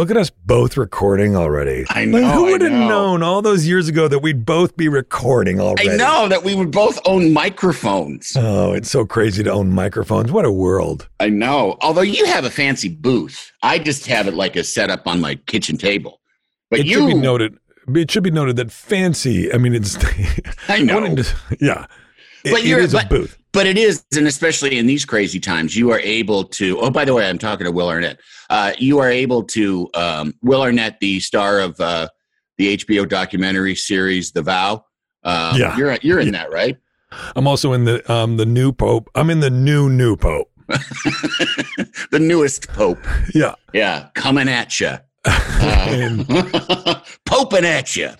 [0.00, 1.84] Look at us both recording already.
[1.90, 2.88] I know, Like, who would have know.
[2.88, 5.90] known all those years ago that we'd both be recording already?
[5.90, 8.32] I know that we would both own microphones.
[8.34, 10.32] Oh, it's so crazy to own microphones.
[10.32, 11.06] What a world.
[11.20, 11.76] I know.
[11.82, 15.34] Although you have a fancy booth, I just have it like a setup on my
[15.34, 16.22] kitchen table.
[16.70, 17.58] But it you, should be noted.
[17.94, 19.52] It should be noted that fancy.
[19.52, 19.98] I mean, it's.
[20.70, 21.14] I know.
[21.14, 21.84] to- yeah,
[22.42, 23.36] It- But it you're- is a but- booth.
[23.52, 26.78] But it is, and especially in these crazy times, you are able to.
[26.78, 28.20] Oh, by the way, I'm talking to Will Arnett.
[28.48, 29.88] Uh, you are able to.
[29.94, 32.08] Um, Will Arnett, the star of uh,
[32.58, 34.84] the HBO documentary series The Vow.
[35.24, 35.76] Um, Yeah.
[35.76, 36.76] you're you're in that, right?
[37.34, 39.10] I'm also in the um the new pope.
[39.16, 40.48] I'm in the new new pope.
[40.68, 43.04] the newest pope.
[43.34, 44.92] Yeah, Yeah, coming at you,
[45.24, 46.26] And-
[47.26, 48.10] poping at you.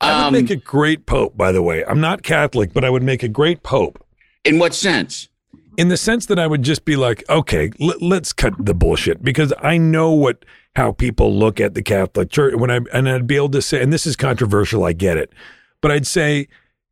[0.00, 1.36] I would Um, make a great pope.
[1.36, 4.02] By the way, I'm not Catholic, but I would make a great pope.
[4.44, 5.28] In what sense?
[5.76, 9.22] in the sense that I would just be like, okay, l- let's cut the bullshit
[9.22, 10.44] because I know what
[10.76, 13.82] how people look at the Catholic Church when I and I'd be able to say,
[13.82, 15.32] and this is controversial, I get it,
[15.80, 16.48] but I'd say,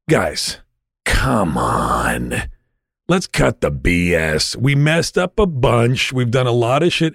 [0.09, 0.59] guys,
[1.05, 2.45] come on,
[3.09, 4.57] let's cut the BS.
[4.57, 6.13] We messed up a bunch.
[6.13, 7.15] We've done a lot of shit,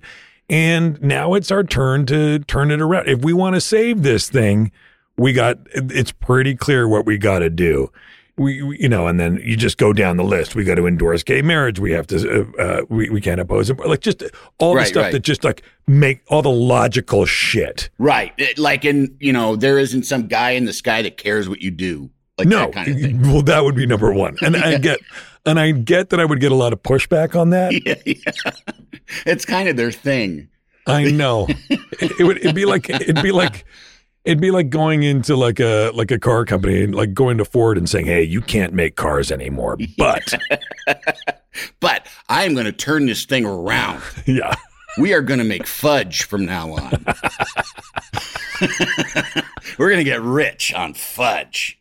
[0.49, 3.07] and now it's our turn to turn it around.
[3.07, 4.71] If we want to save this thing,
[5.17, 7.91] we got it's pretty clear what we got to do
[8.37, 10.55] we, we- you know, and then you just go down the list.
[10.55, 11.79] We got to endorse gay marriage.
[11.79, 13.79] We have to, uh, uh, we, we can't oppose it.
[13.79, 14.23] Like just
[14.59, 15.11] all the stuff right.
[15.11, 17.89] that just like make all the logical shit.
[17.97, 18.33] Right.
[18.37, 21.61] It- like in, you know, there isn't some guy in the sky that cares what
[21.61, 22.09] you do.
[22.37, 23.21] Like no, that kind of thing.
[23.31, 24.37] well, that would be number one.
[24.41, 24.99] And I get,
[25.45, 27.73] and I get that I would get a lot of pushback on that.
[27.85, 28.51] yeah, yeah.
[29.25, 30.49] It's kind of their thing.
[30.87, 31.47] I know.
[31.69, 33.65] it, it would it'd be like it'd be like
[34.25, 37.45] it'd be like going into like a like a car company and like going to
[37.45, 40.33] Ford and saying, "Hey, you can't make cars anymore." But
[41.79, 44.01] But I am going to turn this thing around.
[44.25, 44.53] yeah.
[44.97, 47.05] We are going to make fudge from now on.
[49.77, 51.79] We're going to get rich on fudge.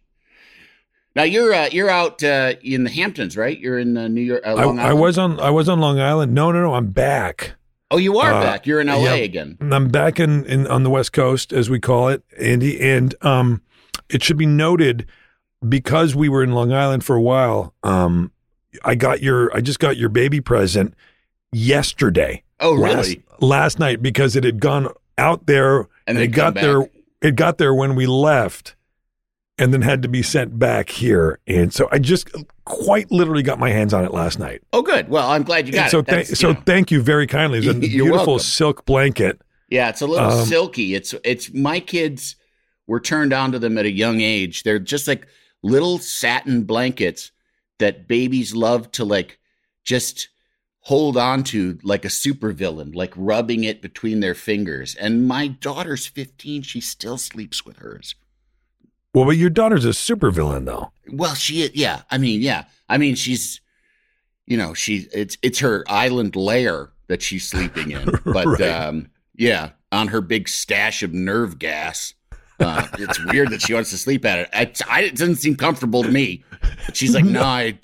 [1.14, 3.58] Now you're uh, you're out uh, in the Hamptons, right?
[3.58, 4.42] You're in uh, New York.
[4.46, 6.32] Uh, I, I was on I was on Long Island.
[6.32, 6.72] No, no, no.
[6.72, 7.52] I'm back.
[7.92, 8.66] Oh, you are uh, back.
[8.66, 9.14] You're in LA yeah.
[9.16, 9.58] again.
[9.60, 12.80] I'm back in, in on the West Coast, as we call it, Andy.
[12.80, 13.60] And um,
[14.08, 15.06] it should be noted
[15.68, 17.74] because we were in Long Island for a while.
[17.82, 18.32] Um,
[18.82, 20.94] I got your I just got your baby present
[21.52, 22.42] yesterday.
[22.60, 23.22] Oh, last, really?
[23.40, 24.88] last night because it had gone
[25.18, 26.90] out there And it got come there.
[27.20, 28.74] It got there when we left,
[29.58, 31.38] and then had to be sent back here.
[31.46, 32.28] And so I just
[32.64, 34.62] quite literally got my hands on it last night.
[34.72, 35.08] Oh, good.
[35.08, 36.06] Well, I'm glad you got And so it.
[36.06, 36.62] thank That's, so you know.
[36.64, 37.58] thank you very kindly.
[37.58, 38.38] It's a beautiful welcome.
[38.40, 39.40] silk blanket.
[39.68, 40.94] Yeah, it's a little Um, silky.
[40.94, 42.36] It's it's my kids
[42.86, 44.62] were turned on to them at a young age.
[44.64, 45.26] They're just like
[45.62, 47.30] little satin blankets
[47.78, 49.38] that babies love to like
[49.84, 50.28] just
[50.80, 54.94] hold on to like a supervillain, like rubbing it between their fingers.
[54.96, 58.14] And my daughter's 15, she still sleeps with hers.
[59.14, 60.90] Well, but your daughter's a supervillain, though.
[61.12, 62.64] Well, she yeah, I mean, yeah.
[62.88, 63.60] I mean, she's
[64.46, 68.08] you know, she it's it's her island lair that she's sleeping in.
[68.24, 68.62] But Right.
[68.62, 72.14] um yeah, on her big stash of nerve gas.
[72.60, 74.48] Uh, it's weird that she wants to sleep at it.
[74.52, 76.44] I, I, it doesn't seem comfortable to me.
[76.86, 77.76] But she's like, no, I,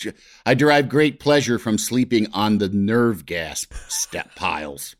[0.46, 4.94] I derive great pleasure from sleeping on the nerve gas step piles.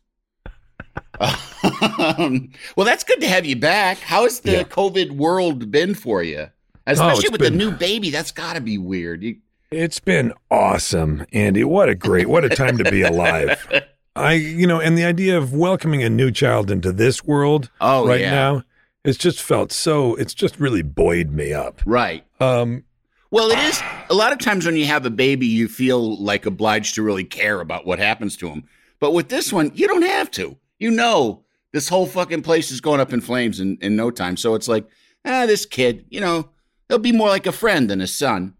[1.19, 3.99] Um, well, that's good to have you back.
[3.99, 4.63] How has the Yeah.
[4.63, 6.47] COVID world been for you?
[6.87, 9.21] Especially Oh, with been- the new baby, that's got to be weird.
[9.23, 9.35] You,
[9.71, 11.63] It's been awesome, Andy.
[11.63, 13.67] What a great, what a time to be alive.
[14.15, 18.07] I, you know, and the idea of welcoming a new child into this world Oh,
[18.07, 18.31] right yeah.
[18.31, 18.63] now,
[19.05, 21.81] it's just felt so, it's just really buoyed me up.
[21.85, 22.23] right.
[22.39, 22.83] Um,
[23.31, 23.79] Well, it is
[24.09, 27.23] a lot of times when you have a baby, you feel like obliged to really
[27.23, 28.63] care about what happens to him.
[28.99, 30.57] But with this one, you don't have to.
[30.79, 31.43] You know
[31.73, 34.37] this whole fucking place is going up in flames in, in no time.
[34.37, 34.87] So it's like,
[35.25, 36.49] ah, this kid, you know,
[36.87, 38.55] he'll be more like a friend than a son.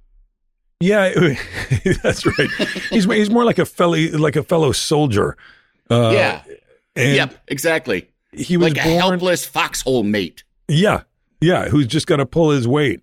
[0.79, 1.09] Yeah,
[2.03, 2.49] that's right.
[2.89, 5.35] he's he's more like a fellow like a fellow soldier.
[5.89, 6.43] Uh, yeah.
[6.95, 8.09] Yep, exactly.
[8.31, 8.99] He was like a born.
[8.99, 10.43] helpless foxhole mate.
[10.67, 11.03] Yeah,
[11.41, 11.67] yeah.
[11.67, 13.01] Who's just got to pull his weight.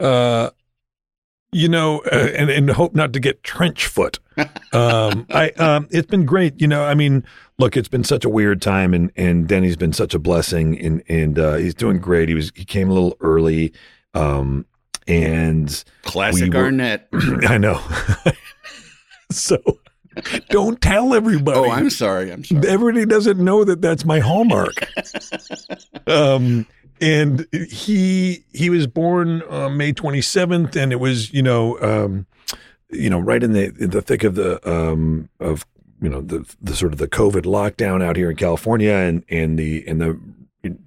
[0.00, 0.50] Uh,
[1.54, 4.18] you know, uh, and and hope not to get trench foot.
[4.72, 6.60] Um, I um, it's been great.
[6.60, 7.24] You know, I mean,
[7.58, 11.02] look, it's been such a weird time, and and Denny's been such a blessing, and
[11.08, 12.28] and uh, he's doing great.
[12.28, 13.72] He was he came a little early,
[14.14, 14.66] um,
[15.06, 16.70] and Classic We were-
[17.48, 17.80] I know.
[19.30, 19.58] so
[20.50, 21.58] don't tell everybody.
[21.58, 22.32] Oh, I'm sorry.
[22.32, 22.66] I'm sorry.
[22.68, 24.74] Everybody doesn't know that that's my hallmark.
[26.06, 26.66] um,
[27.00, 32.26] and he he was born uh, May 27th, and it was you know um,
[32.90, 35.66] you know right in the in the thick of the um, of
[36.00, 39.58] you know the the sort of the COVID lockdown out here in California, and and
[39.58, 40.18] the and the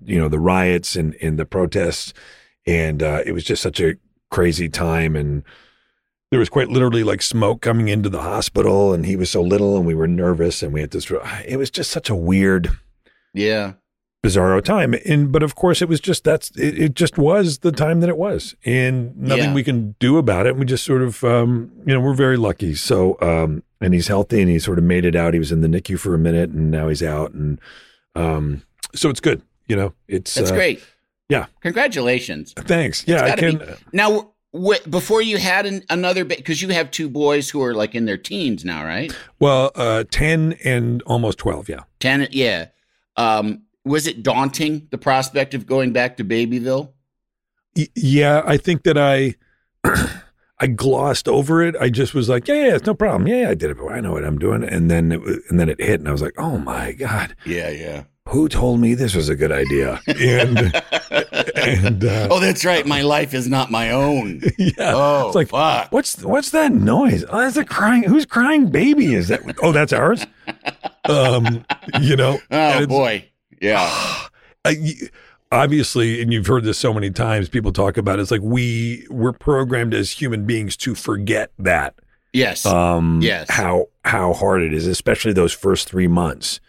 [0.05, 2.13] you know the riots and and the protests,
[2.65, 3.95] and uh, it was just such a
[4.29, 5.15] crazy time.
[5.15, 5.43] And
[6.29, 8.93] there was quite literally like smoke coming into the hospital.
[8.93, 11.11] And he was so little and we were nervous and we had this
[11.45, 12.69] it was just such a weird
[13.33, 13.73] Yeah.
[14.27, 17.71] Bizarro time and but of course it was just that's it, it just was the
[17.71, 19.53] time that it was and nothing Yeah.
[19.53, 22.73] we can do about it we just sort of um you know we're very lucky
[22.75, 25.61] so um and he's healthy and he sort of made it out he was in
[25.61, 27.59] the NICU for a minute and now he's out and
[28.15, 28.61] um
[28.95, 30.83] so it's good you know it's That's uh, great.
[31.29, 31.45] yeah.
[31.61, 32.53] Congratulations.
[32.53, 36.89] thanks yeah i can be- Now, wh- before you had an, another, because you have
[36.89, 39.11] two boys who are like in their teens now, right?
[39.39, 42.67] well uh 10 and almost 12 yeah Ten, yeah.
[43.15, 46.91] Um, was it daunting the prospect of going back to Babyville?
[47.75, 49.35] Y- yeah, I think that I
[50.59, 51.75] I glossed over it.
[51.79, 53.27] I just was like, yeah, yeah, it's no problem.
[53.27, 53.77] Yeah, yeah, I did it.
[53.89, 54.63] I know what I'm doing.
[54.63, 57.69] And then it, and then it hit, and I was like, oh my god, Yeah,
[57.69, 58.03] yeah.
[58.27, 60.01] who told me this was a good idea?
[60.07, 60.57] And
[61.55, 62.85] and uh, oh, that's right.
[62.87, 64.41] My life is not my own.
[64.57, 65.91] yeah, Oh, it's like fuck.
[65.91, 67.23] what's what's that noise?
[67.29, 68.03] Oh, that's a crying.
[68.03, 69.13] Who's crying baby?
[69.13, 69.41] Is that?
[69.61, 70.25] Oh, that's ours.
[71.05, 71.63] Um,
[72.01, 72.37] you know.
[72.51, 73.29] Oh boy.
[73.61, 74.27] Yeah.
[74.65, 74.71] uh,
[75.51, 79.05] obviously, and you've heard this so many times, people talk about it, it's like we
[79.09, 81.95] we're programmed as human beings to forget that.
[82.33, 82.65] Yes.
[82.65, 83.49] Um, Yes.
[83.49, 86.59] How how hard it is, especially those first three months.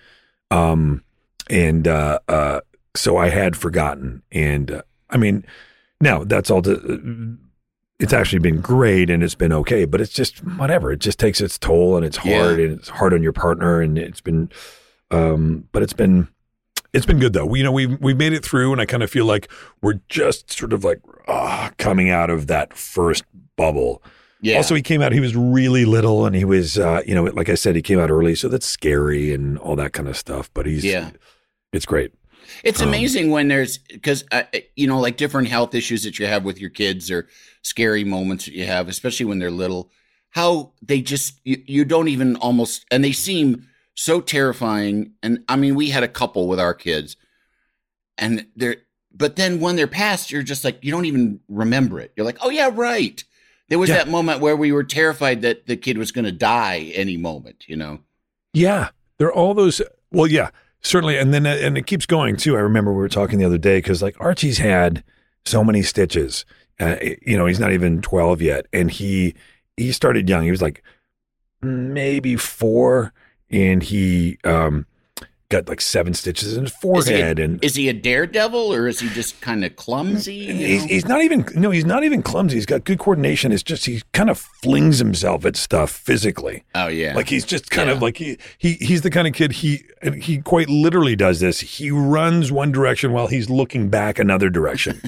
[0.51, 1.03] Um,
[1.51, 2.61] and uh, uh,
[2.95, 5.45] so I had forgotten, and uh, I mean,
[6.01, 6.63] now that's all.
[6.63, 7.37] To,
[7.99, 10.93] it's actually been great, and it's been okay, but it's just whatever.
[10.93, 12.65] It just takes its toll, and it's hard, Yeah.
[12.67, 14.51] and it's hard on your partner, and it's been,
[15.11, 16.29] um, but it's been
[16.93, 17.47] it's been good though.
[17.47, 19.49] We, you know, we've we've made it through, and I kind of feel like
[19.83, 23.25] we're just sort of like ah, coming out of that first
[23.57, 24.03] bubble.
[24.41, 24.57] yeah.
[24.57, 25.13] Also, he came out.
[25.13, 27.99] He was really little, and he was, uh, you know, like I said, he came
[27.99, 30.51] out early, so that's scary and all that kind of stuff.
[30.55, 31.11] But he's, Yeah.
[31.73, 32.13] it's great.
[32.65, 34.45] It's Um, amazing when there's because uh,
[34.75, 37.29] you know like different health issues that you have with your kids or
[37.63, 39.91] scary moments that you have, especially when they're little.
[40.31, 43.67] How they just you, you don't even almost and they seem
[44.01, 45.13] so terrifying.
[45.25, 47.17] And I mean, we had a couple with our kids,
[48.17, 48.77] and they're
[49.13, 52.13] but then when they're past, you're just like you don't even remember it.
[52.17, 53.23] You're like, oh yeah, right.
[53.69, 53.97] There was Yeah.
[53.97, 57.65] that moment where we were terrified that the kid was going to die any moment.
[57.67, 57.99] You know.
[58.55, 59.83] Yeah, there are all those.
[60.13, 62.57] Well, yeah, certainly, and then and it keeps going too.
[62.57, 65.03] I remember we were talking the other day because like Archie's had
[65.45, 66.45] so many stitches.
[66.81, 66.97] Uh,
[67.27, 69.35] you know, he's not even twelve yet, and he
[69.77, 70.45] he started young.
[70.45, 70.83] He was like
[71.61, 73.13] maybe four,
[73.51, 74.87] and he um
[75.51, 78.87] got like seven stitches in his Is forehead, a, and is he a daredevil or
[78.87, 80.35] is he just kind of clumsy?
[80.35, 80.89] you He's, know?
[80.89, 82.57] he's not even no, he's not even clumsy.
[82.57, 83.51] He's got good coordination.
[83.51, 86.65] It's just he kind of flings himself at stuff physically.
[86.75, 87.15] Oh yeah.
[87.15, 90.23] Like he's just kind of like he he he's the kind of kid he and
[90.23, 91.61] he quite literally does this.
[91.61, 95.01] He runs one direction while he's looking back another direction.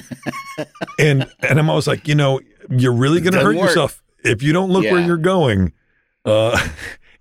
[0.99, 3.67] and and I'm always like, you know, you're really going to hurt work.
[3.67, 5.73] yourself if you don't look where you're going.
[6.25, 6.67] Uh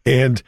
[0.07, 0.42] and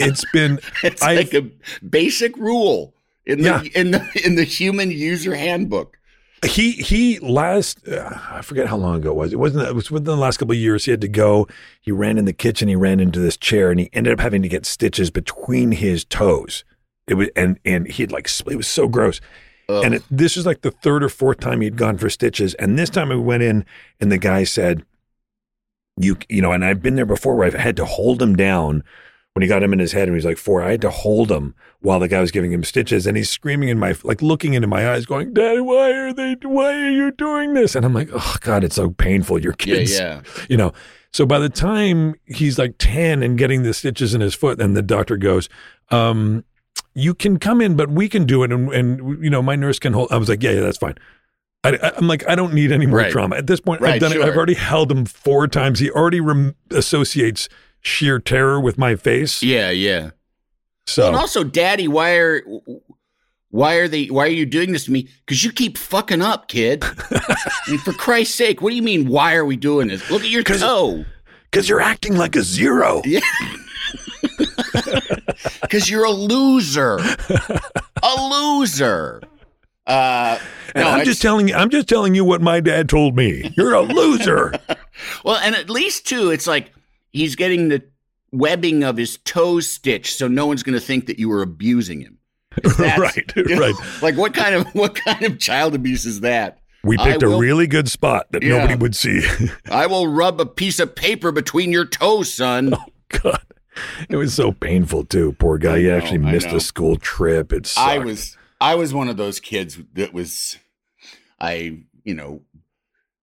[0.00, 1.48] it's been it's I've- like a
[1.84, 2.94] basic rule
[3.26, 3.62] in the Yeah.
[3.80, 5.98] in the in the human user handbook.
[6.44, 9.32] he he last uh, I forget how long ago it was.
[9.32, 9.68] It wasn't.
[9.68, 10.84] It was within the last couple of years.
[10.86, 11.46] He had to go.
[11.80, 12.66] He ran in the kitchen.
[12.68, 16.04] He ran into this chair, and he ended up having to get stitches between his
[16.04, 16.64] toes.
[17.06, 19.20] It was and and he had like it was so gross.
[19.68, 19.84] Ugh.
[19.84, 22.54] And it, this is like the third or fourth time he'd gone for stitches.
[22.54, 23.64] And this time we went in,
[24.00, 24.84] and the guy said,
[26.02, 28.82] "You you know," and I've been there before where I've had to hold him down
[29.34, 30.62] when he got him in his head and he was like four.
[30.62, 33.68] I had to hold him while the guy was giving him stitches, and he's screaming
[33.68, 36.36] in my like looking into my eyes, going, "Daddy, why are they?
[36.42, 39.38] Why are you doing this?" And I'm like, "Oh God, it's so painful.
[39.38, 40.22] Your yeah, kids, yeah.
[40.48, 40.72] you know."
[41.12, 44.72] So by the time he's like ten and getting the stitches in his foot, then
[44.72, 45.50] the doctor goes,
[45.90, 46.44] um,
[46.94, 49.78] you can come in, but we can do it, and, and you know, my nurse
[49.78, 50.10] can hold.
[50.10, 50.96] I was like, yeah, yeah, that's fine.
[51.64, 53.12] I, I'm like, I don't need any more Right.
[53.12, 53.80] trauma at this point.
[53.80, 54.20] Right, I've done it.
[54.20, 55.78] I've already held him four times.
[55.78, 57.48] He already rem- associates
[57.80, 59.42] sheer terror with my face.
[59.42, 60.10] Yeah, yeah.
[60.86, 62.42] So And also, Daddy, why are
[63.50, 65.08] why are they why are you doing this to me?
[65.24, 66.82] Because you keep fucking up, kid.
[67.10, 67.36] I
[67.68, 69.06] mean, for Christ's sake, what do you mean?
[69.08, 70.10] Why are we doing this?
[70.10, 71.04] Look at your 'Cause- toe.
[71.50, 73.02] because you're acting like a zero.
[73.04, 73.20] Yeah.
[75.62, 76.98] Because you're a loser.
[78.02, 79.20] a loser.
[79.86, 80.38] Uh,
[80.74, 81.54] And no, I'm it's- just telling you.
[81.54, 83.52] I'm just telling you what my dad told me.
[83.56, 84.52] You're a loser.
[85.24, 86.70] Well, and at least too, it's like
[87.10, 87.82] he's getting the
[88.30, 92.00] webbing of his toes stitched, so no one's going to think that you were abusing
[92.02, 92.18] him.
[92.62, 93.32] That's- right.
[93.36, 93.74] you know, Right.
[94.02, 96.58] Like what kind of what kind of child abuse is that?
[96.84, 98.58] We I picked a really good spot that Yeah.
[98.58, 99.26] nobody would see.
[99.70, 102.74] I will rub a piece of paper between your toes, son.
[102.74, 102.84] Oh
[103.22, 103.40] God.
[104.10, 105.32] It was so painful too.
[105.32, 105.78] Poor guy.
[105.78, 107.52] He know, actually missed a school trip.
[107.52, 107.88] It sucked.
[107.88, 110.56] I was I was one of those kids that was
[111.40, 112.42] I, you know,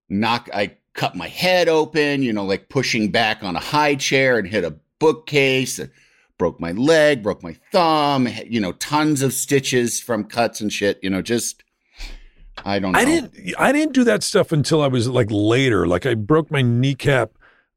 [0.09, 4.37] knock I cut my head open, you know, like pushing back on a high chair
[4.37, 5.79] and hit a bookcase,
[6.37, 10.99] broke my leg, broke my thumb, you know, tons of stitches from cuts and shit,
[11.01, 11.63] you know, just
[12.65, 12.99] I don't know.
[12.99, 13.33] I didn't.
[13.57, 15.87] I didn't do that stuff until I was like later.
[15.87, 17.31] Like I broke my kneecap.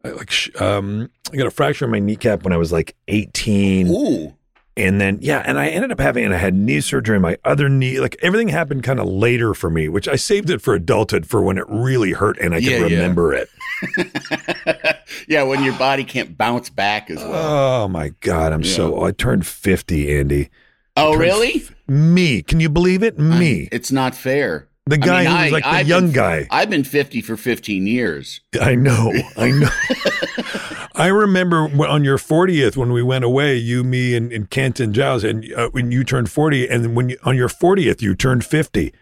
[0.05, 3.87] I, like um, I got a fracture in my kneecap when I was like 18.
[3.87, 4.35] Ooh.
[4.75, 7.69] And then, yeah, and I ended up having, and I had knee surgery my other
[7.69, 8.01] knee.
[8.01, 11.43] Like everything happened kind of later for me, which I saved it for adulthood for
[11.43, 12.97] when it really hurt and I Yeah, could yeah.
[12.97, 13.51] remember it.
[15.29, 17.85] yeah, when your body can't bounce back as well.
[17.85, 18.53] Oh my God.
[18.53, 20.49] I'm so, I turned 50, Andy.
[20.97, 21.65] oh, really?
[21.87, 22.43] Me.
[22.43, 23.19] Can you believe it?
[23.19, 23.69] Me.
[23.73, 24.69] It's not fair.
[24.87, 26.47] The I guy mean, who was I- like the I've young been- guy.
[26.51, 28.41] I've been 50 for 15 years.
[28.61, 29.13] I know.
[29.37, 29.69] I know.
[30.95, 34.49] I remember on your 40th when we went away, you, me, and, and
[34.81, 38.15] and Giles, and uh, when you turned 40, and when you, on your 40th, you
[38.15, 38.93] turned 50.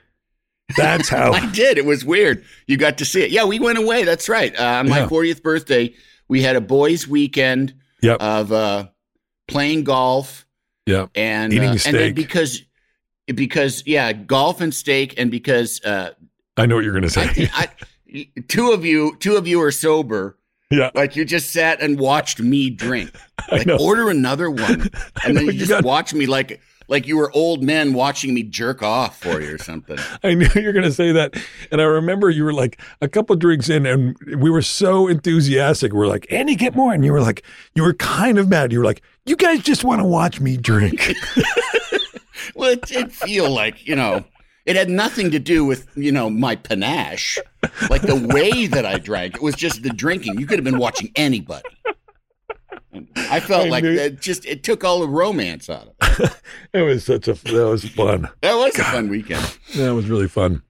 [0.76, 1.32] That's how.
[1.32, 1.78] I did.
[1.78, 2.44] It was weird.
[2.66, 3.30] You got to see it.
[3.30, 4.04] Yeah, we went away.
[4.04, 4.56] That's right.
[4.56, 5.08] Uh, on my Yeah.
[5.08, 5.92] 40th birthday,
[6.28, 8.20] we had a boys' weekend Yep.
[8.20, 8.86] of uh,
[9.48, 10.46] playing golf
[10.86, 11.10] yep.
[11.14, 12.14] and Eating uh, a and then steak.
[12.14, 12.62] because
[13.34, 16.10] because yeah, golf and steak and because uh,
[16.56, 17.46] I know what you're going to I say.
[17.46, 20.36] think I, two of you two of you are sober.
[20.70, 20.90] yeah.
[20.94, 23.10] Like you just sat and watched me drink.
[23.50, 24.88] I Like order another one,
[25.24, 28.34] and then you you just got- watch me like like you were old men watching
[28.34, 29.96] me jerk off for you or something.
[30.24, 31.36] I knew you were going to say that.
[31.70, 35.92] And I remember you were like a couple drinks in, and we were so enthusiastic.
[35.92, 36.92] We're like, Andy, get more.
[36.92, 37.44] And you were like,
[37.76, 38.72] you were kind of mad.
[38.72, 41.12] You were like, you guys just want to watch me drink.
[42.54, 44.24] Well, it did feel like, you know,
[44.66, 47.38] it had nothing to do with, you know, my panache.
[47.88, 49.36] Like the way that I drank.
[49.36, 50.38] It was just the drinking.
[50.38, 51.68] You could have been watching anybody.
[53.16, 56.36] I felt I like knew- it just it took all the romance out of it.
[56.72, 58.28] it was such a, that was fun.
[58.40, 59.58] That was a fun weekend.
[59.76, 60.62] That was really fun.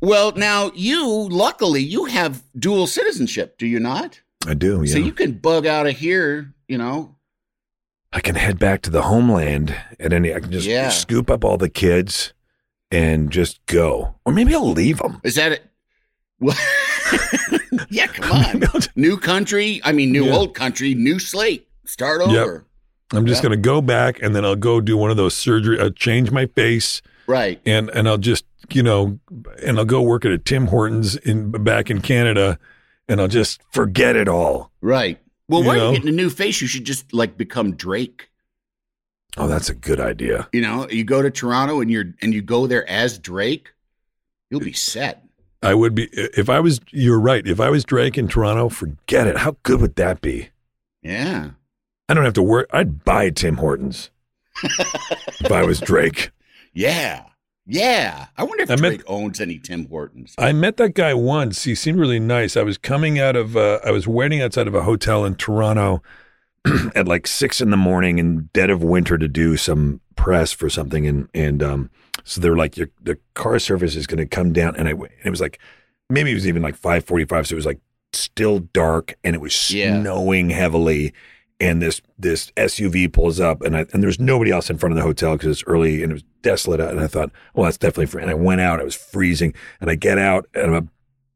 [0.00, 4.20] Well, now you luckily you have dual citizenship, do you not?
[4.46, 4.82] I do.
[4.82, 4.92] Yeah.
[4.92, 7.15] So you can bug out of here, you know.
[8.16, 10.32] I can head back to the homeland at any.
[10.34, 10.88] I can just Yeah.
[10.88, 12.32] scoop up all the kids
[12.90, 15.20] and just go, or maybe I'll leave them.
[15.22, 15.62] Is that it?
[16.40, 16.56] Well,
[17.90, 18.62] yeah, come on.
[18.96, 20.34] New country, I mean new Yeah.
[20.34, 21.68] old country, new slate.
[21.84, 22.30] Start Yep.
[22.30, 22.64] over.
[23.12, 25.78] I'm just gonna go back and then I'll go do one of those surgery.
[25.78, 27.60] I'll change my face Right.
[27.66, 29.20] and and I'll just you know,
[29.62, 32.58] and I'll go work at a Tim Hortons in back in Canada,
[33.08, 34.72] and I'll just forget it all.
[34.80, 35.18] Right.
[35.48, 36.60] Well, You why are you getting a new face?
[36.60, 38.28] You should just like become Drake.
[39.36, 40.48] Oh, that's a good idea.
[40.52, 43.72] You know, you go to Toronto and you're and you go there as Drake,
[44.50, 45.22] you'll be set.
[45.62, 46.80] I would be if I was.
[46.90, 47.46] You're right.
[47.46, 49.38] If I was Drake in Toronto, forget it.
[49.38, 50.50] How good would that be?
[51.02, 51.50] Yeah.
[52.08, 52.68] I don't have to work.
[52.72, 54.10] I'd buy Tim Hortons
[54.62, 56.30] if I was Drake.
[56.78, 57.22] Yeah.
[57.66, 58.26] Yeah.
[58.36, 60.34] I wonder if I met- owns any Tim Hortons.
[60.38, 61.64] I met that guy once.
[61.64, 62.56] He seemed really nice.
[62.56, 66.02] I was coming out of, uh, I was waiting outside of a hotel in Toronto
[66.94, 70.68] at like six in the morning in dead of winter to do some press for
[70.70, 71.06] something.
[71.06, 71.90] And, and, um,
[72.24, 74.74] so they're like, your, the car service is going to come down.
[74.76, 75.58] And I, and it was like,
[76.08, 77.48] maybe it was even like 545.
[77.48, 77.80] So it was like
[78.12, 80.00] still dark and it was Yeah.
[80.00, 81.12] snowing heavily.
[81.58, 84.96] And this, this SUV pulls up and I, and there's nobody else in front of
[84.96, 86.80] the hotel because it's early and it was desolate.
[86.80, 86.90] out.
[86.90, 88.22] And I thought, well, that's definitely free.
[88.22, 90.90] And I went out, I was freezing and I get out and I'm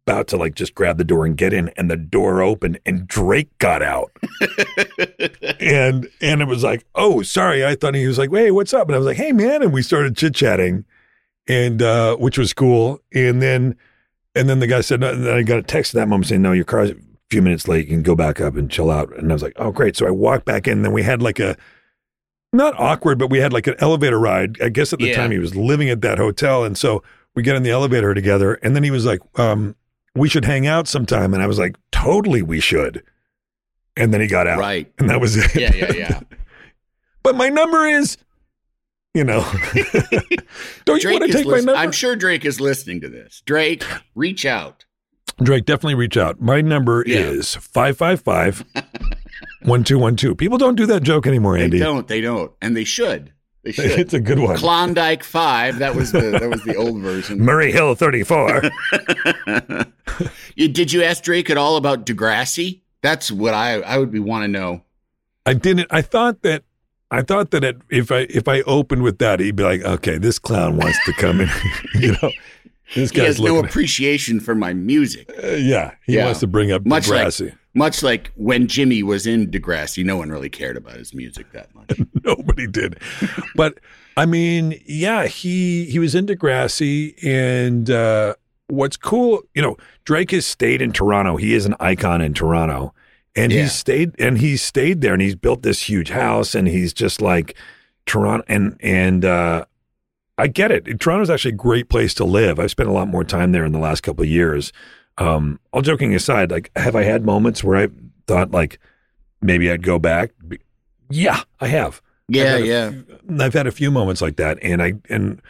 [0.06, 3.06] about to like just grab the door and get in and the door opened and
[3.06, 4.10] Drake got out.
[5.60, 7.64] and and it was like, oh, sorry.
[7.64, 8.88] I thought he was like, hey, what's up?
[8.88, 9.62] And I was like, hey man.
[9.62, 10.84] And we started chit-chatting
[11.48, 13.00] and uh, which was cool.
[13.14, 13.76] And then
[14.34, 16.28] and then the guy said, no, and then I got a text at that moment
[16.28, 16.92] saying, no, your car's
[17.30, 17.87] few minutes late.
[17.87, 19.16] You can go back up and chill out.
[19.16, 19.96] And I was like, oh, great.
[19.96, 20.75] So I walked back in.
[20.78, 21.56] And then we had like a
[22.52, 24.60] not awkward, but we had like an elevator ride.
[24.60, 25.16] I guess at the Yeah.
[25.16, 27.02] time he was living at that hotel, and so
[27.37, 29.76] we get in the elevator together, and then he was like, um,
[30.16, 33.04] "We should hang out sometime," and I was like, "Totally, we should."
[33.96, 34.90] And then he got out, Right.
[34.99, 35.54] and that was it.
[35.54, 36.20] Yeah, yeah, yeah.
[37.22, 38.16] but my number is,
[39.14, 39.42] you know,
[40.84, 41.75] don't you want to take my number?
[41.76, 43.42] I'm sure Drake is listening to this.
[43.46, 43.84] Drake,
[44.16, 44.84] reach out.
[45.42, 46.40] Drake, definitely reach out.
[46.40, 47.18] My number Yeah.
[47.20, 48.64] is 555
[49.62, 50.37] 1212.
[50.37, 51.78] People don't do that joke anymore, They Andy.
[51.78, 52.06] don't.
[52.09, 53.32] They don't, and they should.
[53.62, 53.90] They should.
[53.99, 54.56] It's a good one.
[54.56, 55.78] Klondike Five.
[55.78, 57.38] That was the that was the old version.
[57.44, 58.62] Murray Hill 34.
[60.56, 62.80] You- Did you ask Drake at all about Degrassi?
[63.02, 64.82] That's what I I would be want to know.
[65.47, 65.87] I didn't.
[65.90, 66.64] I thought that.
[67.11, 70.18] I thought that it, if I if I opened with that, he'd be like, "Okay,
[70.18, 71.49] this clown wants to come in."
[71.94, 72.30] you know,
[72.94, 73.68] this He guy's has no looking.
[73.68, 75.30] appreciation for my music.
[75.42, 76.25] uh, yeah, he Yeah.
[76.26, 77.52] wants to bring up Much like- Degrassi.
[77.73, 81.73] Much like when Jimmy was in Degrassi, no one really cared about his music that
[81.73, 82.00] much.
[82.25, 82.99] Nobody did,
[83.54, 83.78] but
[84.16, 88.35] I mean, yeah, he he was in Degrassi, and uh,
[88.66, 91.37] what's cool, you know, Drake has stayed in Toronto.
[91.37, 92.92] He is an icon in Toronto,
[93.37, 93.62] and Yeah.
[93.62, 97.23] he's stayed and he's stayed there, and he's built this huge house, and he's just
[97.23, 97.54] like
[98.04, 99.64] Toronto, and and uh,
[100.40, 101.00] I get it.
[101.00, 102.59] Toronto's actually a great place to live.
[102.59, 104.73] I've spent a lot more time there in the last couple of years.
[105.18, 107.88] Um, all joking aside, like, have I had moments where I
[108.26, 108.78] thought like
[109.42, 110.30] maybe I'd go back?
[111.11, 112.00] Yeah, I have.
[112.28, 112.90] Yeah, I've yeah.
[112.90, 113.04] few-
[113.40, 115.42] I've had a few moments like that, and I and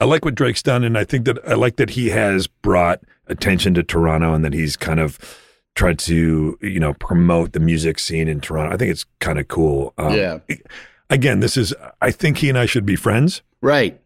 [0.00, 3.00] I like what Drake's done, and I think that I like that he has brought
[3.28, 5.18] attention to Toronto, and that he's kind of
[5.76, 8.74] tried to you know promote the music scene in Toronto.
[8.74, 9.94] I think it's kind of cool.
[9.96, 10.38] Um, Yeah.
[11.10, 11.72] Again, this is.
[12.02, 13.42] I think he and I should be friends.
[13.60, 14.00] Right.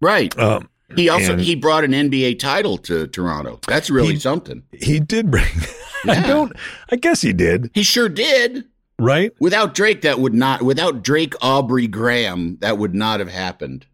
[0.00, 0.36] Right.
[0.38, 3.60] Um, He also and- he brought an NBA title to Toronto.
[3.66, 4.62] That's really He- something.
[4.72, 5.46] he did bring.
[6.06, 6.52] I don't.
[6.90, 7.70] I guess he did.
[7.74, 8.64] He sure did.
[8.98, 9.32] Right.
[9.40, 10.62] Without Drake, that would not.
[10.62, 13.86] Without Drake Aubrey Graham, that would not have happened.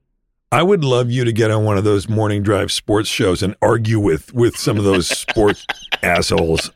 [0.52, 3.54] I would love you to get on one of those morning drive sports shows and
[3.60, 5.66] argue with with some of those sports
[6.02, 6.70] assholes,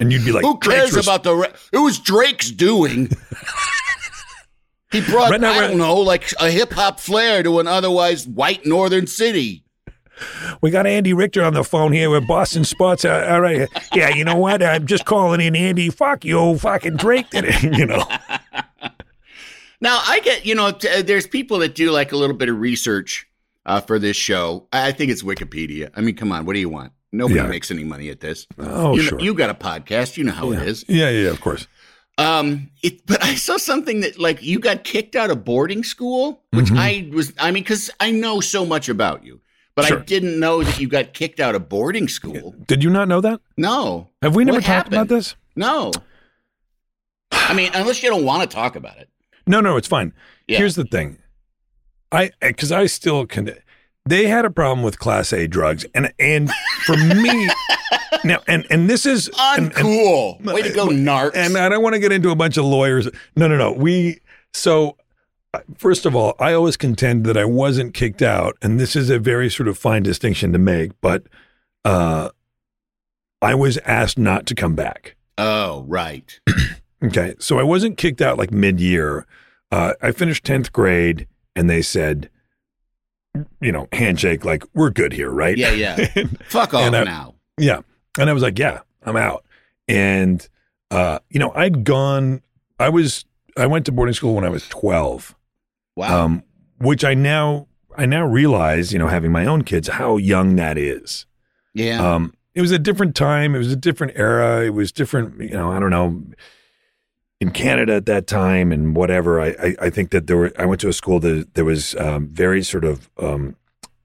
[0.00, 1.34] and you'd be like, Who cares res- about the?
[1.34, 3.10] Re- it was Drake's doing.
[4.92, 8.26] he brought Right now, I don't know, like a hip hop flair to an otherwise
[8.28, 9.64] white northern city.
[10.60, 13.04] We got Andy Richter on the phone here with Boston Sports.
[13.04, 13.68] Uh, all right.
[13.94, 14.62] Yeah, you know what?
[14.62, 15.90] I'm just calling in Andy.
[15.90, 17.30] Fuck you, fucking Drake.
[17.30, 18.04] Did it, you know.
[19.80, 22.48] Now I get, you know, t- uh, there's people that do like a little bit
[22.48, 23.26] of research
[23.66, 24.68] uh, for this show.
[24.72, 25.90] I think it's Wikipedia.
[25.96, 26.92] I mean, come on, what do you want?
[27.10, 27.48] Nobody Yeah.
[27.48, 28.46] makes any money at this.
[28.58, 29.20] Oh, you, know- sure.
[29.20, 30.16] you got a podcast.
[30.16, 30.84] You know how it is.
[30.88, 31.66] Yeah, yeah, of course.
[32.22, 36.42] Um, it, but I saw something that like you got kicked out of boarding school,
[36.52, 36.78] which Mhm.
[36.78, 39.40] I was, I mean, because I know so much about you,
[39.74, 40.00] but Sure.
[40.00, 42.54] I didn't know that you got kicked out of boarding school.
[42.68, 43.40] Did you not know that?
[43.56, 45.34] No, Have we never What talked about this?
[45.56, 45.90] no.
[47.32, 49.08] I mean, unless you don't want to talk about it.
[49.46, 50.12] No, no, it's fine.
[50.46, 50.58] Yeah.
[50.58, 51.18] Here's the thing.
[52.12, 53.52] I because I still can.
[54.04, 56.50] They had a problem with Class A drugs, and and
[56.84, 57.48] for me
[58.24, 60.42] now, and and this is and- and- Uncool.
[60.44, 61.32] Way to go, narcs.
[61.36, 63.08] and I don't want to get into a bunch of lawyers.
[63.36, 63.70] No, no, no.
[63.72, 64.20] We
[64.52, 64.96] so
[65.54, 69.08] uh, first of all, I always contend that I wasn't kicked out, and this is
[69.08, 70.92] a very sort of fine distinction to make.
[71.00, 71.24] But
[71.84, 72.30] uh,
[73.40, 75.14] I was asked not to come back.
[75.38, 76.38] oh, right.
[77.04, 79.26] Okay, so I wasn't kicked out like mid-year.
[79.72, 82.30] Uh, I finished tenth grade, and they said,
[83.60, 85.56] you know, handshake, like we're good here, right?
[85.56, 85.96] Yeah, yeah.
[86.44, 87.34] Fuck off I- now.
[87.58, 87.80] Yeah.
[88.18, 89.44] And I was like, yeah, I'm out.
[89.88, 90.46] And,
[90.90, 92.42] uh, you know, I'd gone,
[92.78, 93.24] I was,
[93.56, 95.34] I went to boarding school when I was 12,
[95.96, 96.24] Wow.
[96.24, 96.42] um,
[96.78, 100.76] which I now, I now realize, you know, having my own kids, how young that
[100.78, 101.26] is.
[101.74, 102.14] yeah.
[102.14, 103.54] Um, it was a different time.
[103.54, 104.62] It was a different era.
[104.62, 106.22] It was different, you know, I don't know,
[107.42, 109.40] in Canada at that time and whatever.
[109.40, 111.96] I, I, I think that there were, I went to a school that there was
[111.96, 113.56] um, very sort of, um,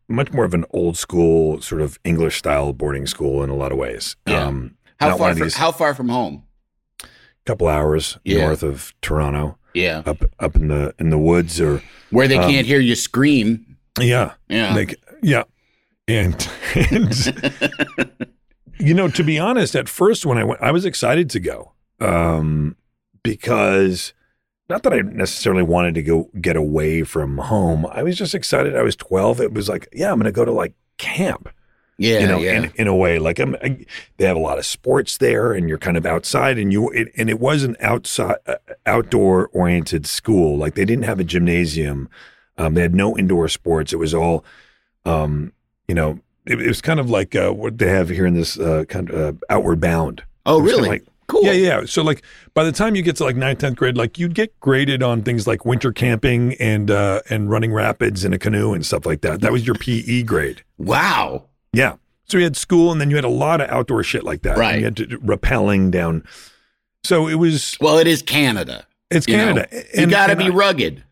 [0.10, 3.72] much more of an old school sort of English style boarding school in a lot
[3.72, 4.16] of ways.
[4.26, 4.44] Yeah.
[4.46, 5.34] Um, how far?
[5.36, 6.44] From, these how far from home?
[7.04, 7.08] A
[7.46, 8.40] couple hours Yeah.
[8.48, 10.02] north of Toronto, Yeah.
[10.08, 13.78] up up in the in the woods, or Where they Um, can't hear you scream.
[14.00, 14.74] yeah, Yeah.
[14.74, 15.44] like yeah,
[16.08, 16.50] and,
[16.90, 17.14] and
[18.80, 21.74] you know, to be honest, at first when I went, I was excited to go
[22.00, 22.76] um,
[23.32, 24.14] because
[24.70, 27.86] not that I necessarily wanted to go get away from home.
[27.92, 28.76] I was just excited.
[28.76, 29.42] I was twelve.
[29.42, 31.50] It was like, yeah, I'm going to go to like camp.
[31.98, 32.20] yeah.
[32.20, 32.64] you know, yeah.
[32.64, 33.86] in, in a way, like I'm, I,
[34.18, 37.08] they have a lot of sports there, and you're kind of outside, and you, it,
[37.18, 40.58] and it was an outside, uh, outdoor oriented school.
[40.58, 42.08] Like they didn't have a gymnasium,
[42.58, 43.94] um, they had no indoor sports.
[43.94, 44.46] It was all,
[45.06, 45.54] um,
[45.88, 48.60] you know, it, it was kind of like uh, what they have here in this
[48.60, 50.24] uh, kind of uh, Outward Bound.
[50.46, 51.00] oh, It was kinda really?
[51.00, 51.44] Like Cool.
[51.44, 51.86] Yeah, yeah.
[51.86, 54.58] So like by the time you get to like ninth, tenth grade, like you'd get
[54.62, 58.86] graded on things like winter camping and uh and running rapids in a canoe and
[58.86, 59.42] stuff like that.
[59.42, 60.64] That was your PE grade.
[60.78, 61.46] Wow.
[61.74, 61.96] Yeah.
[62.30, 64.58] So you had school and then you had a lot of outdoor shit like that.
[64.58, 64.72] Right.
[64.74, 66.24] And you had to rappelling down.
[67.04, 68.86] So it was Well, it is Canada.
[69.12, 69.46] it's you know.
[69.54, 69.84] Canada.
[69.94, 71.04] You got to and be I- rugged.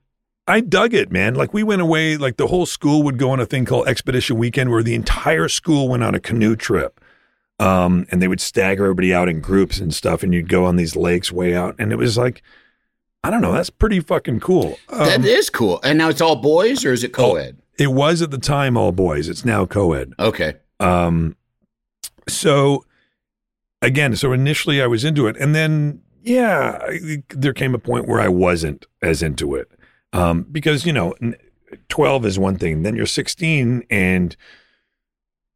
[0.47, 1.33] I dug it, man.
[1.33, 4.37] Like we went away, like the whole school would go on a thing called Expedition
[4.37, 7.01] Weekend where the entire school went on a canoe trip.
[7.59, 10.75] Um, and they would stagger everybody out in groups and stuff, and you'd go on
[10.75, 11.75] these lakes way out.
[11.79, 12.41] And it was like,
[13.23, 14.77] I don't know, that's pretty fucking cool.
[14.89, 15.79] that Um, is cool.
[15.83, 17.57] And now it's all boys or is it co-ed?
[17.77, 19.27] it was at the time all boys.
[19.29, 20.13] It's now co ed.
[20.19, 20.55] Okay.
[20.79, 21.35] Um,
[22.27, 22.85] so
[23.81, 28.07] again, so initially I was into it, and then yeah, I, there came a point
[28.07, 29.69] where I wasn't as into it
[30.13, 31.13] um, because you know,
[31.89, 34.35] twelve is one thing, then you're sixteen, and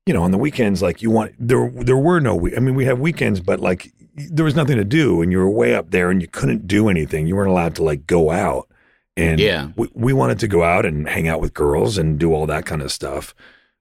[0.09, 2.47] you know, on the weekends, like you want there, there were no.
[2.57, 5.47] I mean, we have weekends, but like there was nothing to do, and you were
[5.47, 7.27] way up there, and you couldn't do anything.
[7.27, 8.67] You weren't allowed to like go out.
[9.15, 9.67] And Yeah.
[9.75, 12.65] we, we wanted to go out and hang out with girls and do all that
[12.65, 13.35] kind of stuff.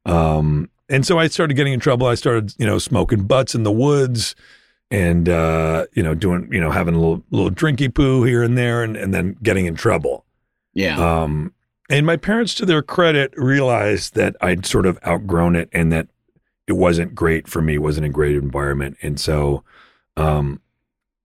[0.04, 2.06] Um, and so I started getting in trouble.
[2.06, 4.34] I started, you know, smoking butts in the woods
[4.90, 8.58] and, uh, you know, doing, you know, having a little, little drinky poo here and
[8.58, 10.24] there and, and then getting in trouble.
[10.74, 10.98] Yeah.
[11.22, 11.54] Um,
[11.90, 16.08] and my parents, to their credit, realized that I'd sort of outgrown it and that
[16.68, 18.96] it wasn't great for me, wasn't a great environment.
[19.02, 19.64] And so,
[20.16, 20.60] um,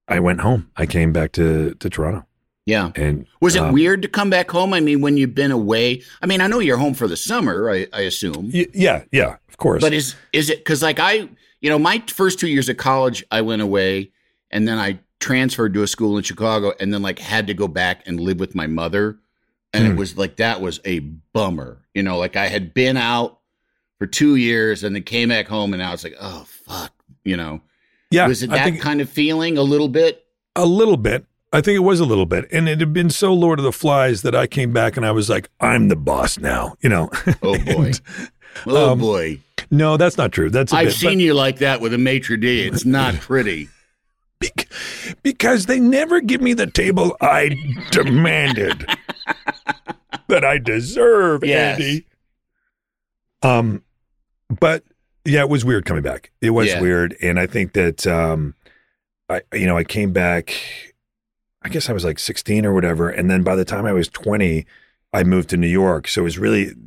[0.08, 0.70] I went home.
[0.76, 2.26] I came back to, to Toronto
[2.66, 2.92] yeah.
[2.96, 4.74] and Was it um, weird to come back home?
[4.74, 7.70] I mean, when you've been away, I mean, I know you're home for the summer,
[7.70, 8.52] I, I assume.
[8.54, 9.82] y- yeah, yeah, of course.
[9.82, 11.30] But is is it because like I,
[11.62, 14.12] you know, my first two years of college, I went away,
[14.52, 17.68] and then I transferred to a school in Chicago, and then like had to go
[17.70, 19.18] back and live with my mother,
[19.74, 19.98] and it Hmm.
[19.98, 21.80] was like that was a bummer.
[21.94, 23.40] You know, like I had been out
[24.04, 26.92] for two years, and then came back home, and I was like, oh fuck,
[27.24, 27.62] you know,
[28.12, 30.26] yeah, was it that think kind of feeling a little bit?
[30.58, 31.26] a little bit.
[31.54, 33.72] I think it was a little bit, and it had been so Lord of the
[33.72, 37.10] Flies that I came back and I was like, "I'm the boss now," you know.
[37.42, 38.02] Oh boy, And-
[38.68, 39.40] oh um, boy,
[39.72, 40.50] no, that's not true.
[40.50, 42.68] That's a I've bit, seen you like that with a maitre d.
[42.68, 43.70] It's not pretty.
[45.24, 47.56] because they never give me the table I
[47.92, 48.86] demanded
[50.28, 51.80] that I deserve, Yes.
[51.80, 52.06] Andy.
[53.42, 53.84] Um,
[54.60, 54.84] but
[55.26, 56.32] yeah, it was weird coming back.
[56.42, 56.82] It was Yeah.
[56.82, 58.56] weird, and I think that um,
[59.30, 60.54] I you know I came back.
[61.66, 64.10] I guess I was like 16 or whatever, and then by the time I was
[64.10, 64.66] 20,
[65.14, 66.10] I moved to New York.
[66.10, 66.78] So it was really it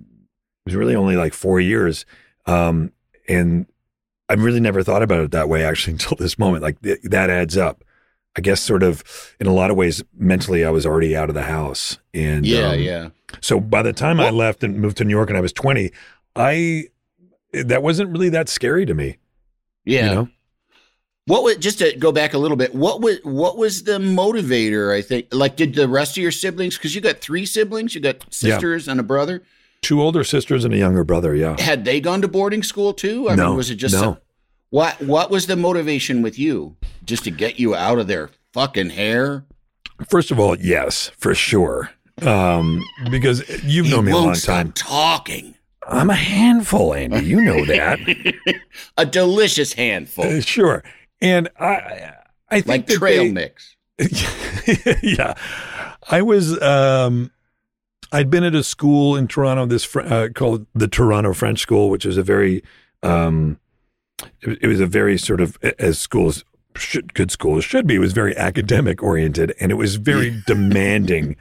[0.67, 2.05] was really only like four years,
[2.45, 2.93] um,
[3.29, 3.67] and
[4.29, 6.63] I really never thought about it that way actually until this moment.
[6.63, 7.83] Like th- that adds up.
[8.39, 9.03] I guess sort of
[9.41, 12.69] in a lot of ways mentally I was already out of the house and Yeah,
[12.73, 13.09] um, yeah.
[13.41, 15.91] so by the time I left and moved to New York and I was 20,
[16.35, 16.85] I
[17.65, 19.17] that wasn't really that scary to me.
[19.85, 20.09] Yeah.
[20.09, 20.29] You know?
[21.27, 22.75] What was just to go back a little bit?
[22.75, 24.95] What was what was the motivator?
[24.95, 28.01] I think like did the rest of your siblings because you got three siblings, you
[28.01, 29.43] got sisters and a brother.
[29.83, 31.61] Two older sisters and a younger brother, yeah.
[31.61, 33.29] Had they gone to boarding school too?
[33.29, 34.01] I No, mean, was it just no.
[34.01, 34.19] some-
[34.71, 35.01] what?
[35.03, 36.77] What was the motivation with you?
[37.05, 39.45] Just to get you out of their fucking hair?
[40.09, 41.91] First of all, yes, for sure.
[42.23, 44.73] Um, because you've known me a long time.
[44.73, 45.55] talking.
[45.89, 47.21] I'm a handful, Andy.
[47.21, 47.99] You know that.
[48.97, 50.83] a delicious handful, Uh, sure.
[51.21, 52.13] And I
[52.49, 53.77] I think like trail they- mix.
[55.03, 55.35] yeah.
[56.11, 57.31] I was um
[58.13, 61.89] I'd been at a school in Toronto this fr- uh, called the Toronto French School
[61.91, 62.63] which is a very
[63.03, 63.59] um
[64.43, 66.45] it, it was a very sort of as schools
[66.77, 71.37] should good schools should be it was very academic oriented and it was very demanding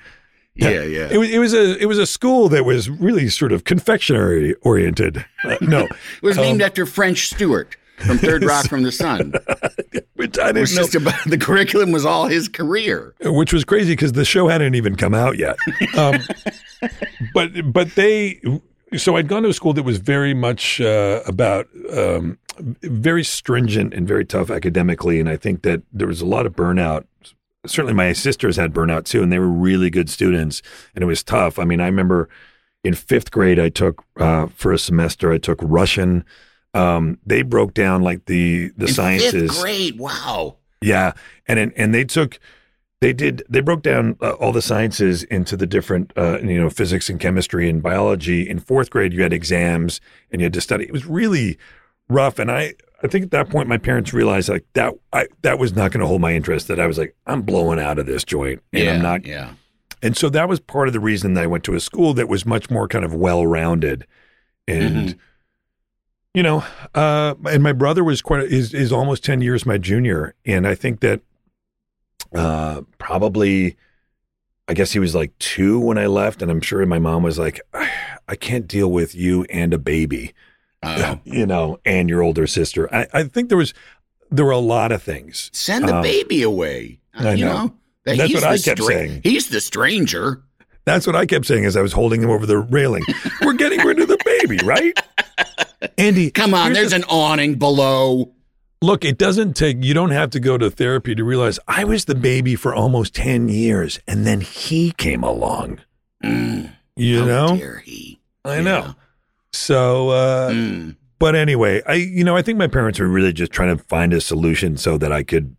[0.56, 1.10] Yeah, yeah.
[1.12, 4.56] it was it was a it was a school that was really sort of confectionery
[4.62, 8.92] oriented uh, no It was named um, after French Stewart from Third Rock from the
[8.92, 9.34] Sun.
[10.16, 13.14] which I didn't know about the curriculum was all his career.
[13.22, 15.58] which was crazy because the show hadn't even come out yet.
[15.98, 16.20] Um,
[17.34, 18.40] but but they
[18.98, 23.94] so I'd gone to a school that was very much uh, about um, very stringent
[23.94, 27.06] and very tough academically, and I think that there was a lot of burnout.
[27.68, 30.62] Certainly, my sisters had burnout too, and they were really good students,
[30.94, 31.60] and it was tough.
[31.60, 32.30] I mean, I remember
[32.84, 36.24] in fifth grade, I took uh, for a semester, I took Russian.
[36.74, 39.52] Um, they broke down like the the In sciences.
[39.52, 40.00] Fifth grade.
[40.00, 40.58] Wow.
[40.82, 41.14] Yeah,
[41.48, 42.40] and and, and they took
[43.02, 46.70] they did they broke down uh, all the sciences into the different uh, you know
[46.70, 48.48] physics and chemistry and biology.
[48.48, 50.00] In fourth grade, you had exams
[50.32, 50.86] and you had to study.
[50.86, 51.58] It was really
[52.08, 55.60] rough, and I I think at that point my parents realized like that I that
[55.60, 56.68] was not going to hold my interest.
[56.68, 59.26] That I was like I'm blowing out of this joint, and yeah, I'm not.
[59.26, 59.54] Yeah.
[60.02, 62.30] And so that was part of the reason that I went to a school that
[62.30, 64.06] was much more kind of well rounded,
[64.68, 65.20] and Mm-hmm.
[66.34, 70.34] you know, uh, and my brother was quite is is almost ten years my junior,
[70.46, 71.22] and I think that
[72.36, 73.78] uh, probably,
[74.68, 77.40] I guess he was like two when I left, and I'm sure my mom was
[77.40, 77.62] like,
[78.28, 80.34] I can't deal with you and a baby,
[80.86, 82.94] Uh, you know, and your older sister.
[82.94, 83.74] I, I think there was
[84.32, 85.50] there were a lot of things.
[85.54, 87.00] send the Um, baby away.
[87.14, 87.54] I you know.
[87.54, 87.74] know,
[88.06, 89.22] that That's he's what I kept saying.
[89.24, 90.42] He's the stranger.
[90.86, 93.04] That's what I kept saying as I was holding him over the railing.
[93.42, 94.94] We're getting rid of the baby, right?
[95.98, 98.32] Andy, Come on, there's the- an awning below.
[98.82, 102.06] Look, it doesn't take, you don't have to go to therapy to realize I was
[102.06, 105.80] the baby for almost 10 years and then he came along.
[106.24, 107.60] Mm, You know?
[108.44, 108.94] I know.
[109.56, 110.96] So, uh, Mm.
[111.20, 114.14] but anyway, I, you know, I think my parents were really just trying to find
[114.14, 115.56] a solution so that I could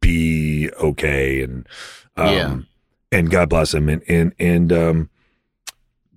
[0.00, 1.66] be okay and,
[2.16, 2.56] um, Yeah.
[3.12, 3.88] and God bless them.
[3.88, 5.10] And, and, and, um,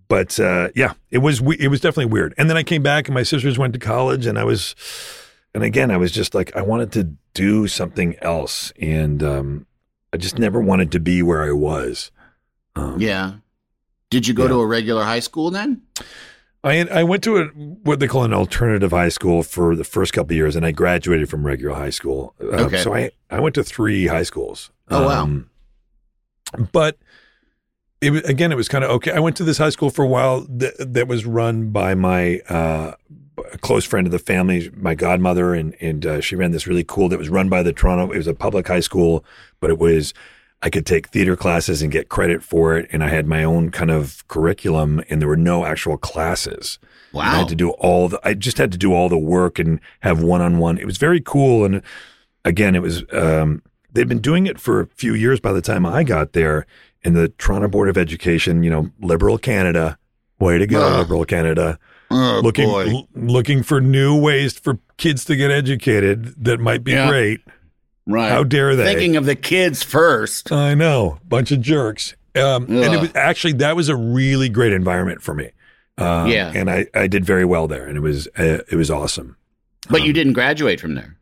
[0.08, 2.34] but, uh, yeah, it was, we- it was definitely weird.
[2.38, 4.76] And then I came back and my sisters went to college and I was,
[5.54, 8.72] and again, I was just like, I wanted to do something else.
[8.80, 9.66] And, um,
[10.12, 12.12] I just never wanted to be where I was.
[12.76, 13.34] Um, Yeah.
[14.10, 14.50] Did you go Yeah.
[14.50, 15.82] to a regular high school then?
[16.64, 20.14] I I went to a what they call an alternative high school for the first
[20.14, 22.34] couple of years, and I graduated from regular high school.
[22.40, 22.78] Um, Okay.
[22.82, 24.72] So I I went to three high schools.
[24.90, 25.24] Oh, wow.
[25.24, 25.50] Um,
[26.72, 26.98] but
[28.02, 29.12] it was again, it was kind of okay.
[29.12, 32.40] I went to this high school for a while that, that was run by my
[32.50, 32.94] uh,
[33.62, 37.10] close friend of the family, my godmother, and and uh, she ran this really cool.
[37.10, 38.12] That was run by the Toronto.
[38.12, 39.26] It was a public high school,
[39.60, 40.14] but it was
[40.66, 43.70] I could take theater classes and get credit for it, and I had my own
[43.70, 46.80] kind of curriculum, and there were no actual classes.
[47.12, 47.22] Wow!
[47.24, 48.20] I had to do all the.
[48.24, 50.78] I just had to do all the work and have one on one.
[50.78, 51.82] It was very cool, and
[52.46, 53.04] again, it was.
[53.12, 56.66] Um, they'd been doing it for a few years by the time I got there.
[57.06, 59.98] And the Toronto Board of Education, you know, liberal Canada,
[60.40, 61.00] way to go, Ugh.
[61.00, 61.78] liberal Canada,
[62.10, 66.94] oh, looking l- looking for new ways for kids to get educated that might be
[66.94, 67.10] Yeah.
[67.10, 67.42] great.
[68.06, 68.30] Right.
[68.30, 68.84] How dare they?
[68.86, 70.52] Thinking of the kids first.
[70.52, 72.16] I know, bunch of jerks.
[72.36, 75.52] Um, and it was actually that was a really great environment for me.
[75.98, 76.52] Um, Yeah.
[76.56, 79.38] and I, I did very well there, and it was uh, it was awesome.
[79.90, 81.16] But Um, you didn't graduate from there.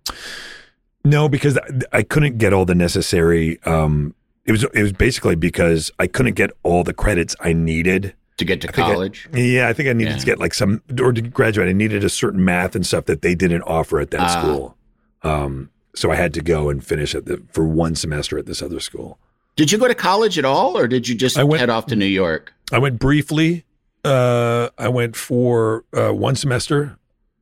[1.03, 3.59] No, because I, I couldn't get all the necessary.
[3.63, 4.13] Um,
[4.45, 8.13] it was it was basically because I couldn't get all the credits I needed.
[8.37, 9.27] To get to think I- college.
[9.33, 10.17] Yeah, I think I needed Yeah.
[10.19, 11.67] to get like some or to graduate.
[11.67, 14.39] I needed a certain math and stuff that they didn't offer at that Ah.
[14.41, 14.77] school.
[15.23, 18.61] Um, so I had to go and finish at the for one semester at this
[18.61, 19.17] other school.
[19.55, 21.85] Did you go to college at all, or did you just I went- head off
[21.87, 22.53] to New York?
[22.71, 23.65] I went briefly.
[24.03, 26.97] Uh, I went for uh, one semester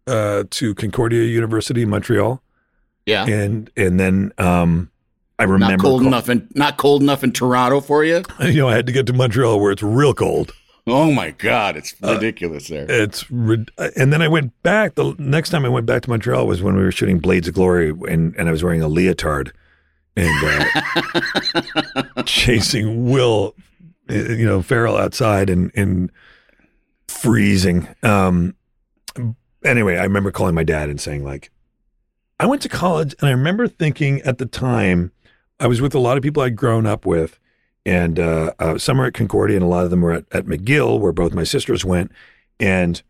[0.07, 2.41] uh, to Concordia University in Montreal,
[3.05, 3.25] Yeah.
[3.27, 4.89] and and then um,
[5.37, 8.23] I remember not cold call- enough in not cold enough in Toronto for you.
[8.41, 10.51] You know, I had to get to Montreal where it's real cold.
[10.89, 12.85] Oh my God, it's Uh, ridiculous there.
[12.89, 14.95] It's rid- and then I went back.
[14.95, 17.53] The next time I went back to Montreal was when we were shooting Blades of
[17.53, 19.51] Glory, and and I was wearing a leotard
[20.15, 23.55] and uh, chasing Will,
[24.09, 26.11] uh, you know, Ferrell outside and and
[27.07, 27.87] freezing.
[28.03, 28.55] Um,
[29.63, 31.51] anyway, I remember calling my dad and saying like,
[32.39, 35.11] I went to college, and I remember thinking at the time
[35.59, 37.39] I was with a lot of people I'd grown up with.
[37.89, 40.45] And uh, uh, some are at Concordia, and a lot of them were at, at
[40.45, 42.11] McGill, where both my sisters went.
[42.59, 43.01] And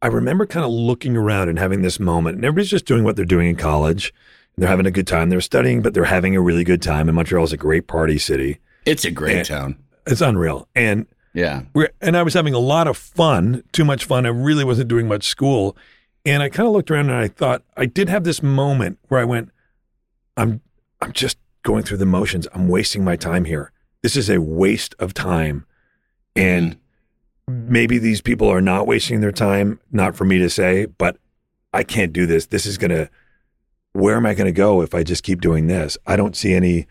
[0.00, 3.14] I remember kind of looking around and having this moment, and everybody's just doing what
[3.14, 4.14] they're doing in college.
[4.56, 5.28] They're having a good time.
[5.28, 7.08] They're studying, but they're having a really good time.
[7.08, 8.58] And Montreal is a great party city.
[8.86, 9.42] It's a great Yeah.
[9.42, 9.76] town.
[10.06, 10.66] It's unreal.
[10.74, 11.62] And Yeah.
[11.74, 14.24] we're, and I was having a lot of fun, too much fun.
[14.24, 15.76] I really wasn't doing much school.
[16.24, 19.20] And I kind of looked around and I thought, I did have this moment where
[19.20, 19.50] I went,
[20.38, 20.60] I'm,
[21.02, 22.46] I'm just going through the motions.
[22.54, 23.72] I'm wasting my time here.
[24.02, 25.64] This is a waste of time.
[26.34, 26.76] And
[27.46, 31.18] maybe these people are not wasting their time, not for me to say, but
[31.72, 32.46] I can't do this.
[32.46, 33.08] This is going to,
[33.92, 35.98] where am I going to go if I just keep doing this?
[36.06, 36.86] I don't see any.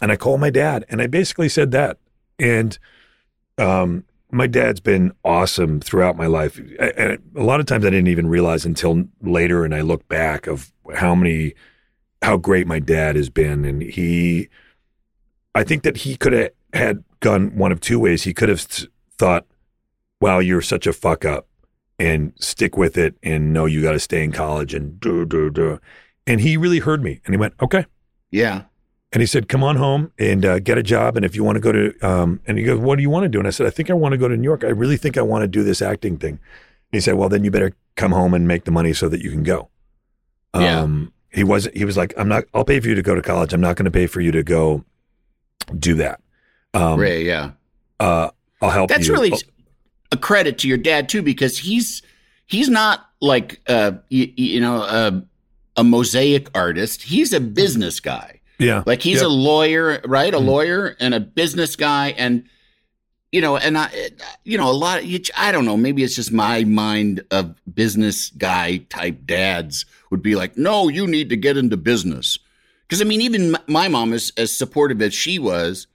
[0.00, 1.98] And I called my dad and I basically said that.
[2.38, 2.78] And,
[3.58, 4.04] um,
[4.34, 6.58] my dad's been awesome throughout my life.
[6.78, 9.64] And a lot of times I didn't even realize until later.
[9.64, 11.54] And I look back of how many,
[12.22, 13.64] how great my dad has been.
[13.64, 14.48] And he,
[15.54, 18.22] I think that he could have had gone one of two ways.
[18.22, 18.60] He could have
[19.18, 19.46] thought,
[20.20, 21.48] wow, you're such a fuck up
[21.98, 25.50] and stick with it and know you got to stay in college and do, do,
[25.50, 25.80] do.
[26.26, 27.86] And he really heard me and he went, okay.
[28.30, 28.62] Yeah.
[29.12, 31.16] And he said, come on home and uh, get a job.
[31.16, 33.24] And if you want to go to, um, and he goes, what do you want
[33.24, 33.38] to do?
[33.38, 34.64] And I said, I think I want to go to New York.
[34.64, 36.32] I really think I want to do this acting thing.
[36.32, 36.38] And
[36.92, 39.30] he said, well, then you better come home and make the money so that you
[39.30, 39.68] can go.
[40.54, 40.86] Yeah.
[41.32, 43.52] He was, he was like, I'm not, I'll pay for you to go to college.
[43.52, 44.84] I'm not going to pay for you to go
[45.78, 46.20] do that.
[46.74, 47.52] Um, Ray, yeah.
[48.00, 48.96] uh, I'll help you.
[48.96, 49.14] That's you.
[49.14, 49.38] really Oh,
[50.12, 52.02] a credit to your dad too, because he's
[52.46, 55.22] he's not like uh you, you know a,
[55.76, 57.02] a mosaic artist.
[57.02, 58.40] He's a business guy.
[58.58, 58.82] Yeah.
[58.84, 59.24] Like he's Yep.
[59.26, 60.32] a lawyer, right?
[60.34, 60.44] A Mhm.
[60.46, 62.44] lawyer and a business guy, and
[63.32, 63.90] you know, and I,
[64.44, 65.02] you know, a lot.
[65.02, 65.76] Of, I don't know.
[65.78, 71.06] Maybe it's just my mind of business guy type dads would be like, no, you
[71.08, 72.38] need to get into business.
[72.86, 75.88] Because I mean, even my mom is as supportive as she was.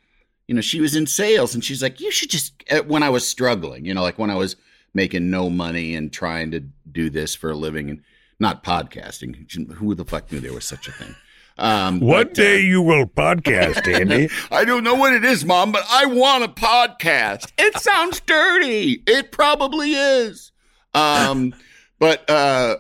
[0.48, 2.54] You know, she was in sales, and she's like, you should just.
[2.72, 4.56] uh, When I was struggling, you know, like when I was
[4.94, 8.02] making no money and trying to do this for a living and
[8.40, 9.72] not podcasting.
[9.74, 11.16] Who the fuck knew there was such a thing?
[11.60, 14.30] Um, One but, uh, day you will podcast, Andy.
[14.52, 17.52] I don't know what it is, Mom, but I want a podcast.
[17.58, 19.04] It sounds dirty.
[19.06, 20.52] It probably is.
[20.94, 21.54] Um,
[22.00, 22.78] but uh,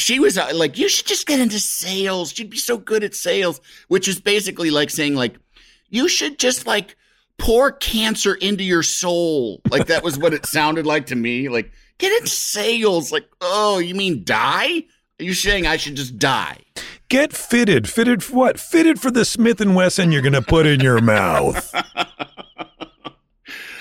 [0.00, 2.38] she was uh, like, "You should just get into sales.
[2.38, 5.36] You'd be so good at sales," which is basically like saying, like,
[5.88, 6.96] you should just like
[7.38, 9.60] pour cancer into your soul.
[9.70, 11.48] Like that was what it sounded like to me.
[11.48, 13.12] Like, get into sales.
[13.12, 14.84] Like, oh, you mean die?
[15.20, 16.58] Are you saying I should just die?
[17.08, 17.88] Get fitted.
[17.88, 18.60] Fitted for what?
[18.60, 21.74] Fitted for the Smith and Wesson you're going to put in your mouth.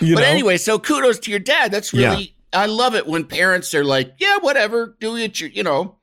[0.01, 0.27] You but know?
[0.27, 1.71] anyway, so kudos to your dad.
[1.71, 2.12] That's Yeah.
[2.12, 5.39] really I love it when parents are like, yeah, whatever, do it.
[5.39, 5.97] You know,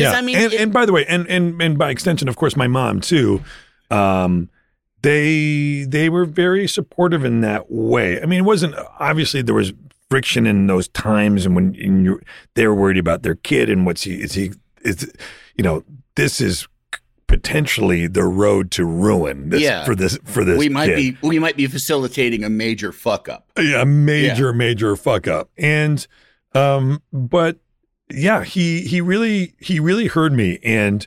[0.00, 0.12] yeah.
[0.12, 2.56] I mean, and, it- and by the way, and and and by extension, of course,
[2.56, 3.42] my mom too.
[3.90, 4.48] Um,
[5.02, 8.20] they they were very supportive in that way.
[8.20, 9.72] I mean, it wasn't obviously there was
[10.10, 12.20] friction in those times, and when and you
[12.54, 15.12] they were worried about their kid and what's he is he is
[15.56, 15.84] you know
[16.16, 16.66] this is
[17.26, 19.84] potentially the road to ruin this, Yeah.
[19.84, 20.96] for this for this we might kid.
[21.22, 23.50] be we might be facilitating a major fuck up.
[23.58, 26.06] Yeah a major major fuck up and
[26.54, 27.58] um but
[28.10, 31.06] yeah he he really he really heard me and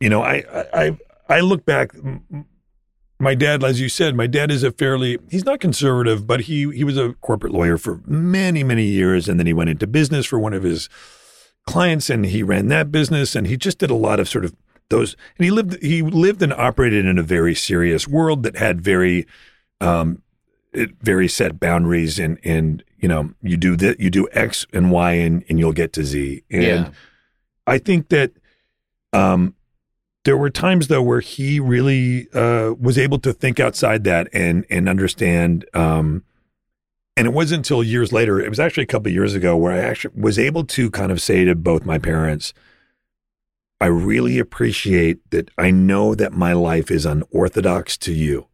[0.00, 0.42] you know i
[0.74, 0.96] i
[1.28, 1.92] i look back
[3.18, 6.70] my dad as you said my dad is a fairly he's not conservative but he
[6.72, 10.26] he was a corporate lawyer for many many years and then he went into business
[10.26, 10.88] for one of his
[11.66, 14.54] clients and he ran that business and he just did a lot of sort of
[14.90, 18.80] those and he lived he lived and operated in a very serious world that had
[18.80, 19.26] very
[19.80, 20.20] um
[20.72, 24.90] it very set boundaries and and you know you do that you do x and
[24.90, 26.90] y and and you'll get to z and Yeah.
[27.66, 28.32] i think that
[29.12, 29.54] um
[30.24, 34.64] there were times though where he really uh was able to think outside that and
[34.70, 36.22] and understand um
[37.16, 39.72] and it wasn't until years later it was actually a couple of years ago where
[39.72, 42.54] i actually was able to kind of say to both my parents
[43.80, 48.46] i really appreciate that i know that my life is unorthodox to you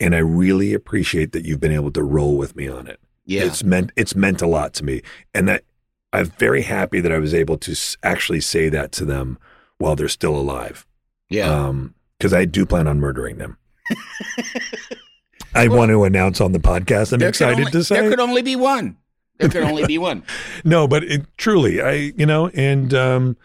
[0.00, 2.98] and I really appreciate that you've been able to roll with me on it.
[3.26, 3.44] Yeah.
[3.44, 5.02] It's meant it's meant a lot to me,
[5.34, 5.64] and that
[6.12, 9.38] I'm very happy that I was able to actually say that to them
[9.78, 10.86] while they're still alive.
[11.30, 11.48] yeah.
[11.48, 13.58] Um, because I do plan on murdering them.
[15.54, 17.12] I want to announce on the podcast.
[17.12, 18.96] I'm excited only- to say there could only be one.
[19.38, 20.22] There could only be one.
[20.64, 23.36] no, but it, truly, I you know, and um,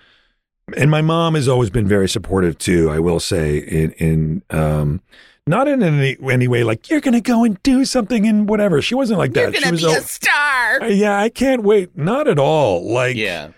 [0.78, 2.90] and my mom has always been very supportive too.
[2.92, 5.02] I will say, in in um,
[5.48, 8.82] not in any any way like you're gonna go and do something and whatever.
[8.82, 9.42] She wasn't like that.
[9.42, 9.64] You're that.
[9.64, 10.88] gonna she be was a star.
[10.90, 11.98] yeah, I can't wait.
[11.98, 12.92] Not at all.
[12.92, 13.50] Like Yeah.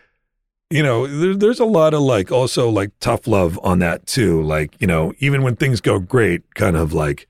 [0.69, 4.41] you know, there, there's a lot of like also like tough love on that too.
[4.41, 7.27] Like, you know, even when things go great, kind of like,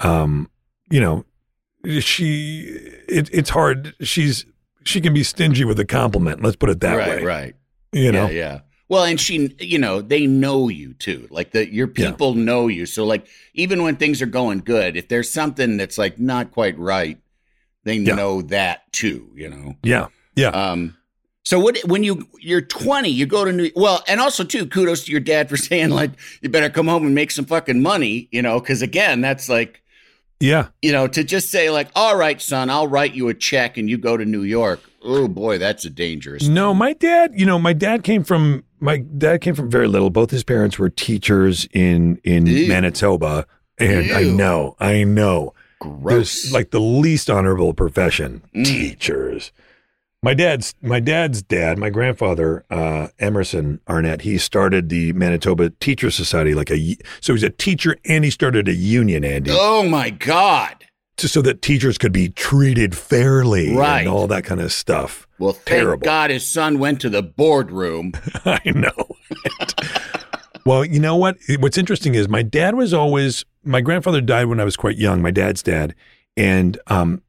[0.00, 0.50] um,
[0.90, 1.24] you know,
[2.00, 2.64] she,
[3.08, 3.94] it, it's hard.
[4.00, 4.44] She's,
[4.84, 6.42] she can be stingy with a compliment.
[6.42, 7.08] Let's put it that right.
[7.08, 7.22] way.
[7.24, 7.54] Right.
[7.92, 8.32] You know, Yeah.
[8.32, 8.60] Yeah.
[8.92, 11.26] Well, and she, you know, they know you too.
[11.30, 12.10] Like the your Yeah.
[12.10, 12.84] people know you.
[12.84, 16.78] So like even when things are going good, if there's something that's like not quite
[16.78, 17.16] right,
[17.84, 18.16] they Yeah.
[18.16, 19.30] know that too.
[19.34, 19.76] You know.
[19.82, 20.94] yeah, yeah, Um,
[21.42, 25.04] so what when you you're 20, you go to New well, and also too, kudos
[25.04, 26.10] to your dad for saying like
[26.42, 29.80] you better come home and make some fucking money, you know, because again, that's like
[30.38, 30.66] yeah.
[30.82, 33.88] you know to just say like, all right, son, I'll write you a check and
[33.88, 34.80] you go to New York.
[35.02, 36.46] Oh boy, that's a dangerous.
[36.46, 40.10] No, my dad, you know, my dad came from my dad came from very little.
[40.10, 42.68] Both his parents were teachers in in Ew.
[42.68, 43.46] Manitoba,
[43.78, 45.54] and I know, I know.
[45.80, 46.42] gross.
[46.42, 48.64] There's like the least honorable profession, Mm.
[48.66, 49.52] teachers.
[50.24, 54.20] My dad's my dad's dad, my grandfather, uh, Emerson Arnett.
[54.20, 58.68] He started the Manitoba Teacher Society, like a so he's a teacher and he started
[58.68, 60.84] a union, Andy, oh my god.
[61.16, 64.00] to, so that teachers could be treated fairly, Right.
[64.02, 65.26] and all that kind of stuff.
[65.42, 66.04] Well, thank Terrible.
[66.04, 68.12] God his son went to the boardroom.
[68.44, 69.16] I know.
[70.64, 71.36] well, you know what?
[71.58, 75.20] What's interesting is my dad was always my grandfather died when I was quite young.
[75.20, 75.96] My dad's dad,
[76.36, 77.22] and um,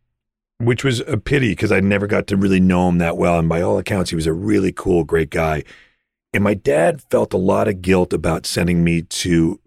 [0.59, 3.39] which was a pity because I never got to really know him that well.
[3.39, 5.63] And by all accounts, he was a really cool, great guy.
[6.35, 9.59] And my dad felt a lot of guilt about sending me to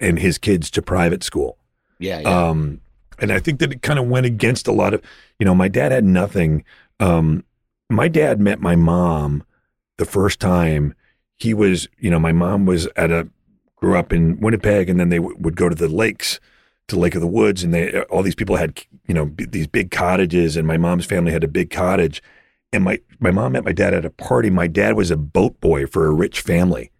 [0.00, 1.58] and his kids to private school.
[2.00, 2.48] Yeah, yeah.
[2.48, 2.80] Um,
[3.20, 5.02] and I think that it kind of went against a lot of,
[5.38, 6.64] you know, my dad had nothing.
[6.98, 7.44] Um,
[7.88, 9.44] my dad met my mom
[9.96, 10.94] the first time
[11.36, 13.28] he was, you know, my mom was at a
[13.76, 16.40] grew up in Winnipeg, and then they w- would go to the lakes,
[16.88, 19.66] to Lake of the Woods, and they all these people had, you know, b- these
[19.68, 22.22] big cottages, and my mom's family had a big cottage,
[22.72, 24.50] and my my mom met my dad at a party.
[24.50, 26.90] My dad was a boat boy for a rich family.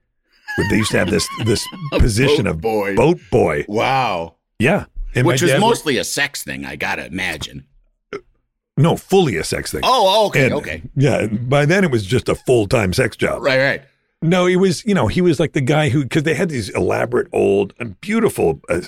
[0.57, 2.97] But they used to have this this position boat of boy.
[2.97, 3.64] boat boy.
[3.68, 4.36] Wow.
[4.59, 7.66] Yeah, and Which was dad mostly a sex thing, I gotta imagine.
[8.79, 9.81] No fully a sex thing.
[9.85, 10.83] Oh, okay, And, okay.
[10.97, 13.43] Yeah, by then it was just a full time sex job.
[13.43, 13.83] Right, right.
[14.22, 16.70] No, he was, you know, he was like the guy who, because they had these
[16.70, 18.81] elaborate, old, and beautiful, uh,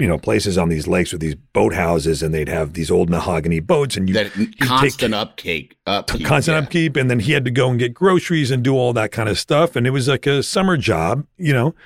[0.00, 3.60] you know, places on these lakes with these boathouses, and they'd have these old mahogany
[3.60, 5.74] boats, and you That constant take upkeep.
[5.86, 6.62] upkeep constant yeah.
[6.64, 9.28] upkeep, and then he had to go and get groceries and do all that kind
[9.28, 11.76] of stuff, and it was like a summer job, you know,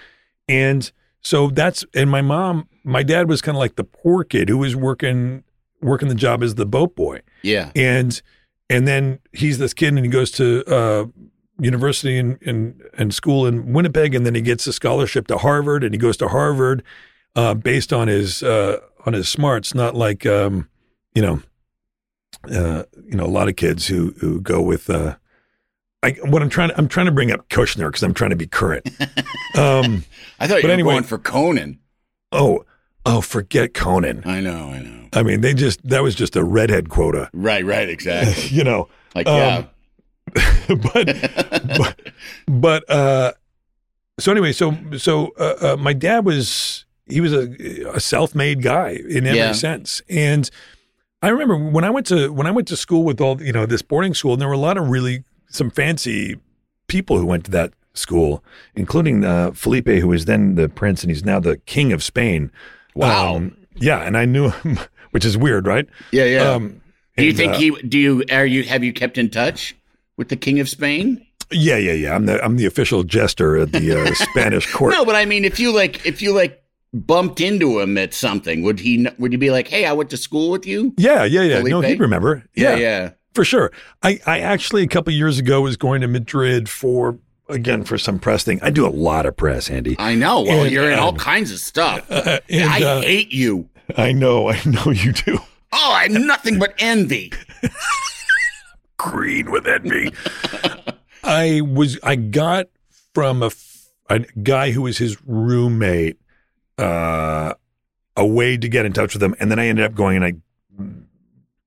[0.49, 0.91] and
[1.21, 4.57] so that's, and my mom, my dad was kind of like the poor kid who
[4.57, 5.45] was working
[5.81, 7.71] working the job as the boat boy Yeah.
[7.77, 8.21] and
[8.71, 11.07] and then he's this kid and he goes to uh,
[11.61, 15.83] university and and and school in Winnipeg and then he gets a scholarship to Harvard
[15.85, 16.83] and he goes to Harvard
[17.37, 20.69] uh, based on his uh, on his smarts, not like um,
[21.15, 21.41] you know
[22.51, 24.91] uh, you know a lot of kids who who go with.
[24.91, 25.17] Uh,
[26.03, 28.37] I, what I'm trying to, I'm trying to bring up Kushner because I'm trying to
[28.37, 28.89] be current.
[29.57, 30.05] Um,
[30.39, 31.81] I thought you were anyway- going for Conan.
[32.31, 32.65] oh,
[33.05, 34.23] oh, forget Conan.
[34.25, 35.08] I know, I know.
[35.13, 38.49] I mean, they just that was just a redhead quota, Right, right, exactly.
[38.57, 38.89] you know.
[39.15, 39.65] Like, Um, yeah.
[40.69, 41.07] but
[41.79, 42.01] but
[42.47, 43.33] but uh
[44.19, 47.49] so anyway so so uh, uh, my dad was he was a,
[47.95, 49.53] a self-made guy in every Yeah.
[49.53, 50.51] sense and
[51.23, 53.65] i remember when i went to when i went to school with all you know
[53.65, 56.37] this boarding school and there were a lot of really some fancy
[56.89, 58.45] people who went to that school
[58.75, 62.53] including uh, felipe who was then the prince and he's now the king of spain
[62.95, 63.37] Wow.
[63.37, 64.79] Um, yeah and i knew him
[65.11, 66.51] which is weird right yeah, yeah.
[66.51, 66.81] um
[67.19, 69.77] do you and, think uh, he, do you, are you, have you kept in touch
[70.17, 71.27] with the King of Spain?
[71.51, 72.15] Yeah, yeah, yeah.
[72.15, 74.93] I'm the I'm the official jester at the uh, Spanish court.
[74.93, 78.63] No, but I mean, if you like, if you like bumped into him at something,
[78.63, 80.95] would he, would you be like, hey, I went to school with you?
[80.97, 81.63] Yeah, yeah, yeah.
[81.63, 82.45] No, he'd remember.
[82.55, 83.11] Yeah, Yeah, yeah.
[83.35, 83.73] for sure.
[84.03, 88.19] I I actually a couple years ago was going to Madrid for again for some
[88.21, 88.61] press thing.
[88.63, 89.97] I do a lot of press, Andy.
[89.99, 90.43] I know.
[90.43, 92.07] Well, And, you're in all um, kinds of stuff.
[92.11, 93.71] Uh, and, I uh, hate you.
[93.97, 95.39] I know, I know you do.
[95.73, 97.33] Oh, I'm nothing but envy.
[98.97, 100.13] Green with envy.
[101.23, 102.67] I was I got
[103.15, 103.51] from a
[104.43, 106.19] guy who was his roommate
[106.79, 107.55] uh,
[108.17, 110.25] a way to get in touch with him, and then I ended up going and
[110.25, 110.35] I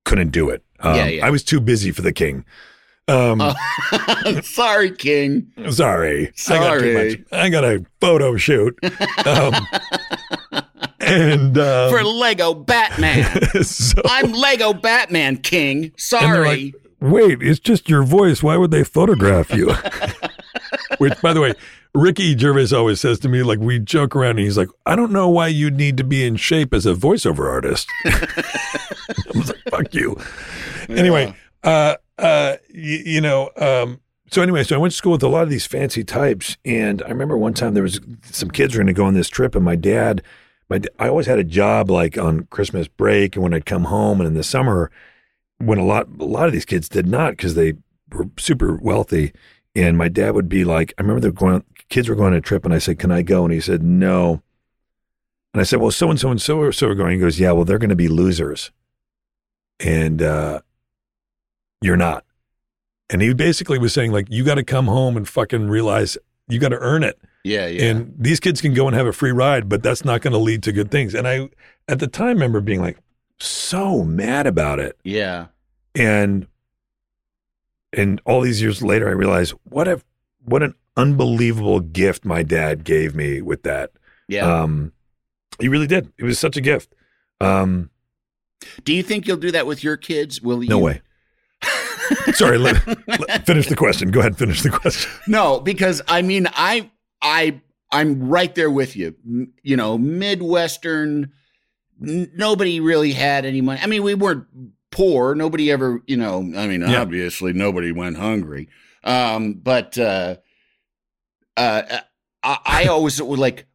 [0.04, 0.64] couldn't do it.
[0.80, 1.26] Um, Yeah, yeah.
[1.26, 2.44] I was too busy for the king.
[3.08, 4.42] Um, Oh.
[4.44, 5.52] Sorry, King.
[5.70, 6.28] Sorry.
[6.28, 7.10] I got, too Sorry.
[7.10, 7.20] much.
[7.32, 8.78] I got a photo shoot.
[9.26, 9.54] Um,
[11.12, 13.64] and um, For Lego Batman.
[13.64, 15.92] so, I'm Lego Batman King.
[15.98, 16.74] Sorry.
[16.74, 18.42] like, wait, it's just your voice.
[18.42, 19.74] Why would they photograph you?
[20.98, 21.54] Which, by the way,
[21.94, 25.12] Ricky Gervais always says to me, like, we joke around and he's like, I don't
[25.12, 27.88] know why you'd need to be in shape as a voiceover artist.
[28.06, 30.18] I was like, fuck you.
[30.90, 31.34] Anyway,
[31.64, 34.00] uh, uh, y- you know, um,
[34.32, 37.02] so anyway, so I went to school with a lot of these fancy types, and
[37.04, 39.56] I remember one time there was some kids were going to go on this trip,
[39.56, 40.24] and my dad,
[40.72, 44.20] my I always had a job like on Christmas break, and when I'd come home,
[44.22, 44.90] and in the summer,
[45.58, 47.74] when a lot a lot of these kids did not because they
[48.12, 49.34] were super wealthy,
[49.76, 52.40] and my dad would be like, I remember they were going, kids were going on
[52.40, 54.42] a trip, and I said, "Can I go?" And he said, "No."
[55.54, 57.40] And I said, "Well, so and so and so or so are going." He goes,
[57.40, 58.72] "Yeah, well, they're going to be losers,
[59.80, 60.62] and uh,
[61.82, 62.24] you're not."
[63.12, 66.18] And he basically was saying, like, you got to come home and fucking realize
[66.48, 67.20] you got to earn it.
[67.44, 67.84] Yeah, yeah.
[67.92, 70.40] And these kids can go and have a free ride, but that's not going to
[70.40, 71.14] lead to good things.
[71.14, 71.50] And I,
[71.88, 72.98] at the time, remember being like
[73.40, 74.98] so mad about it.
[75.04, 75.48] yeah.
[75.96, 76.48] And,
[77.94, 80.02] and all these years later, I realized what a,
[80.46, 83.92] what an unbelievable gift my dad gave me with that.
[84.30, 84.46] Yeah.
[84.62, 84.94] Um,
[85.60, 86.12] he really did.
[86.18, 86.94] It was such a gift.
[87.42, 87.90] Um,
[88.86, 90.42] do you think you'll do that with your kids?
[90.42, 90.70] Will you?
[90.70, 91.02] no way.
[92.34, 94.12] Sorry, let, let- finish the question.
[94.12, 95.10] Go ahead, finish the question.
[95.28, 96.90] No, because I mean, I,
[97.22, 97.62] I,
[97.92, 99.16] I'm right there with you.
[99.26, 101.32] M- You know, Midwestern.
[102.02, 103.80] n- Nobody really had any money.
[103.82, 104.46] I mean, we weren't
[104.92, 105.36] poor.
[105.36, 106.38] Nobody ever, you know.
[106.58, 107.02] I mean, Yeah.
[107.02, 108.68] obviously, nobody went hungry.
[109.04, 110.36] Um, but uh,
[111.58, 112.00] uh,
[112.44, 113.66] I, I always would like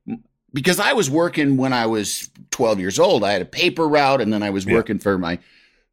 [0.52, 3.22] because I was working when I was 12 years old.
[3.24, 4.74] I had a paper route, and then I was Yeah.
[4.74, 5.38] working for my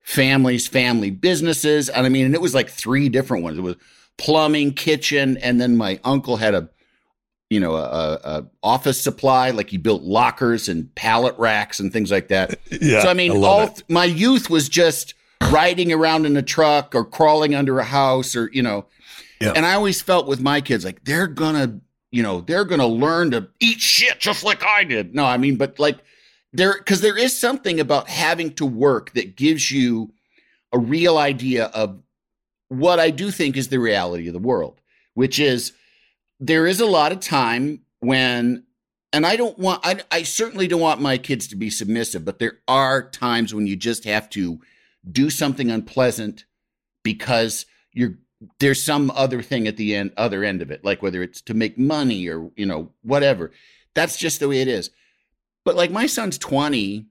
[0.01, 1.89] family's family businesses.
[1.89, 3.57] And I mean, and it was like three different ones.
[3.57, 3.75] It was
[4.17, 6.69] plumbing, kitchen, and then my uncle had a,
[7.53, 9.51] you know, a, a, office supply.
[9.51, 12.59] Like he built lockers and pallet racks and things like that.
[12.81, 13.03] Yeah.
[13.03, 15.13] so I mean, love all th- my youth was just
[15.51, 18.87] riding around in a truck or crawling under a house or, you know.
[19.39, 19.53] Yeah.
[19.55, 21.79] And I always felt with my kids like they're gonna,
[22.11, 25.13] you know, they're gonna learn to eat shit just like I did.
[25.13, 25.99] No, I mean, but like
[26.51, 30.11] there because there is something about having to work that gives you
[30.71, 31.99] a real idea of
[32.69, 34.81] what I do think is the reality of the world,
[35.13, 35.73] which is
[36.45, 38.65] there is a lot of time when
[39.13, 42.39] and I don't want I, I certainly don't want my kids to be submissive, but
[42.39, 44.59] there are times when you just have to
[45.09, 46.45] do something unpleasant
[47.01, 48.15] because you're
[48.59, 51.53] there's some other thing at the end other end of it, like whether it's to
[51.53, 53.51] make money or you know whatever.
[53.93, 54.89] That's just the way it is.
[55.63, 57.05] But like my son's 20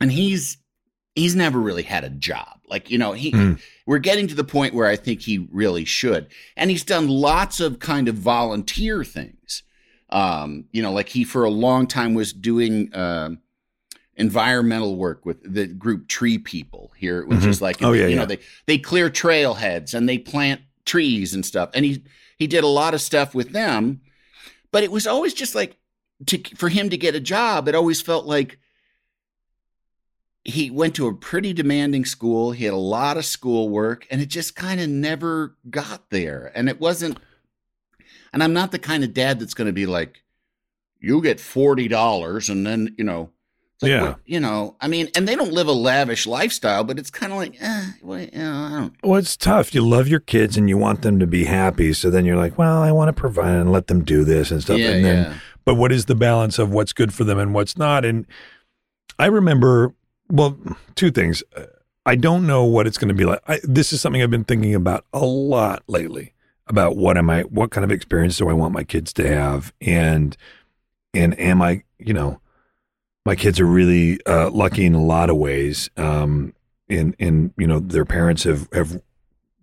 [0.00, 0.58] and he's
[1.16, 2.60] he's never really had a job.
[2.68, 3.58] Like, you know, he Mm.
[3.86, 6.26] we're getting to the point where I think he really should.
[6.56, 9.62] And he's done lots of kind of volunteer things.
[10.10, 13.38] Um, you know, like he for a long time was doing um
[14.16, 17.48] environmental work with the group Tree People here, which Mhm.
[17.48, 18.16] is like Oh, yeah, you yeah.
[18.20, 21.70] know, they they clear trailheads and they plant trees and stuff.
[21.74, 22.02] And he
[22.38, 24.00] he did a lot of stuff with them.
[24.72, 25.76] But it was always just like
[26.26, 28.58] to for him to get a job, it always felt like
[30.48, 32.52] he went to a pretty demanding school.
[32.52, 36.52] He had a lot of schoolwork, and it just kind of never got there.
[36.54, 37.18] And it wasn't.
[38.32, 40.22] And I'm not the kind of dad that's going to be like,
[41.00, 43.30] "You get forty dollars, and then you know."
[43.82, 44.02] like, Yeah.
[44.02, 47.30] what- you know, I mean, and they don't live a lavish lifestyle, but it's kind
[47.30, 48.94] of like, eh, well, you know, I don't.
[49.02, 49.74] Well, it's tough.
[49.74, 51.92] You love your kids and you want them to be happy.
[51.92, 54.62] So then you're like, well, I want to provide and let them do this and
[54.62, 54.78] stuff.
[54.78, 55.34] Yeah, and then, yeah.
[55.66, 58.06] but what is the balance of what's good for them and what's not?
[58.06, 58.24] And
[59.18, 59.92] I remember,
[60.28, 60.58] well,
[60.94, 61.42] two things.
[62.04, 63.40] I don't know what it's going to be like.
[63.48, 66.34] I, this is something I've been thinking about a lot lately
[66.68, 69.72] about what am I, what kind of experience do I want my kids to have?
[69.80, 70.36] And,
[71.14, 72.40] and am I, you know,
[73.24, 75.90] my kids are really uh, lucky in a lot of ways.
[75.96, 76.54] Um,
[76.88, 79.00] and, and, you know, their parents have, have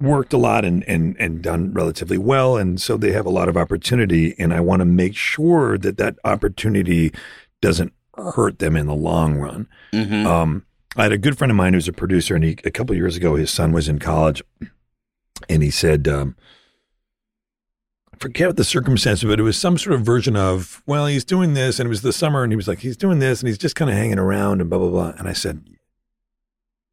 [0.01, 2.57] worked a lot and, and, and done relatively well.
[2.57, 4.35] And so they have a lot of opportunity.
[4.37, 7.13] And I want to make sure that that opportunity
[7.61, 9.67] doesn't hurt them in the long run.
[9.93, 10.25] Mhm.
[10.25, 12.93] Um, I had a good friend of mine who's a producer, and he a couple
[12.93, 14.43] of years ago, his son was in college,
[15.49, 16.35] and he said, um,
[18.13, 21.25] I forget what the circumstance, but it was some sort of version of, well, he's
[21.25, 23.47] doing this, and it was the summer, and he was like, he's doing this, and
[23.47, 25.13] he's just kind of hanging around, and blah blah blah.
[25.17, 25.65] And I said,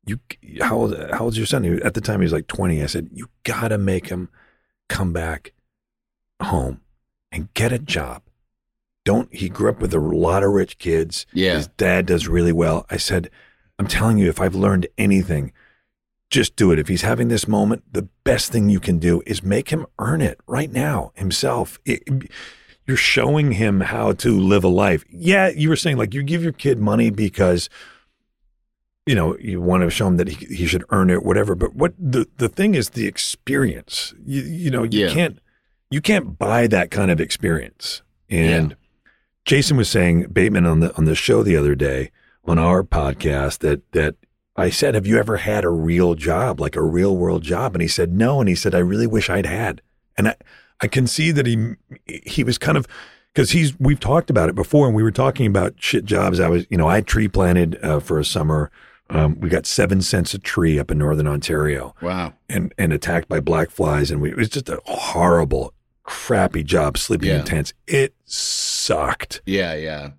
[0.06, 0.18] you,
[0.62, 1.64] how old, how old's your son?
[1.64, 2.82] He, at the time, he was like twenty.
[2.82, 4.30] I said, you got to make him
[4.88, 5.52] come back
[6.40, 6.80] home
[7.30, 8.22] and get a job.
[9.05, 9.34] Don't.
[9.34, 11.26] He grew up with a lot of rich kids.
[11.32, 11.55] Yeah.
[11.57, 12.86] His dad does really well.
[12.90, 13.30] I said,
[13.78, 15.53] I'm telling you, if I've learned anything,
[16.28, 16.78] just do it.
[16.78, 20.20] If he's having this moment, the best thing you can do is make him earn
[20.20, 21.78] it right now himself.
[21.84, 22.03] It-
[22.86, 25.05] you're showing him how to live a life.
[25.11, 27.68] Yeah, you were saying like you give your kid money because
[29.07, 31.55] you know you want to show him that he, he should earn it, whatever.
[31.55, 34.12] But what the the thing is the experience.
[34.24, 35.12] You you know you Yeah.
[35.12, 35.38] can't
[35.90, 38.03] you can't buy that kind of experience.
[38.28, 38.74] And
[39.45, 42.11] Jason was saying Bateman on the on the show the other day
[42.45, 44.16] on our podcast that that
[44.57, 47.82] I said, "Have you ever had a real job, like a real world job?" And
[47.82, 49.80] he said, "No." And he said, "I really wish I'd had."
[50.18, 50.36] And I
[50.80, 51.74] I can see that he
[52.07, 52.86] he was kind of
[53.32, 56.41] because he's we've talked about it before, and we were talking about shit jobs.
[56.41, 58.70] I was you know I tree planted uh, for a summer.
[59.09, 62.34] Um, we got seven cents a tree up in northern Ontario Wow.
[62.49, 65.74] and and attacked by black flies, and we, it was just a horrible,
[66.11, 67.38] crappy job sleeping Yeah.
[67.40, 67.72] in tents.
[67.86, 69.74] It sucked, Yeah.
[69.74, 70.11] Yeah.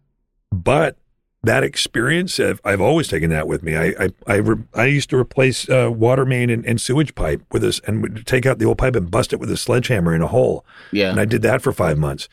[0.52, 0.98] but
[1.44, 3.76] that experience, I've, I've always taken that with me.
[3.76, 7.42] I I I, re, I used to replace uh, water main and, and sewage pipe
[7.52, 10.14] with this, and would take out the old pipe and bust it with a sledgehammer
[10.16, 11.10] in a hole, Yeah.
[11.10, 12.30] and I did that for five months.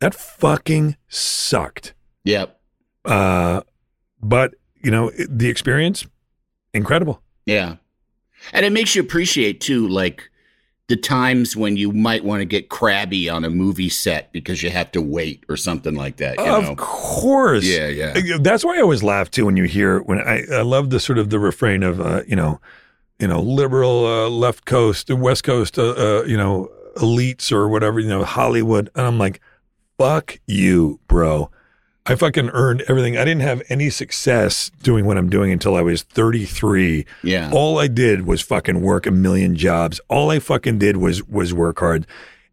[0.00, 1.92] That fucking sucked.
[2.24, 2.58] Yep.
[3.04, 3.62] Uh,
[4.22, 6.06] but you know the experience,
[6.72, 7.20] incredible.
[7.46, 7.76] Yeah.
[8.52, 10.30] And it makes you appreciate too, like
[10.88, 14.70] the times when you might want to get crabby on a movie set because you
[14.70, 16.38] have to wait or something like that.
[16.38, 16.76] You of know?
[16.76, 17.64] course.
[17.64, 18.38] Yeah, yeah.
[18.40, 21.18] That's why I always laugh too when you hear when I, I love the sort
[21.18, 22.58] of the refrain of uh, you know,
[23.18, 28.00] you know, liberal uh, left coast, west coast, uh, uh, you know, elites or whatever,
[28.00, 29.40] you know, Hollywood, and I'm like,
[29.98, 31.50] fuck you, bro.
[32.08, 33.16] I fucking earned everything.
[33.16, 37.04] I didn't have any success doing what I'm doing until I was 33.
[37.22, 37.50] Yeah.
[37.52, 40.00] All I did was fucking work a million jobs.
[40.08, 42.06] All I fucking did was was work hard.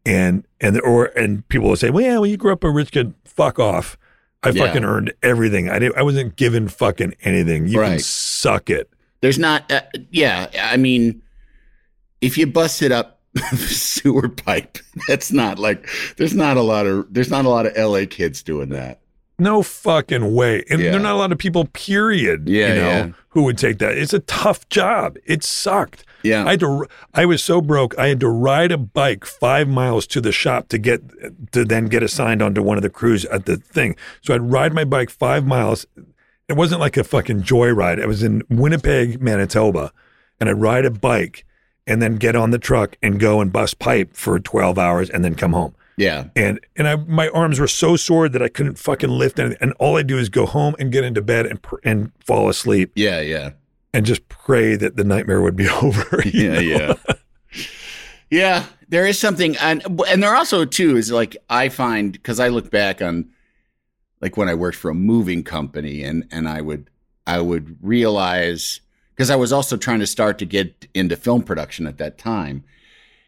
[0.06, 2.92] And and or and people will say, "Well, yeah, well, you grew up a rich
[2.92, 3.14] kid.
[3.24, 3.98] Fuck off."
[4.44, 4.68] I Yeah.
[4.68, 5.70] fucking earned everything.
[5.70, 5.98] I didn't.
[5.98, 7.68] I wasn't given fucking anything.
[7.68, 8.90] You can suck it.
[9.22, 9.82] There's not, uh,
[10.12, 10.48] yeah.
[10.62, 11.20] I mean,
[12.22, 13.20] if you busted up
[13.56, 14.78] sewer pipe,
[15.08, 18.44] that's not like, there's not a lot of, there's not a lot of LA kids
[18.44, 19.00] doing that.
[19.38, 20.64] No fucking way.
[20.70, 20.92] And Yeah.
[20.92, 23.08] there are not a lot of people, period, Yeah, you know, yeah.
[23.30, 23.98] who would take that.
[23.98, 25.18] It's a tough job.
[25.26, 26.04] It sucked.
[26.24, 26.46] Yeah.
[26.46, 30.08] I had to I was so broke, I had to ride a bike five miles
[30.08, 31.02] to the shop to get
[31.52, 33.96] to then get assigned onto one of the crews at the thing.
[34.22, 35.86] So I'd ride my bike five miles.
[36.48, 38.02] It wasn't like a fucking joyride.
[38.02, 39.92] I was in Winnipeg, Manitoba,
[40.40, 41.46] and I'd ride a bike
[41.88, 45.24] and then get on the truck and go and bust pipe for 12 hours and
[45.24, 46.26] then come home Yeah.
[46.36, 49.58] and and I my arms were so sore that I couldn't fucking lift anything.
[49.62, 52.50] And all I do is go home and get into bed and pr- and fall
[52.50, 53.22] asleep Yeah.
[53.22, 53.52] Yeah.
[53.94, 56.22] and just pray that the nightmare would be over.
[56.26, 56.54] Yeah.
[56.54, 56.60] know?
[56.60, 56.94] Yeah.
[58.30, 58.66] yeah.
[58.90, 62.70] There is something, and and there also too is like I find because I look
[62.70, 63.30] back on
[64.22, 66.90] like when I worked for a moving company, and and I would
[67.26, 68.82] I would realize
[69.16, 72.64] because I was also trying to start to get into film production at that time.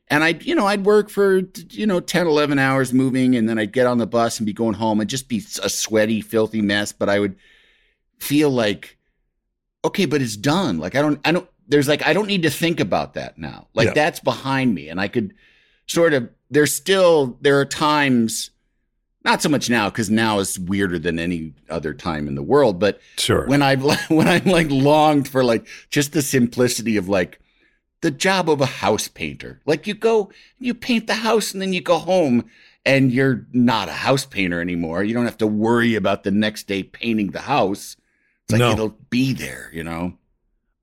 [0.10, 3.60] And I'd, you know, I'd work for, you know, 10, 11 hours moving, and then
[3.60, 6.62] I'd get on the bus and be going home and just be a sweaty, filthy
[6.62, 6.94] mess.
[6.94, 7.36] But I would
[8.20, 8.98] feel like,
[9.84, 10.78] okay, but it's done.
[10.80, 13.68] Like, I don't, I don't, there's like, I don't need to think about that now.
[13.74, 13.94] Like, Yeah.
[13.96, 14.88] that's behind me.
[14.88, 15.34] And I could
[15.88, 18.52] sort of, there's still, there are times,
[19.26, 22.80] not so much now, because now is weirder than any other time in the world,
[22.80, 23.46] but Sure.
[23.46, 27.42] when I've when I'm like longed for like just the simplicity of like
[28.02, 29.60] the job of a house painter.
[29.66, 30.30] Like you go,
[30.60, 32.50] you paint the house, and then you go home,
[32.86, 35.04] and you're not a house painter anymore.
[35.04, 37.98] You don't have to worry about the next day painting the house.
[38.46, 38.72] It's like No.
[38.72, 40.18] it'll be there, you know.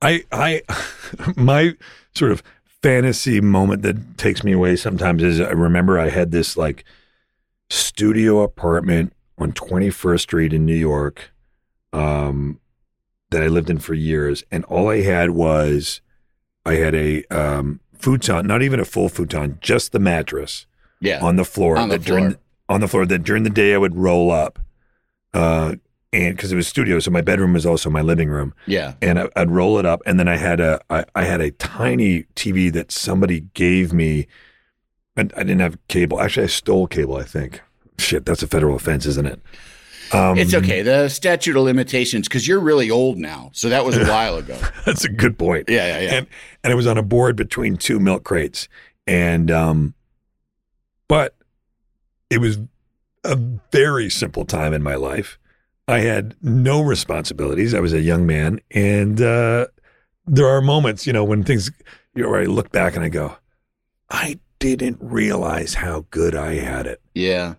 [0.03, 0.63] I I
[1.37, 1.75] my
[2.15, 2.43] sort of
[2.83, 6.85] fantasy moment that takes me away sometimes is I remember I had this like
[7.71, 11.33] studio apartment on 21st Street in New York
[11.95, 12.61] um
[13.31, 16.03] that I lived in for years and all I had was
[16.67, 20.67] I had a um futon, not even a full futon, just the mattress
[21.01, 22.41] Yeah, on the floor On the that during floor.
[22.69, 24.59] on the floor that during the day I would roll up
[25.33, 25.75] uh
[26.13, 29.19] and because it was studio so my bedroom was also my living room yeah, and
[29.19, 32.25] I, I'd roll it up, and then I had a I, I had a tiny
[32.37, 34.29] TV that somebody gave me,
[35.17, 36.21] and I didn't have cable.
[36.21, 37.17] Actually, I stole cable.
[37.17, 37.61] I think.
[37.99, 39.41] Shit, that's a federal offense, isn't it?
[40.15, 40.83] Um, it's okay.
[40.83, 44.59] The statute of limitations because you're really old now, so that was a while ago.
[44.87, 45.69] That's a good point.
[45.69, 46.15] Yeah, yeah, yeah.
[46.15, 46.27] And
[46.63, 48.69] and it was on a board between two milk crates,
[49.07, 49.95] and um,
[51.09, 51.35] but
[52.31, 52.59] it was
[53.25, 53.37] a
[53.73, 55.39] very simple time in my life.
[55.87, 57.75] I had no responsibilities.
[57.75, 59.67] I was a young man, and uh,
[60.27, 61.71] there are moments, you know, when things,
[62.15, 63.37] you know, where I look back and I go,
[64.11, 67.01] I didn't realize how good I had it.
[67.15, 67.55] Yeah,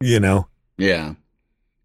[0.00, 1.14] You know, Yeah.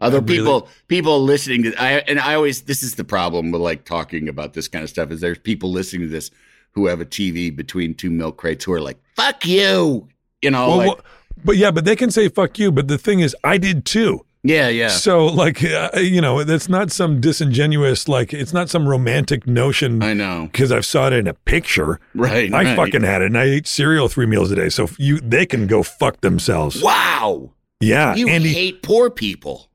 [0.04, 3.52] Other I really- people people listening to I and I always this is the problem
[3.52, 6.30] with like talking about this kind of stuff is there's people listening to this
[6.74, 10.08] who have a TV between two milk crates who are like, fuck you.
[10.42, 11.00] You know, well, like, well,
[11.46, 12.72] but yeah, but they can say fuck you.
[12.72, 14.26] But the thing is, I did too.
[14.44, 14.90] yeah, yeah.
[14.90, 20.04] So, like, uh, you know, that's not some disingenuous, like, it's not some romantic notion
[20.04, 20.50] I know.
[20.52, 22.00] because I've saw it in a picture.
[22.14, 22.54] Right.
[22.54, 22.76] I right.
[22.76, 24.68] fucking had it, and I ate cereal three meals a day.
[24.68, 26.82] So you, they can go fuck themselves.
[26.84, 27.52] Wow.
[27.80, 28.52] Yeah, You Andy.
[28.52, 29.70] hate poor people.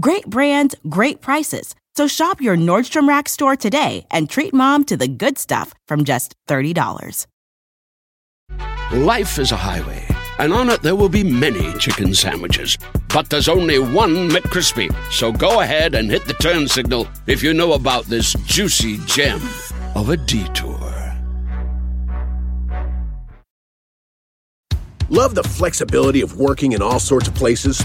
[0.00, 1.76] Great brands, great prices.
[1.94, 6.02] So shop your Nordstrom Rack store today and treat mom to the good stuff from
[6.02, 7.26] just $30.
[8.92, 10.04] Life is a highway,
[10.40, 12.76] and on it there will be many chicken sandwiches.
[13.08, 14.92] But there's only one McCrispy.
[15.12, 19.40] So go ahead and hit the turn signal if you know about this juicy gem
[19.94, 20.74] of a detour.
[25.08, 27.84] Love the flexibility of working in all sorts of places?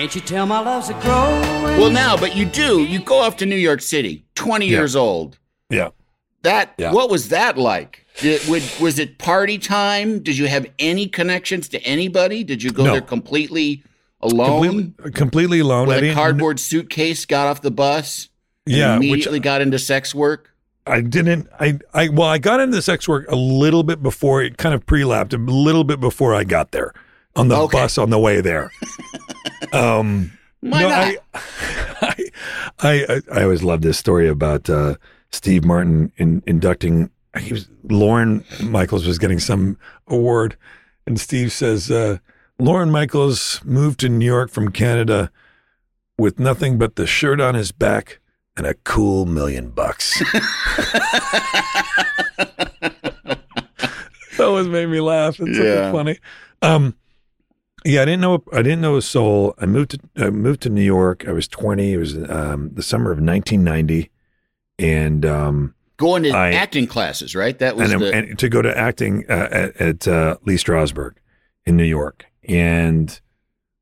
[0.00, 1.42] Can't you tell my love's a growing?
[1.78, 2.84] Well, now, but you do.
[2.84, 4.78] You go off to New York City, 20 Yeah.
[4.78, 5.38] years old.
[5.68, 5.90] Yeah.
[6.42, 6.92] That Yeah.
[6.92, 8.06] what was that like?
[8.18, 10.20] Did, would, was it party time?
[10.20, 12.42] Did you have any connections to anybody?
[12.44, 12.92] Did you go No.
[12.92, 13.82] there completely
[14.22, 14.62] alone
[14.94, 15.88] Completely, completely alone.
[15.88, 17.26] with I a didn't- cardboard suitcase?
[17.26, 18.30] Got off the bus.
[18.66, 20.48] and Yeah, which- immediately got into sex work.
[20.86, 21.46] I didn't.
[21.60, 21.78] I.
[21.92, 22.08] I.
[22.08, 25.34] Well, I got into the sex work a little bit before it kind of pre-lapped
[25.34, 26.94] a little bit before I got there
[27.40, 27.78] on the Okay.
[27.78, 28.70] bus on the way there.
[29.72, 30.88] um, Why no?
[32.02, 32.24] I, I,
[33.08, 34.94] I, I always love this story about uh,
[35.32, 37.10] Steve Martin in, inducting.
[37.38, 39.78] He was Lorne Michaels was getting some
[40.08, 40.56] award,
[41.06, 42.18] and Steve says uh,
[42.58, 45.30] Lorne Michaels moved to New York from Canada
[46.18, 48.18] with nothing but the shirt on his back
[48.56, 50.18] and a cool million bucks.
[52.36, 53.40] that
[54.40, 55.38] always made me laugh.
[55.40, 55.90] It's Yeah.
[55.90, 56.18] so funny.
[56.62, 56.94] Um,
[57.84, 58.42] yeah, I didn't know.
[58.52, 59.54] I didn't know a soul.
[59.58, 61.26] I moved to I moved to New York.
[61.26, 61.92] I was twenty.
[61.94, 64.10] It was um, the summer of 1990,
[64.78, 67.58] and um, Going to I- acting classes, right?
[67.58, 71.16] That was and, the and to go to acting uh, at, at uh, Lee Strasberg
[71.66, 73.20] in New York, and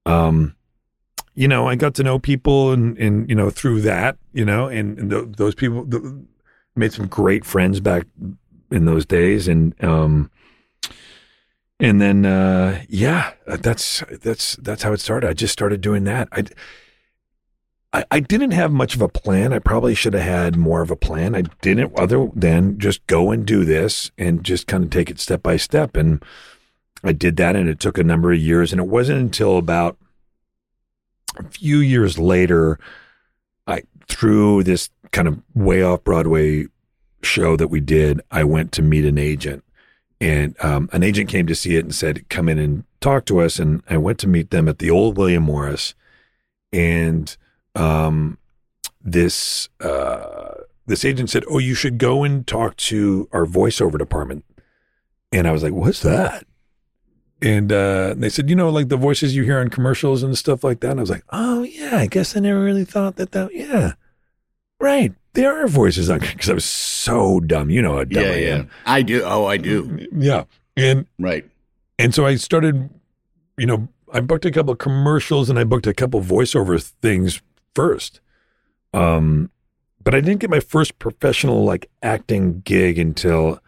[0.05, 0.57] um,
[1.35, 4.67] you know, I got to know people, and and you know through that, you know,
[4.67, 6.03] and, and th- those people th-
[6.75, 8.07] made some great friends back
[8.73, 10.31] in those days, and um,
[11.81, 15.29] and then uh, yeah, that's that's that's how it started.
[15.29, 16.29] I just started doing that.
[16.33, 16.45] I.
[17.91, 19.55] I, I didn't have much of a plan.
[19.55, 21.35] I probably should have had more of a plan.
[21.35, 25.19] I didn't, other than just go and do this and just kind of take it
[25.19, 25.97] step by step.
[25.97, 26.23] And
[27.03, 28.73] I did that, and it took a number of years.
[28.73, 29.97] And it wasn't until about
[31.39, 32.79] a few years later,
[33.67, 36.67] I through this kind of way off Broadway
[37.23, 39.65] show that we did, I went to meet an agent,
[40.21, 43.41] and um, an agent came to see it and said, "Come in and talk to
[43.41, 45.95] us." And I went to meet them at the old William Morris,
[46.73, 47.37] and
[47.75, 48.39] um,
[49.03, 50.55] this uh,
[50.87, 54.45] this agent said, "Oh, you should go and talk to our voiceover department."
[55.31, 56.45] And I was like, "What's that?"
[57.41, 60.65] And uh, they said, "You know, like the voices you hear on commercials and stuff
[60.65, 63.33] like that." And I was like, "Oh yeah, I guess I never really thought that.
[63.33, 63.93] That yeah,
[64.81, 65.13] right.
[65.39, 67.71] There are voices on because I was so dumb.
[67.71, 68.55] You know how dumb yeah, I yeah.
[68.57, 68.71] am.
[68.85, 69.23] I do.
[69.25, 70.05] Oh, I do.
[70.13, 70.45] Yeah,
[70.77, 71.49] and Right.
[71.97, 72.91] and so I started,
[73.57, 77.41] you know, I booked a couple of commercials and I booked a couple voiceover things
[77.77, 78.21] first.
[78.93, 79.51] Um,
[80.03, 83.61] but I didn't get my first professional like acting gig until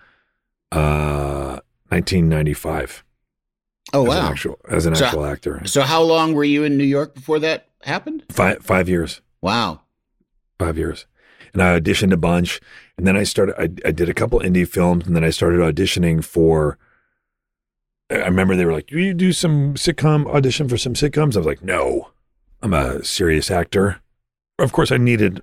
[0.72, 1.60] uh
[1.90, 3.04] 1995.
[3.92, 4.18] Oh as wow.
[4.26, 5.62] An actual, as an So- actual actor.
[5.66, 8.24] So how long were you in New York before that happened?
[8.28, 9.20] Five five years.
[9.40, 9.82] Wow.
[10.58, 11.06] Five years.
[11.53, 12.61] And I auditioned a bunch.
[12.96, 15.61] And then I started I, I did a couple indie films and then I started
[15.61, 16.78] auditioning for
[18.11, 21.36] I remember they were like, Do you do some sitcom audition for some sitcoms?
[21.36, 22.11] I was like, No.
[22.62, 24.03] I'm a serious actor.
[24.59, 25.40] Of course I needed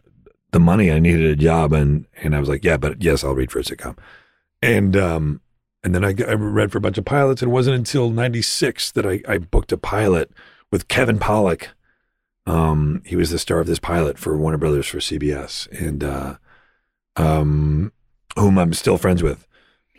[0.51, 0.91] the money.
[0.91, 3.59] I needed a job and and I was like, Yeah, but yes, I'll read for
[3.59, 3.97] a sitcom.
[4.61, 5.41] And um
[5.83, 7.41] and then I, I read for a bunch of pilots.
[7.41, 10.31] It wasn't until '96 that I, I booked a pilot
[10.71, 11.67] with Kevin Pollak.
[12.47, 16.37] Um, he was the star of this pilot for Warner Brothers for CBS, and uh,
[17.17, 17.91] um,
[18.35, 19.45] whom I'm still friends with.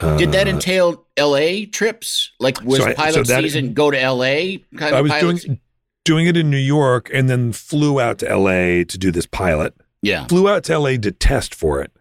[0.00, 1.66] Uh, Did that entail L.A.
[1.66, 2.30] trips?
[2.40, 4.64] Like was So I- pilot so that- season go to L.A.
[4.76, 5.60] kind I was doing se-
[6.04, 8.84] doing it in New York, and then flew out to L.A.
[8.84, 9.74] to do this pilot.
[10.00, 10.26] Yeah.
[10.26, 10.96] Flew out to L.A.
[10.98, 11.92] to test for it.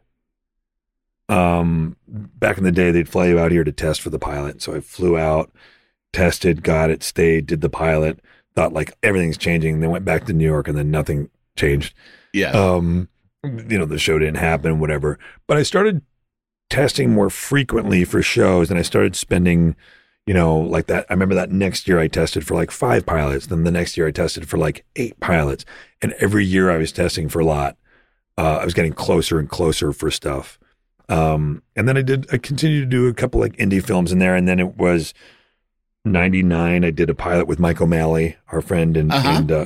[1.29, 4.61] Um, back in the day, they'd fly you out here to test for the pilot.
[4.61, 5.51] So I flew out,
[6.13, 8.19] tested, got it, stayed, did the pilot.
[8.57, 9.79] Thought like everything's changing.
[9.79, 11.93] Then went back to New York, and then nothing changed.
[12.33, 12.51] Yeah.
[12.51, 13.07] um
[13.43, 16.01] you know the show didn't happen whatever but i started
[16.69, 19.75] testing more frequently for shows and i started spending
[20.25, 23.47] you know like that i remember that next year i tested for like five pilots
[23.47, 25.65] then the next year i tested for like eight pilots
[26.01, 27.77] and every year i was testing for a lot
[28.37, 30.59] uh, i was getting closer and closer for stuff
[31.09, 34.19] um and then i did i continued to do a couple like indie films in
[34.19, 35.13] there and then it was
[36.11, 39.29] 99 i did a pilot with mike o'malley our friend and Uh-huh.
[39.29, 39.65] and uh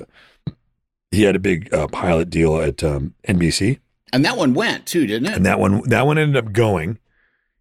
[1.11, 3.79] he had a big uh, pilot deal at um, NBC,
[4.13, 5.35] and that one went too, didn't it?
[5.35, 6.99] and that one that one ended up going,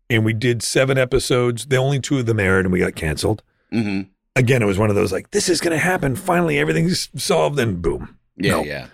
[0.08, 1.66] and we did seven episodes.
[1.66, 3.42] The only two of them aired, and we got canceled.
[3.72, 4.02] mm-hmm.
[4.36, 6.14] again, it was one of those like, this is going to happen.
[6.14, 8.16] Finally, everything's solved, and boom.
[8.36, 8.62] Yeah, No.
[8.62, 8.86] yeah.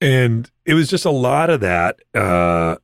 [0.00, 2.76] And it was just a lot of that uh,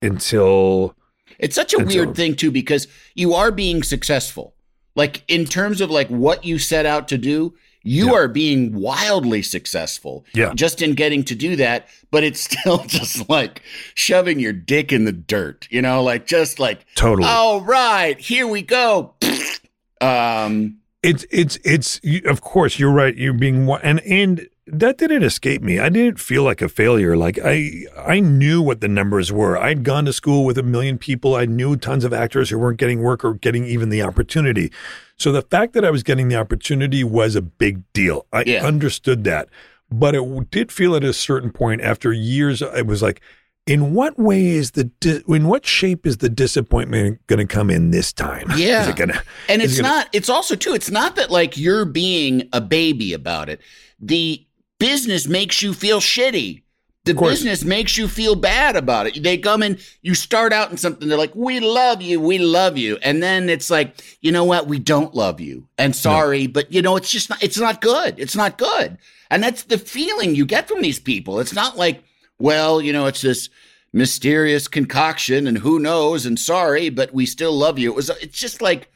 [0.00, 0.96] until
[1.38, 4.54] It's such a And weird thing too because you are being successful.
[4.94, 8.12] Like in terms of like what you set out to do, you Yeah.
[8.12, 10.24] are being wildly successful.
[10.34, 10.52] Yeah.
[10.54, 13.62] Just in getting to do that, but it's still just like
[13.94, 17.26] shoving your dick in the dirt, you know, like just like totally.
[17.28, 19.14] all right, here we go.
[20.00, 23.16] um It's it's it's of course you're right.
[23.16, 25.78] You're being and and that didn't escape me.
[25.80, 27.16] I didn't feel like a failure.
[27.16, 29.58] Like I I knew what the numbers were.
[29.58, 31.34] I'd gone to school with a million people.
[31.34, 34.70] I knew tons of actors who weren't getting work or getting even the opportunity.
[35.16, 38.26] So the fact that I was getting the opportunity was a big deal.
[38.32, 38.64] I Yeah.
[38.64, 39.48] understood that,
[39.90, 42.62] but it did feel at a certain point after years.
[42.62, 43.20] It was like.
[43.64, 47.70] In what way is the di- in what shape is the disappointment going to come
[47.70, 48.50] in this time?
[48.56, 48.82] Yeah.
[48.82, 49.22] is it gonna?
[49.48, 52.60] And it's it gonna- not, it's also too, it's not that like you're being a
[52.60, 53.60] baby about it.
[54.00, 54.44] The
[54.82, 56.62] business makes you feel shitty.
[57.04, 59.22] The business makes you feel bad about it.
[59.24, 62.78] They come in, you start out in something, they're like, we love you, we love
[62.78, 62.96] you.
[63.02, 65.66] And then it's like, you know what, we don't love you.
[65.78, 68.20] And sorry, but you know, it's just not, it's not good.
[68.20, 68.98] It's not good.
[69.32, 71.40] And that's the feeling you get from these people.
[71.40, 72.04] It's not like,
[72.38, 73.48] well, you know, it's this
[73.92, 77.90] mysterious concoction and who knows and sorry, but we still love you.
[77.90, 78.88] It was, it's just like,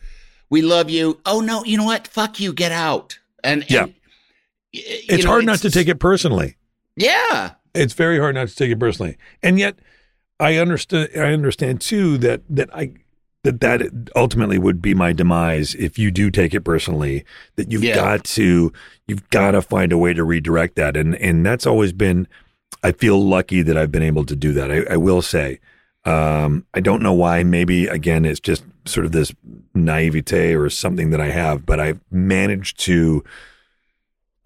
[0.49, 1.19] we love you.
[1.27, 2.07] Oh no, you know what?
[2.07, 2.53] Fuck you.
[2.53, 3.19] Get out.
[3.43, 3.83] And Yeah.
[3.83, 4.06] and, y- you
[5.09, 6.57] It's know, hard not to take it personally.
[6.97, 7.53] Yeah.
[7.75, 9.17] It's very hard not to take it personally.
[9.43, 9.79] And yet
[10.41, 12.93] I understand I understand too that that I
[13.45, 13.83] that that
[14.17, 17.25] ultimately would be my demise if you do take it personally
[17.57, 17.95] that you've Yeah.
[17.97, 18.73] got to
[19.07, 22.27] you've got to find a way to redirect that and and that's always been
[22.83, 24.71] I feel lucky that I've been able to do that.
[24.71, 25.61] I, I will say
[26.05, 27.43] um, I don't know why.
[27.43, 29.35] Maybe again, it's just sort of this
[29.75, 33.25] naivete or something that I have, but I've managed to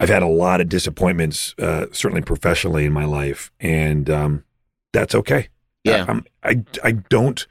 [0.00, 4.44] I've had a lot of disappointments, uh, certainly professionally in my life, and um,
[4.92, 5.48] that's okay.
[5.84, 6.04] Yeah.
[6.08, 7.46] I, I'm, I I don't.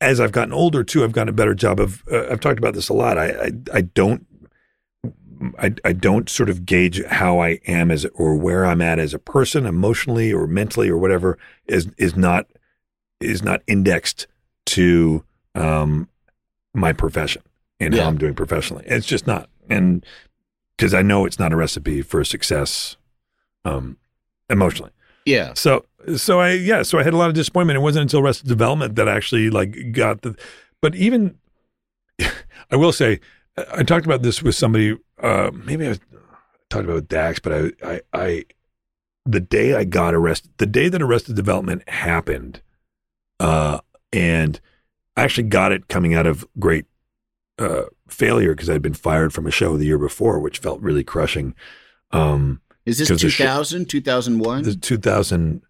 [0.00, 2.04] As I've gotten older too, I've gotten a better job of.
[2.10, 3.16] Uh, I've talked about this a lot.
[3.18, 4.26] I I, I don't.
[5.58, 9.14] I, I don't sort of gauge how I am as or where I'm at as
[9.14, 12.46] a person emotionally or mentally or whatever is is not
[13.20, 14.26] is not indexed
[14.66, 15.24] to
[15.54, 16.08] um
[16.74, 17.42] my profession
[17.78, 18.02] and Yeah.
[18.02, 18.84] how I'm doing professionally.
[18.88, 19.48] It's just not.
[19.70, 20.04] And
[20.78, 22.96] because I know it's not a recipe for success
[23.64, 23.98] um
[24.48, 24.92] emotionally.
[25.26, 25.52] Yeah.
[25.54, 25.84] So
[26.16, 27.76] so I yeah, so I had a lot of disappointment.
[27.76, 30.36] It wasn't until Arrested Development that I actually like got the
[30.80, 31.36] but even
[32.20, 33.20] I will say
[33.56, 35.98] I I talked about this with somebody uh maybe I
[36.70, 38.44] talked about with Dax, but I I I
[39.26, 42.62] the day I got arrested the day that Arrested Development happened,
[43.40, 43.80] uh
[44.12, 44.60] and
[45.16, 46.86] I actually got it coming out of great
[47.58, 51.04] uh failure because I'd been fired from a show the year before, which felt really
[51.04, 51.54] crushing.
[52.12, 54.62] Um Is this the sh- 2000, 2001?
[54.62, 55.62] the 2000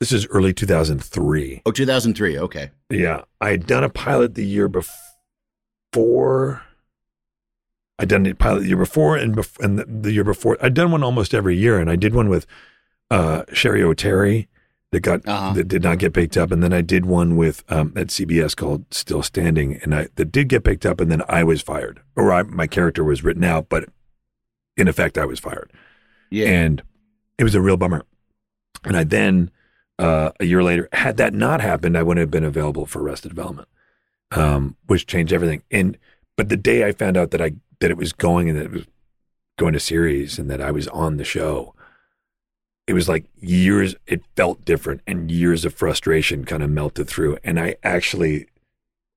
[0.00, 2.38] this is early 2003 oh, 2003.
[2.38, 2.70] Okay.
[2.90, 4.68] yeah i had done a pilot the year
[5.92, 6.62] before
[8.00, 10.74] i'd done a pilot the year before and, bef- and the, the year before i'd
[10.74, 12.46] done one almost every year and i did one with
[13.12, 14.48] uh Cheri Oteri
[14.92, 15.52] that got Uh-huh.
[15.54, 18.54] that did not get picked up and then i did one with um at cbs
[18.54, 22.00] called still standing and i that did get picked up and then i was fired
[22.16, 23.88] or I, my character was written out but
[24.76, 25.70] in effect i was fired
[26.30, 26.48] Yeah.
[26.48, 26.82] and
[27.38, 28.04] it was a real bummer.
[28.84, 29.50] And I then,
[29.98, 33.28] uh, a year later, had that not happened, I wouldn't have been available for Arrested
[33.30, 33.68] Development,
[34.32, 35.62] um, which changed everything.
[35.70, 35.98] And
[36.36, 38.70] but the day I found out that I that it was going and that it
[38.72, 38.86] was
[39.58, 41.74] going to series and that I was on the show,
[42.86, 43.94] it was like years.
[44.06, 47.38] It felt different, and years of frustration kind of melted through.
[47.44, 48.46] And I actually,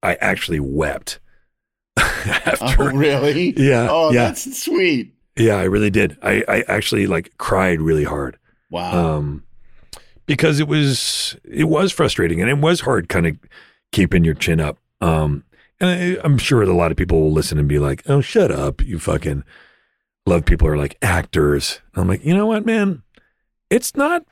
[0.03, 1.19] I actually wept
[1.97, 2.83] after.
[2.83, 3.53] oh, really?
[3.57, 4.25] Yeah, Oh, yeah.
[4.25, 5.13] that's sweet.
[5.37, 6.17] Yeah, I really did.
[6.21, 8.37] I, I actually like cried really hard.
[8.71, 9.17] Wow.
[9.17, 9.43] Um,
[10.25, 13.37] because it was it was frustrating and it was hard kind of
[13.91, 14.77] keeping your chin up.
[15.01, 15.43] Um,
[15.79, 18.21] and I, I'm sure that a lot of people will listen and be like, "Oh,
[18.21, 19.43] shut up, you fucking."
[20.25, 21.81] A lot of people are like actors.
[21.95, 23.03] I'm like, you know what, man?
[23.69, 24.23] It's not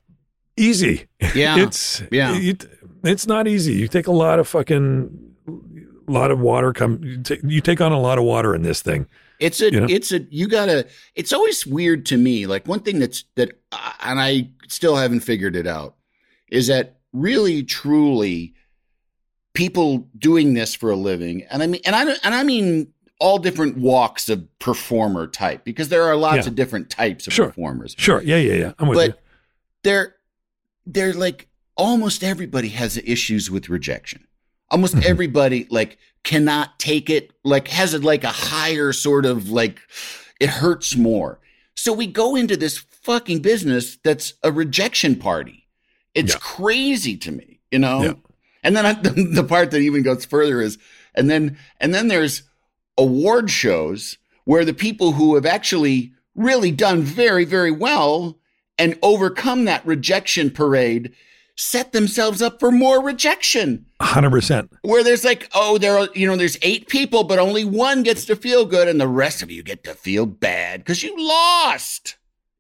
[0.58, 1.08] easy.
[1.36, 1.58] Yeah.
[1.64, 2.36] it's Yeah.
[2.38, 2.66] it-
[3.04, 3.74] it's not easy.
[3.74, 5.10] You take a lot of fucking,
[6.08, 6.72] lot of water.
[6.72, 9.08] Come, you take, you take on a lot of water in this thing.
[9.42, 9.88] It's a, You know?
[9.90, 12.46] it's a, you gotta, it's always weird to me.
[12.48, 13.60] Like one thing that's, that,
[14.02, 15.96] and I still haven't figured it out
[16.50, 18.54] is that really, truly
[19.54, 21.44] people doing this for a living.
[21.50, 22.88] And I mean, and I, and I mean
[23.20, 26.48] all different walks of performer type because there are lots Yeah.
[26.48, 27.48] of different types of Sure.
[27.48, 27.96] performers.
[27.98, 28.22] Sure.
[28.22, 28.38] Yeah.
[28.38, 28.54] Yeah.
[28.54, 28.72] Yeah.
[28.80, 29.14] I'm with you.
[29.84, 30.16] They're,
[30.86, 34.28] they're like almost everybody has issues with rejection.
[34.70, 35.06] Almost Mhm.
[35.06, 39.80] everybody like cannot take it, like has it like a higher sort of like
[40.40, 41.40] it hurts more.
[41.76, 45.68] So we go into this fucking business that's a rejection party.
[46.16, 46.40] It's Yeah.
[46.40, 48.04] crazy to me, you know?
[48.04, 48.14] Yeah.
[48.64, 50.78] And then I, the, the part that even goes further is,
[51.16, 52.44] and then, and then there's
[52.98, 58.38] award shows where the people who have actually really done very, very well
[58.78, 61.13] and overcome that rejection parade
[61.55, 64.71] set themselves up for more rejection hundred percent.
[64.82, 68.26] where there's like, oh, there are, you know, there's eight people, but only one gets
[68.26, 72.17] to feel good and the rest of you get to feel bad because you lost,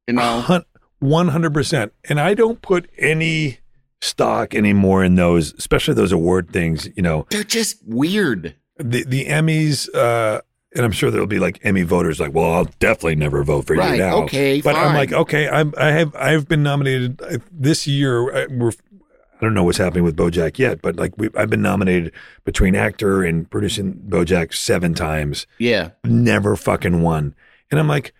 [0.07, 0.61] you know?
[0.99, 1.91] One hundred percent.
[2.07, 3.57] And I don't put any
[3.99, 6.87] stock anymore in those, especially those award things.
[6.95, 8.55] You know, They're just weird.
[8.77, 10.41] the the Emmys, uh,
[10.75, 13.75] and I'm sure there'll be like Emmy voters like, well, I'll definitely never vote for
[13.75, 14.23] Right, you now.
[14.23, 18.33] okay, but I'm like, okay, I'm I have I've been nominated uh, this year.
[18.35, 21.61] uh, We're I don't know what's happening with BoJack yet, but like we, I've been
[21.61, 22.13] nominated
[22.45, 25.45] between actor and producing BoJack seven times.
[25.57, 25.89] Yeah.
[26.05, 27.35] Never fucking won,
[27.69, 28.13] and I'm like,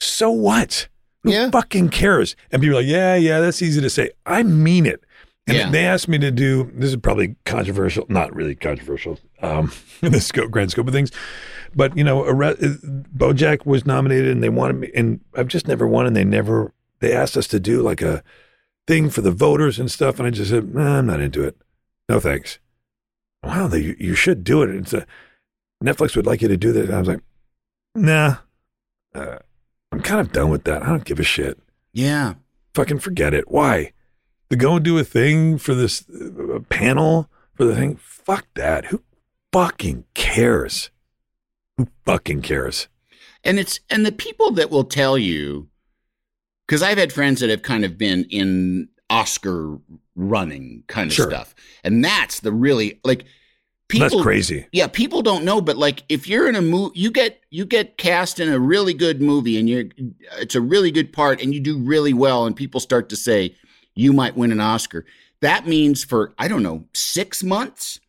[0.00, 0.88] so what?
[1.22, 1.50] Who Yeah.
[1.50, 2.36] fucking cares?
[2.50, 4.10] And people are like, yeah, yeah, that's easy to say.
[4.26, 5.02] I mean it.
[5.48, 5.70] And Yeah.
[5.70, 9.70] they asked me to do this is probably controversial, not really controversial um,
[10.02, 11.12] in the scope, grand scope of things,
[11.74, 12.54] but you know, Arre-
[13.16, 16.72] BoJack was nominated, and they wanted me, and I've just never won, and they never
[17.00, 18.22] they asked us to do like a
[18.86, 21.56] thing for the voters and stuff, and I just said, nah, I'm not into it.
[22.08, 22.58] No thanks.
[23.42, 24.70] Wow, they, you should do it.
[24.70, 25.06] It's a
[25.84, 26.86] Netflix would like you to do this.
[26.86, 27.20] And I was like,
[27.94, 28.36] nah,
[29.14, 29.38] uh,
[29.92, 30.82] I'm kind of done with that.
[30.82, 31.58] I don't give a shit
[31.92, 32.34] Yeah.
[32.74, 33.50] fucking forget it.
[33.50, 33.92] Why?
[34.50, 37.96] To go and do a thing for this uh, panel for the thing?
[37.96, 38.86] Fuck that.
[38.86, 39.02] Who
[39.52, 40.90] fucking cares?
[41.76, 42.88] Who fucking cares?
[43.44, 45.68] And it's, and the people that will tell you,
[46.66, 49.78] because I've had friends that have kind of been in Oscar
[50.14, 51.28] running kind of Sure.
[51.30, 51.54] stuff.
[51.84, 53.24] And that's the really, like,
[53.88, 54.08] people.
[54.08, 54.66] That's crazy.
[54.72, 57.96] Yeah, people don't know, but like if you're in a movie, you get you get
[57.98, 59.84] cast in a really good movie, and you're
[60.38, 63.54] it's a really good part, and you do really well, and people start to say
[63.94, 65.04] you might win an Oscar.
[65.40, 68.00] That means for I don't know six months,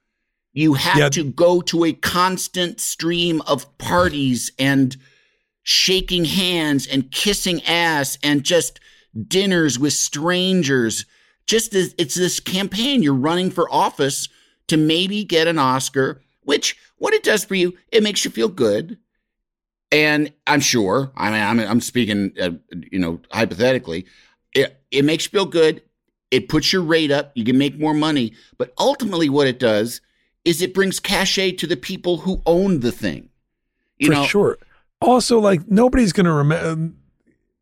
[0.57, 1.09] you have Yeah.
[1.09, 4.97] to go to a constant stream of parties and
[5.61, 8.79] shaking hands and kissing ass and just
[9.27, 11.05] dinners with strangers.
[11.45, 14.29] Just as, it's this campaign you're running for office
[14.67, 18.49] to maybe get an Oscar, which what it does for you, it makes you feel
[18.49, 18.97] good.
[19.91, 22.49] And I'm sure, I mean, I'm, I'm speaking, uh,
[22.91, 24.07] you know, hypothetically,
[24.55, 25.83] it, it makes you feel good.
[26.31, 27.31] It puts your rate up.
[27.35, 28.33] You can make more money.
[28.57, 30.01] But ultimately, what it does
[30.47, 33.29] is it brings cachet to the people who own the thing.
[33.99, 34.57] You for know, sure.
[35.01, 36.93] Also, like nobody's gonna remember.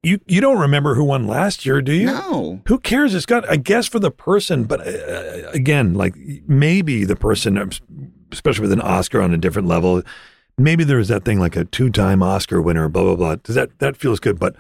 [0.04, 2.06] You you don't remember who won last year, do you?
[2.06, 2.62] no.
[2.68, 3.16] Who cares?
[3.16, 6.16] It's got, I guess, for the person, but uh, again, like
[6.48, 7.72] maybe the person, um,
[8.32, 10.04] especially with an Oscar on a different level,
[10.60, 13.36] maybe there's that thing like a two-time Oscar winner, blah blah blah.
[13.38, 14.40] Does that that feels good?
[14.40, 14.56] But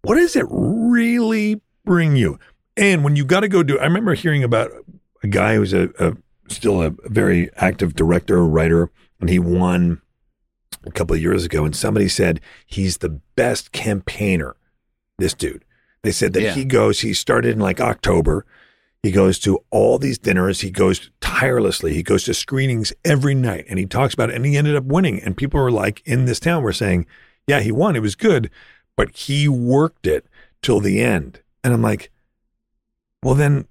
[0.00, 2.38] what does it really bring you?
[2.74, 4.70] And when you got to go do, I remember hearing about
[5.22, 6.16] a guy who's a, a
[6.50, 8.90] still a very active director, writer,
[9.20, 10.00] and he won
[10.84, 14.56] a couple of years ago, and somebody said he's the best campaigner.
[15.18, 15.64] This dude.
[16.02, 16.54] They said that Yeah.
[16.54, 18.46] he goes, he started in like October.
[19.02, 20.60] He goes to all these dinners.
[20.62, 21.92] He goes tirelessly.
[21.94, 24.36] He goes to screenings every night and he talks about it.
[24.36, 25.20] And he ended up winning.
[25.20, 27.06] And people were like, in this town, were saying,
[27.46, 27.96] yeah, he won.
[27.96, 28.50] It was good,
[28.96, 30.26] but he worked it
[30.62, 31.40] till the end.
[31.62, 32.10] And I'm like,
[33.22, 33.66] well, then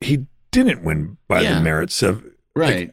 [0.00, 1.54] he didn't win by Yeah.
[1.54, 2.24] the merits of.
[2.54, 2.90] Right.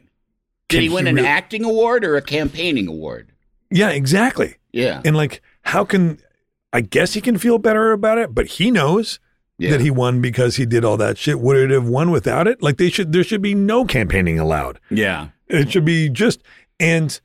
[0.70, 3.32] can Did he win an really- acting award or a campaigning award?
[3.72, 4.56] Yeah, exactly.
[4.74, 5.02] Yeah.
[5.06, 6.20] And like, how can,
[6.74, 9.20] I guess he can feel better about it, but he knows
[9.58, 9.72] Yeah.
[9.72, 11.40] that he won because he did all that shit.
[11.40, 12.62] Would it have won without it?
[12.62, 14.80] Like, they should, there should be no campaigning allowed.
[14.90, 15.30] yeah.
[15.48, 16.42] It should be just,
[16.80, 17.20] and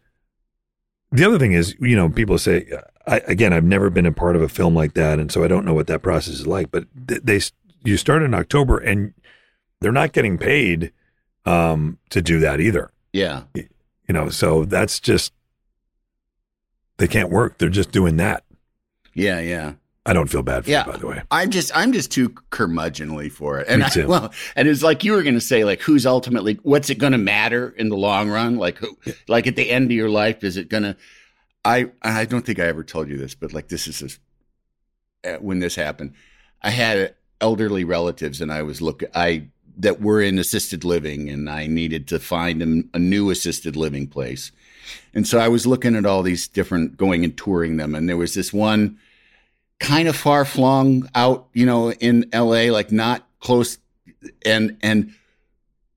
[1.11, 2.71] the other thing is, you know, people say,
[3.07, 5.19] I, again, I've never been a part of a film like that.
[5.19, 7.41] And so I don't know what that process is like, but th- they,
[7.83, 9.15] you start in October and
[9.81, 10.93] they're not getting paid
[11.47, 12.91] um, to do that either.
[13.13, 13.43] Yeah.
[13.55, 13.69] You
[14.15, 15.33] know, so that's just,
[16.99, 17.59] they can't work.
[17.59, 18.45] They're just doing that.
[19.15, 19.41] Yeah.
[19.41, 19.73] Yeah.
[20.07, 20.83] I don't feel bad for Yeah.
[20.83, 21.23] it, by the way.
[21.31, 23.67] I'm just I'm just too curmudgeonly for it.
[23.69, 26.59] And Me I, well, and it's like you were going to say like who's ultimately
[26.63, 28.57] what's it going to matter in the long run?
[28.57, 28.97] Like who
[29.29, 30.97] like at the end of your life is it going to
[31.65, 34.19] I I don't think I ever told you this, but like this is this,
[35.25, 36.15] uh, when this happened.
[36.63, 39.49] I had elderly relatives and I was look I
[39.79, 44.07] that were in assisted living and I needed to find a, a new assisted living
[44.07, 44.53] place.
[45.15, 48.17] And so I was looking at all these different going and touring them and there
[48.17, 48.99] was this one
[49.79, 53.79] kind of far flung out, you know, in LA, like not close
[54.45, 55.13] and and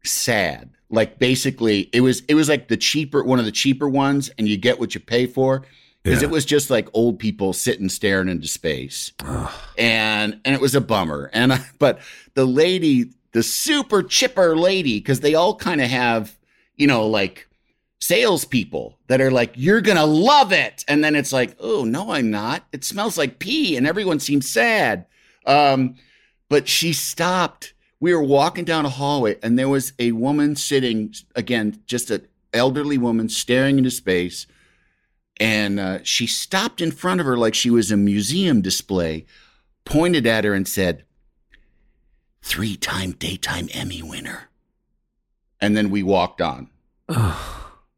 [0.04, 0.70] sad.
[0.90, 4.48] like basically it was it was like the cheaper one of the cheaper ones, and
[4.48, 5.64] you get what you pay for
[6.04, 6.28] because Yeah.
[6.28, 9.12] it was just like old people sitting staring into space,
[9.78, 11.30] and and it was a bummer.
[11.34, 12.00] And I, but
[12.36, 16.38] the lady, the super chipper lady, because they all kind of have
[16.76, 17.48] you know like
[18.00, 22.32] salespeople that are like, "You're gonna love it," and then it's like, "Oh no, I'm
[22.32, 22.66] not.
[22.72, 25.06] It smells like pee," and everyone seems sad.
[25.46, 25.96] Um,
[26.50, 27.74] but she stopped.
[28.00, 32.28] We were walking down a hallway, and there was a woman sitting again, just an
[32.54, 34.46] elderly woman staring into space.
[35.40, 39.26] And uh, she stopped in front of her like she was a museum display,
[39.86, 41.06] pointed at her, and said,
[42.44, 44.50] Three time daytime Emmy winner.
[45.62, 46.70] And then we walked on.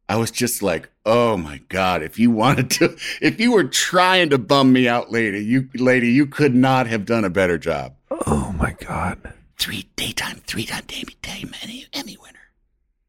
[0.07, 4.29] I was just like, oh my God, if you wanted to, if you were trying
[4.29, 7.95] to bum me out, lady, you, lady, you could not have done a better job.
[8.11, 9.33] Oh my god.
[9.57, 12.39] Three daytime, three time daytime Emmy, Emmy winner.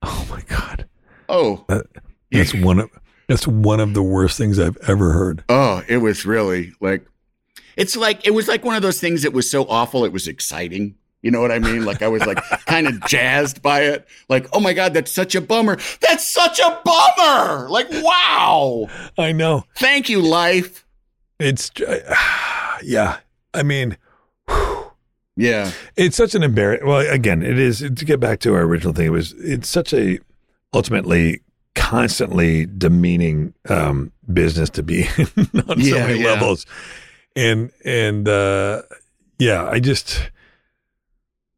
[0.03, 0.87] Oh my god.
[1.29, 1.67] Oh,
[2.31, 2.91] That's one of
[3.29, 5.45] that's one of the worst things I've ever heard.
[5.49, 7.05] oh, it was really like,
[7.77, 10.29] it's like, it was like one of those things that was so awful, it was
[10.29, 10.95] exciting.
[11.27, 11.85] You know what I mean?
[11.85, 14.07] Like I was like kind of jazzed by it.
[14.29, 15.77] Like, oh my God, that's such a bummer.
[16.01, 17.69] That's such a bummer.
[17.69, 18.87] Like, wow.
[19.19, 19.65] I know.
[19.75, 20.87] Thank you, life.
[21.41, 21.73] It's
[22.81, 23.17] yeah.
[23.53, 23.97] I mean,
[25.37, 25.73] Yeah.
[25.97, 26.89] it's such an embarrassment.
[26.89, 29.07] Well, again, it is to get back to our original thing.
[29.07, 30.21] It was it's such a
[30.73, 31.41] ultimately
[31.75, 36.25] constantly demeaning um, business to be in on so many yeah.
[36.25, 36.67] levels,
[37.35, 38.83] and and uh,
[39.41, 40.31] yeah, I just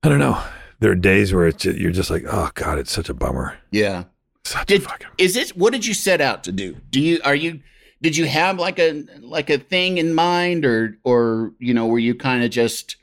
[0.03, 0.43] I don't know.
[0.81, 3.59] There are days where it's you're just like, oh god, it's such a bummer.
[3.71, 4.05] Yeah.
[4.45, 6.77] Such Did a fucking is it what did you set out to do?
[6.91, 7.61] Do you are you
[8.01, 11.99] did you have like a like a thing in mind or or you know were
[11.99, 12.97] you kind of just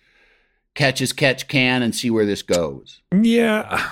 [0.74, 3.02] catch as catch can and see where this goes?
[3.14, 3.90] Yeah,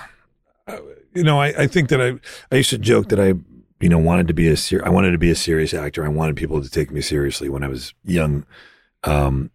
[0.65, 0.77] Uh,
[1.13, 2.19] you know, I, I think that I
[2.51, 3.33] I used to joke that I
[3.81, 6.05] you know wanted to be a ser- I wanted to be a serious actor.
[6.05, 8.45] I wanted people to take me seriously when I was young,
[9.03, 9.51] um,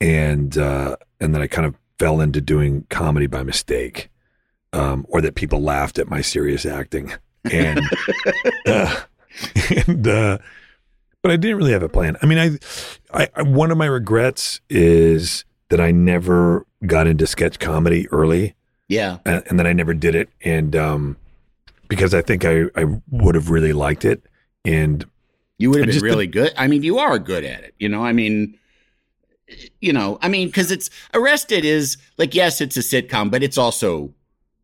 [0.00, 4.10] and uh, and then I kind of fell into doing comedy by mistake,
[4.72, 7.12] um, or that people laughed at my serious acting,
[7.50, 7.80] and
[8.66, 9.00] uh,
[9.86, 10.38] and uh,
[11.22, 12.16] but I didn't really have a plan.
[12.20, 12.58] I mean, I,
[13.22, 18.54] I, I one of my regrets is that I never got into sketch comedy early
[18.88, 19.18] Yeah.
[19.24, 20.28] and, and then I never did it.
[20.44, 21.16] And um,
[21.88, 24.22] because I think I, I would have really liked it.
[24.64, 25.06] And
[25.58, 26.52] You would have been really good.
[26.58, 27.74] I mean, you are good at it.
[27.78, 28.58] You know, I mean,
[29.80, 33.58] you know, I mean, because it's Arrested is like, yes, it's a sitcom, but it's
[33.58, 34.08] also yeah,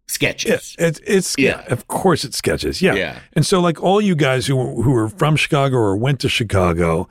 [0.07, 0.77] sketches.
[0.79, 1.63] it's, it's yeah.
[1.67, 1.73] Yeah.
[1.73, 2.81] of course it's sketches.
[2.81, 2.95] Yeah.
[2.95, 3.19] Yeah.
[3.35, 7.09] And so like all you guys who, who are from Chicago or went to Chicago,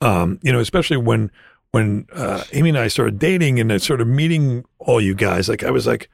[0.00, 1.30] um, you know, especially when,
[1.72, 5.62] when uh, Amy and I started dating and I started meeting all you guys, like
[5.62, 6.10] I was like,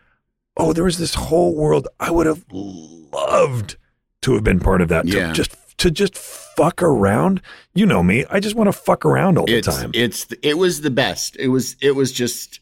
[0.57, 1.89] oh, there was this whole world.
[2.01, 3.77] I would have loved
[4.23, 5.07] to have been part of that.
[5.07, 5.33] Yeah.
[5.33, 7.43] Just to just fuck around.
[7.75, 8.25] You know me.
[8.31, 9.91] I just want to fuck around all the time.
[9.95, 11.37] it's it was the best.
[11.37, 12.61] It was it was just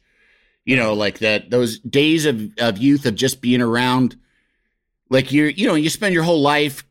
[0.65, 4.17] you know like that those days of of youth of just being around
[5.11, 6.85] like you're you know you spend your whole life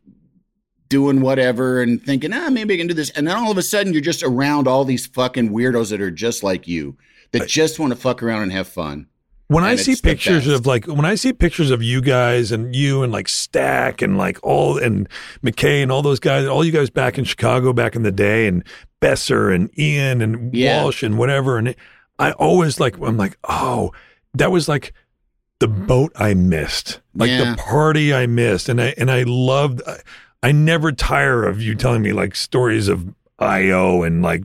[0.90, 3.64] doing whatever and thinking ah maybe I can do this and then all of a
[3.64, 6.96] sudden you're just around all these fucking weirdos that are just like you
[7.32, 9.08] that just want to fuck around and have fun.
[9.48, 13.04] When I see pictures of like when I see pictures of you guys and you
[13.04, 15.08] and like Stack and like all and
[15.44, 18.48] McKay and all those guys, all you guys back in Chicago back in the day,
[18.48, 18.64] and
[19.00, 20.82] Besser and Ian and Yeah.
[20.84, 21.76] Walsh and whatever, and
[22.20, 23.92] I always like I'm like oh
[24.34, 24.94] that was like
[25.60, 27.52] the boat I missed, like Yeah.
[27.52, 29.82] the party I missed, and I and I loved.
[29.88, 29.98] I,
[30.42, 34.44] I never tire of you telling me like stories of IO and like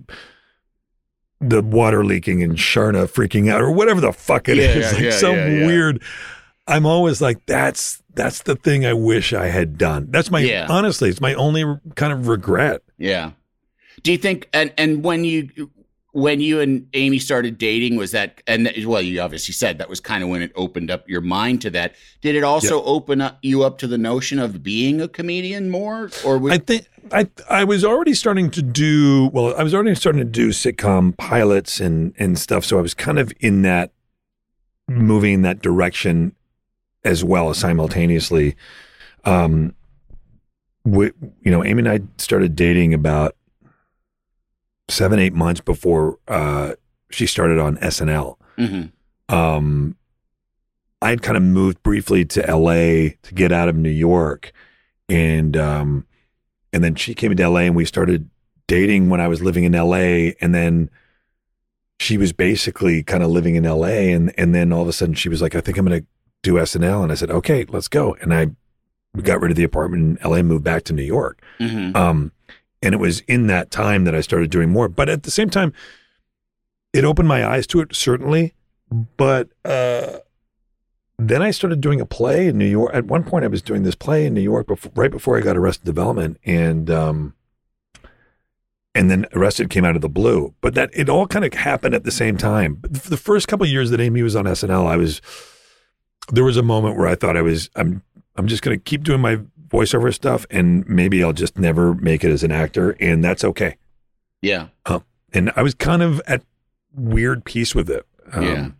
[1.40, 5.04] the water leaking and Charna freaking out or whatever the fuck it Yeah, is, yeah,
[5.10, 5.36] like some
[5.66, 6.02] weird.
[6.66, 10.08] I'm always like, that's that's the thing I wish I had done.
[10.10, 10.66] That's my Yeah.
[10.68, 11.64] honestly, it's my only
[11.94, 12.82] kind of regret.
[12.98, 13.30] Yeah.
[14.02, 15.70] Do you think and and when you
[16.18, 20.00] when you and Amy started dating was that and well you obviously said that was
[20.00, 21.94] kind of when it opened up your mind to that.
[22.20, 26.10] Did it also open up you up to the notion of being a comedian more
[26.24, 29.54] or was, I think I I was already starting to do well.
[29.56, 32.64] I was already starting to do sitcom pilots and and stuff.
[32.64, 33.92] So I was kind of in that
[34.88, 36.34] moving in that direction
[37.04, 38.56] as well simultaneously.
[39.24, 39.74] Um,
[40.84, 41.12] we,
[41.42, 43.36] you know, Amy and I started dating about
[44.88, 46.72] seven eight months before uh,
[47.10, 48.36] she started on SNL.
[48.58, 48.92] Mhm.
[49.28, 49.96] Um,
[51.00, 54.52] I had kind of moved briefly to LA to get out of New York,
[55.08, 56.06] and um,
[56.72, 58.28] and then she came into LA and we started
[58.66, 60.90] dating when I was living in LA, and then
[62.00, 65.14] she was basically kind of living in LA, and and then all of a sudden
[65.14, 66.06] she was like, I think I'm going to
[66.42, 68.48] do SNL, and I said, okay, let's go, and I
[69.14, 71.40] we got rid of the apartment in LA, and moved back to New York.
[71.60, 71.94] Mhm.
[71.96, 72.32] Um,
[72.82, 74.88] and it was in that time that I started doing more.
[74.88, 75.72] But at the same time,
[76.92, 78.54] it opened my eyes to it, certainly.
[79.16, 80.18] But uh,
[81.18, 82.94] then I started doing a play in New York.
[82.94, 85.40] At one point, I was doing this play in New York before, right before I
[85.40, 87.34] got Arrested Development, and um,
[88.94, 90.54] and then Arrested came out of the blue.
[90.60, 92.78] But that it all kind of happened at the same time.
[92.82, 95.20] The first couple years that Amy was on SNL, I was
[96.30, 98.02] there was a moment where I thought I was I'm
[98.38, 102.24] I'm just going to keep doing my voiceover stuff, and maybe I'll just never make
[102.24, 103.76] it as an actor, and that's okay.
[104.40, 104.68] Yeah.
[105.34, 106.42] And I was kind of at
[106.94, 108.06] weird peace with it.
[108.32, 108.70] Um, Yeah.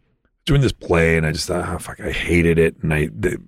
[0.47, 3.39] Doing this play, and I just thought, oh fuck, I hated it, and I the,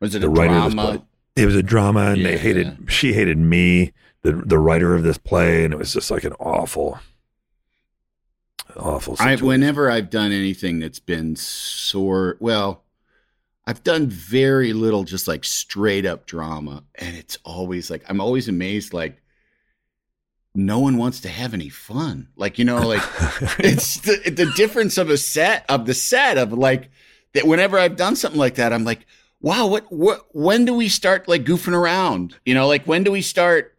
[0.00, 0.98] Was it the a writer of this drama?
[0.98, 1.06] play.
[1.36, 2.30] It was a drama, and Yeah.
[2.30, 2.78] they hated.
[2.88, 3.92] She hated me,
[4.22, 6.98] the the writer of this play, and it was just like an awful,
[8.76, 9.16] awful.
[9.20, 12.82] I, whenever I've done anything that's been sore, well,
[13.66, 18.48] I've done very little, just like straight up drama, and it's always like I'm always
[18.48, 19.20] amazed, like
[20.54, 22.28] no one wants to have any fun.
[22.36, 23.02] Like you know, like
[23.58, 26.90] it's the the difference of a set of the set of like
[27.32, 27.46] that.
[27.46, 29.04] Whenever I've done something like that, I'm like,
[29.40, 30.26] wow, what what?
[30.32, 32.36] When do we start like goofing around?
[32.44, 33.72] You know, like when do we start?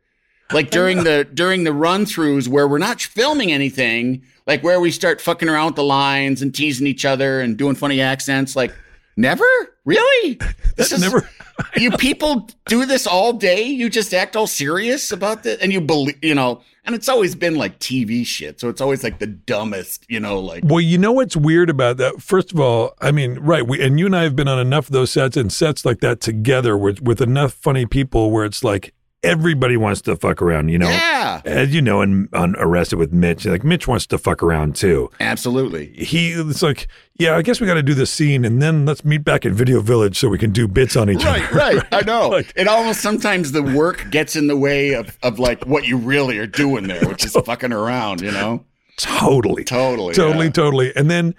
[0.52, 4.92] Like during the during the run throughs where we're not filming anything, like where we
[4.92, 8.56] start fucking around with the lines and teasing each other and doing funny accents.
[8.56, 8.74] Like
[9.18, 9.46] never,
[9.86, 10.40] really.
[10.78, 11.28] This is never.
[11.76, 13.64] you people do this all day.
[13.64, 16.62] You just act all serious about this, and you believe, you know.
[16.86, 20.40] And it's always been like TV shit, so it's always like the dumbest, you know,
[20.40, 22.22] like Well, you know what's weird about that?
[22.22, 24.86] First of all, I mean, right, we and you and I have been on enough
[24.86, 28.64] of those sets and sets like that together with with enough funny people where it's
[28.64, 30.90] like everybody wants to fuck around, you know.
[30.90, 34.76] yeah, As you know, and on Arrested with Mitch, like Mitch wants to fuck around
[34.76, 35.10] too.
[35.20, 35.88] absolutely.
[35.94, 39.04] He it's like, yeah, I guess we got to do this scene, and then let's
[39.04, 41.56] meet back at Video Village so we can do bits on each Right, other.
[41.58, 41.76] right.
[41.78, 41.86] Right.
[41.94, 42.30] I know.
[42.30, 45.98] Like- it almost sometimes the work gets in the way of, of like what you
[45.98, 48.64] really are doing there, which is fucking around, you know?
[48.98, 50.14] Totally, Totally.
[50.16, 50.52] totally, yeah.
[50.52, 50.96] totally.
[50.96, 51.36] And then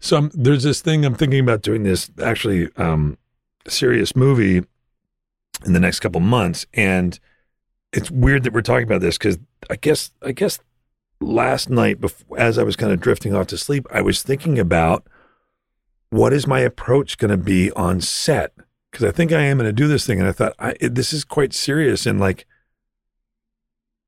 [0.00, 3.18] some there's this thing I'm thinking about doing this actually um
[3.68, 4.62] serious movie
[5.64, 7.18] in the next couple months and
[7.92, 9.38] it's weird that we're talking about this cuz
[9.70, 10.58] I guess I guess
[11.20, 14.58] last night before, as I was kind of drifting off to sleep I was thinking
[14.58, 15.06] about
[16.10, 18.52] what is my approach going to be on set
[18.92, 21.12] cuz I think I am going to do this thing and I thought I this
[21.12, 22.46] is quite serious and like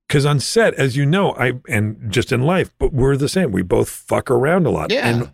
[0.08, 3.50] because on set, as you know, I and just in life, but we're the same.
[3.52, 4.92] We both fuck around a lot.
[4.92, 5.08] Yeah.
[5.08, 5.32] And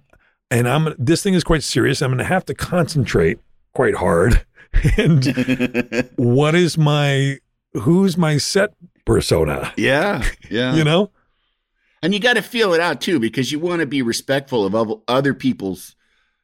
[0.51, 2.01] and I'm this thing is quite serious.
[2.01, 3.39] I'm going to have to concentrate
[3.75, 4.47] quite hard.
[4.97, 7.39] And what is my
[7.75, 8.71] who's my set
[9.05, 9.73] persona?
[9.77, 10.25] yeah.
[10.51, 10.75] Yeah.
[10.75, 11.11] You know?
[12.03, 15.03] and you got to feel it out too, because you want to be respectful of
[15.07, 15.95] other people's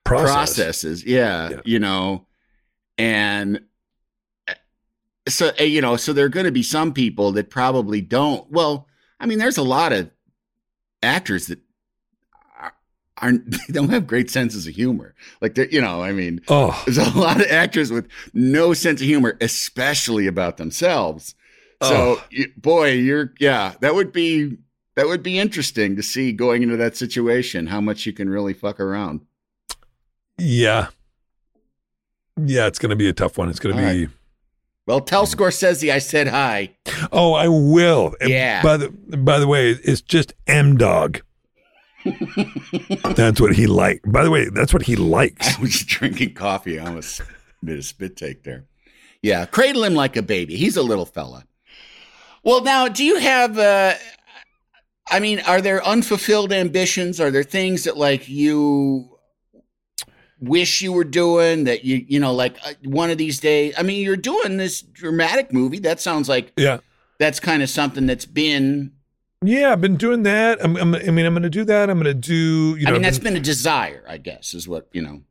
[0.05, 0.33] Process.
[0.35, 1.05] processes.
[1.05, 1.61] Yeah, Yeah.
[1.65, 2.27] You know,
[2.99, 3.61] and
[5.29, 8.49] so, uh, you know, so there are going to be some people that probably don't.
[8.51, 8.87] Well,
[9.19, 10.11] I mean, there's a lot of
[11.03, 11.59] actors that
[13.21, 15.15] aren't, they don't have great senses of humor.
[15.41, 19.01] Like, they're, you know, I mean, Oh, there's a lot of actors with no sense
[19.01, 21.35] of humor, especially about themselves.
[21.83, 22.45] So, Oh.
[22.57, 24.57] boy, you're yeah, that would be
[24.95, 28.55] that would be interesting to see going into that situation how much you can really
[28.55, 29.21] fuck around.
[30.39, 30.89] yeah.
[32.39, 33.49] Yeah, it's going to be a tough one.
[33.49, 34.09] It's going to All be
[34.87, 35.35] Well, tell mm.
[35.35, 36.71] Scorsese I said hi.
[37.13, 38.15] Oh, I will.
[38.21, 38.63] Yeah.
[38.63, 41.23] By the by the way, it's just M Dog.
[43.15, 44.01] that's what he like.
[44.07, 45.57] By the way, that's what he likes.
[45.59, 46.79] I was drinking coffee.
[46.79, 47.21] I almost
[47.65, 48.67] did a spit take there.
[49.23, 50.57] Yeah, cradle him like a baby.
[50.57, 51.45] He's a little fella.
[52.45, 53.59] Well, now, do you have?
[53.59, 53.95] uh
[55.09, 57.21] I mean, are there unfulfilled ambitions?
[57.21, 59.17] Are there things that like you
[60.41, 63.75] wish you were doing that you you know like uh, one of these days?
[63.79, 65.79] I mean, you're doing this dramatic movie.
[65.79, 66.79] That sounds like Yeah.
[67.19, 68.93] that's kind of something that's been.
[69.47, 70.63] Yeah, I've been doing that.
[70.65, 71.89] I'm, I'm, I mean, I'm going to do that.
[71.91, 74.55] I'm going to do, you know, I mean, that's been- been a desire, I guess,
[74.55, 75.23] is what you know.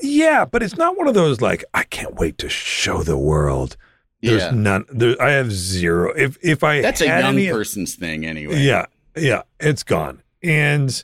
[0.00, 3.76] yeah, but it's not one of those like, I can't wait to show the world.
[4.22, 4.50] There's Yeah.
[4.52, 6.12] none, there, I have zero.
[6.14, 8.60] If, if I, That's a young any- person's thing, anyway.
[8.62, 8.86] Yeah,
[9.16, 10.22] yeah, it's gone.
[10.42, 11.02] And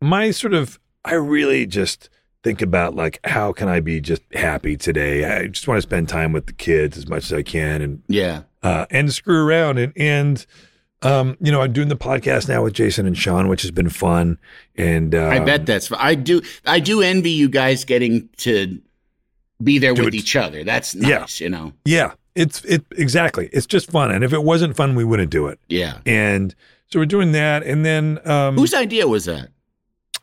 [0.00, 2.08] my sort of, I really just
[2.42, 5.24] think about like, how can I be just happy today?
[5.24, 8.02] I just want to spend time with the kids as much as I can and,
[8.08, 8.42] yeah.
[8.62, 9.78] uh, and screw around.
[9.78, 10.46] And, and,
[11.06, 13.88] um, you know, I'm doing the podcast now with Jason and Sean, which has been
[13.88, 14.38] fun.
[14.76, 15.90] And, uh, I bet that's.
[15.92, 16.42] I do.
[16.64, 18.80] I do envy you guys getting to
[19.62, 20.14] be there with it.
[20.14, 20.64] each other.
[20.64, 21.18] That's Yeah.
[21.20, 21.40] nice.
[21.40, 21.72] You know.
[21.84, 23.48] yeah, it's, it exactly.
[23.52, 24.10] It's just fun.
[24.10, 25.58] And if it wasn't fun, we wouldn't do it.
[25.68, 25.98] Yeah.
[26.04, 26.54] And
[26.88, 27.62] so we're doing that.
[27.62, 29.48] And then, um, Whose idea was that?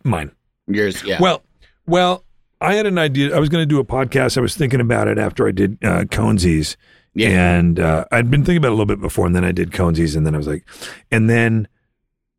[0.03, 0.31] mine?
[0.67, 1.03] Yours.
[1.03, 1.19] Yeah.
[1.19, 1.41] Well,
[1.87, 2.23] well,
[2.61, 3.35] I had an idea.
[3.35, 4.37] I was going to do a podcast.
[4.37, 6.75] I was thinking about it after I did uh, Conesies,
[7.15, 7.55] Yeah.
[7.57, 9.71] And uh, I'd been thinking about it a little bit before, and then I did
[9.71, 10.65] Conesies, and then I was like,
[11.11, 11.67] and then,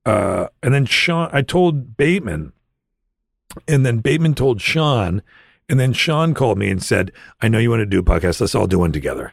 [0.04, 2.52] uh, and then Sean, I told Bateman,
[3.68, 5.22] and then Bateman told Sean,
[5.68, 8.40] and then Sean called me and said, "I know you want to do a podcast.
[8.40, 9.32] Let's all do one together."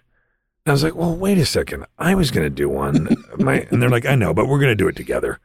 [0.66, 1.86] And I was like, "Well, wait a second.
[1.98, 3.10] I was going to do one."
[3.40, 5.40] My, and they're like, "I know, but we're going to do it together."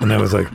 [0.00, 0.46] And I was like,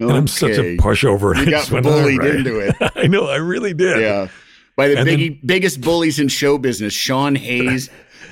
[0.00, 0.76] and I'm such a Okay.
[0.76, 1.36] pushover.
[1.36, 2.74] I You got just went, "All bullied right." into it.
[2.96, 4.00] I know, I really did.
[4.00, 4.28] Yeah.
[4.76, 7.90] By the then- biggest bullies in show business, Sean Hayes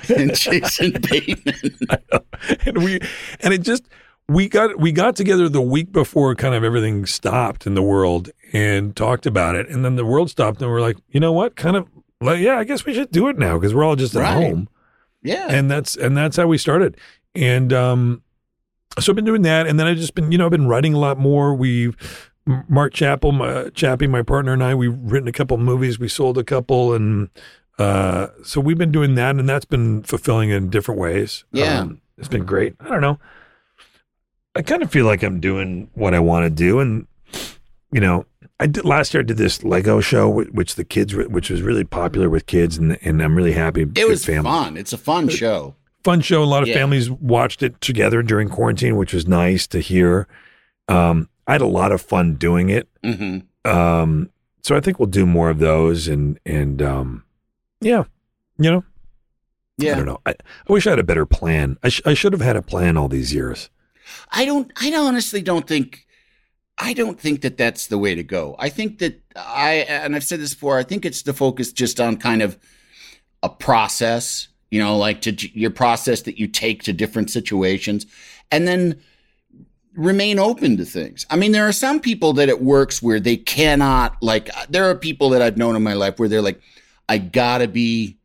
[0.17, 1.77] and Jason Bateman.
[2.65, 2.99] and we
[3.39, 3.83] and it just
[4.27, 8.29] we got we got together the week before kind of everything stopped in the world
[8.53, 9.67] and talked about it.
[9.69, 11.55] And then the world stopped and we're like you know what?
[11.55, 11.87] Kind of
[12.23, 14.33] like yeah i guess we should do it now because we're all just at Right.
[14.33, 14.69] home.
[15.23, 15.47] Yeah.
[15.49, 16.97] and that's and that's how we started.
[17.35, 18.21] And um
[18.99, 19.67] so i've been doing that.
[19.67, 21.53] And then i've just been you know i've been writing a lot more.
[21.53, 21.95] We've
[22.67, 25.99] mark chappell my chappie my partner and i we've written a couple movies.
[25.99, 27.29] We sold a couple and
[27.79, 31.79] uh so we've been doing that and that's been fulfilling in different ways Yeah.
[31.81, 33.17] Um, it's been great i don't know
[34.55, 37.07] i kind of feel like i'm doing what i want to do and
[37.91, 38.25] you know
[38.59, 39.21] I did last year.
[39.21, 42.95] I did this Lego show, which the kids, which was really popular with kids, and
[43.01, 43.87] and I'm really happy.
[43.95, 44.77] it was family fun.
[44.77, 45.73] It's a fun show.
[46.03, 46.43] fun show.
[46.43, 46.75] A lot of Yeah.
[46.75, 50.27] families watched it together during quarantine, which was nice to hear.
[50.87, 52.87] Um, I had a lot of fun doing it.
[53.03, 54.29] hmm Um,
[54.61, 57.23] so I think we'll do more of those, and and um,
[57.81, 58.03] yeah,
[58.57, 58.83] you know,
[59.77, 59.93] Yeah.
[59.93, 60.21] I don't know.
[60.25, 61.77] I, I wish I had a better plan.
[61.83, 63.69] I, sh- I should have had a plan all these years.
[64.31, 64.71] I don't.
[64.79, 66.05] I honestly don't think.
[66.77, 68.55] I don't think that that's the way to go.
[68.57, 70.77] I think that I and I've said this before.
[70.79, 72.57] I think it's to focus just on kind of
[73.43, 74.47] a process.
[74.69, 78.05] You know, like to your process that you take to different situations,
[78.51, 79.01] and then
[79.93, 81.25] remain open to things.
[81.29, 84.21] I mean, there are some people that it works where they cannot.
[84.21, 86.61] Like, there are people that I've known in my life where they're like,
[87.11, 88.17] I gotta be.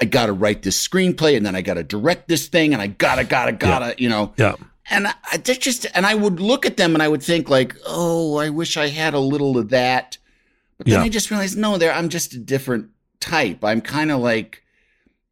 [0.00, 3.22] I gotta write this screenplay, and then I gotta direct this thing, and I gotta,
[3.22, 4.56] gotta, gotta, you know Yeah,
[4.90, 7.76] and I, I just and I would look at them and I would think like,
[7.86, 10.18] oh, I wish I had a little of that.
[10.76, 11.04] But then Yeah.
[11.04, 13.62] I just realized, no, there I'm just a different type.
[13.62, 14.64] I'm kind of like,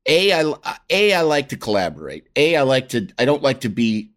[0.06, 0.55] a I
[0.88, 2.28] a I like to collaborate.
[2.36, 4.10] A I like to I don't like to be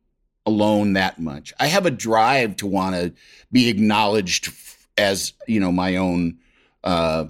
[0.46, 1.54] alone that much.
[1.60, 3.14] I have a drive to want to
[3.52, 6.38] be acknowledged f- as you know my own
[6.84, 7.26] uh,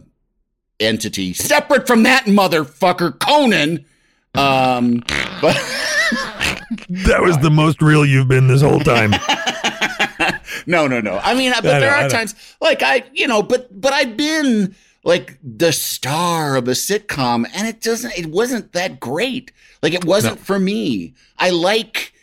[0.82, 3.86] entity, separate from that motherfucker Conan.
[4.34, 5.04] Um,
[5.42, 5.56] but.
[6.90, 9.12] that was the most real you've been this whole time.
[10.66, 11.20] no, no, no.
[11.24, 14.76] I mean, but I there are times like I, you know, but but I've been
[15.04, 18.18] like the star of a sitcom, and it doesn't.
[18.18, 19.52] It wasn't that great.
[19.82, 21.14] Like it wasn't for me.
[21.38, 22.14] I like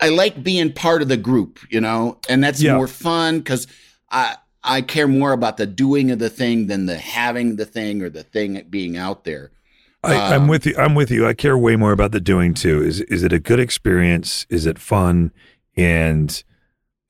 [0.00, 2.76] I like being part of the group, you know, and that's Yeah.
[2.76, 3.66] more fun because
[4.10, 8.02] I I care more about the doing of the thing than the having the thing
[8.02, 9.50] or the thing being out there.
[10.02, 10.74] I, I'm with you.
[10.78, 11.26] I'm with you.
[11.26, 12.82] I care way more about the doing too.
[12.82, 14.46] Is is it a good experience?
[14.48, 15.30] Is it fun?
[15.76, 16.42] And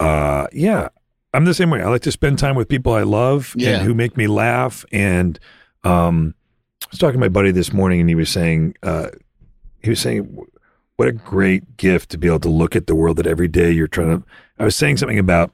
[0.01, 0.89] uh, yeah,
[1.33, 1.83] I'm the same way.
[1.83, 3.77] I like to spend time with people I love Yeah.
[3.79, 4.85] and who make me laugh.
[4.93, 5.39] And
[5.85, 6.35] um,
[6.83, 9.09] I was talking to my buddy this morning, and he was saying, uh,
[9.83, 10.45] he was saying,
[10.97, 13.71] what a great gift to be able to look at the world that every day
[13.71, 14.27] you're trying to.
[14.59, 15.53] I was saying something about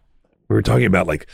[0.48, 1.26] we were talking about like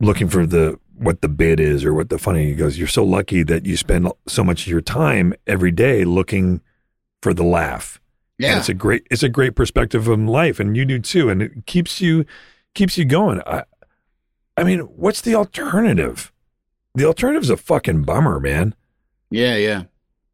[0.00, 3.02] looking for the what the bid is or what the funny he goes you're so
[3.04, 6.60] lucky that you spend so much of your time every day looking
[7.20, 8.00] for the laugh.
[8.38, 11.30] And Yeah, it's a great it's a great perspective on life and you do too
[11.30, 12.24] and it keeps you
[12.74, 13.40] keeps you going.
[13.46, 13.64] I
[14.56, 16.32] i mean what's the alternative?
[16.94, 18.74] The alternative's a fucking bummer man.
[19.30, 19.82] Yeah, yeah.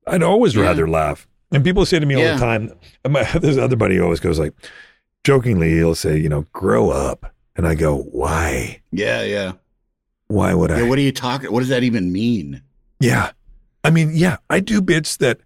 [0.06, 0.62] i'd always Yeah.
[0.64, 1.26] rather laugh.
[1.52, 2.70] And people say to me all the time
[3.08, 4.52] my, this other buddy always goes like
[5.24, 9.52] jokingly he'll say you know grow up and i go why Yeah, yeah.
[10.28, 11.52] why would i what are you talking?
[11.52, 12.62] What does that even mean?
[13.00, 13.30] Yeah.
[13.82, 15.40] I mean, yeah, I do bits that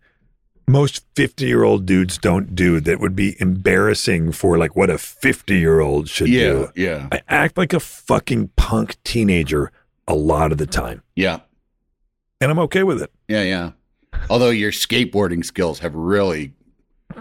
[0.66, 4.98] most 50 year old dudes don't do that would be embarrassing for like what a
[4.98, 6.72] 50 year old should Yeah, do.
[6.74, 9.70] yeah, I act like a fucking punk teenager
[10.09, 11.40] a lot of the time, yeah.
[12.40, 13.10] and I'm okay with it.
[13.28, 13.70] Yeah, yeah.
[14.28, 16.52] Although your skateboarding skills have really,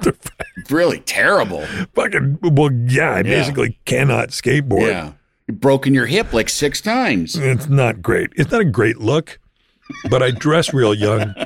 [0.70, 1.66] really terrible.
[1.96, 3.24] Fucking, well, yeah, I Yeah.
[3.24, 4.88] basically cannot skateboard.
[4.88, 5.12] Yeah.
[5.48, 7.36] You've broken your hip like six times.
[7.36, 8.30] It's not great.
[8.36, 9.40] It's not a great look,
[10.10, 11.34] but I dress real young.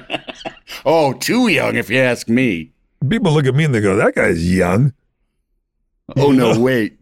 [0.86, 2.72] Oh, too young, if you ask me.
[3.10, 4.94] People look at me and they go, that guy's young.
[6.18, 7.00] Oh, no, wait.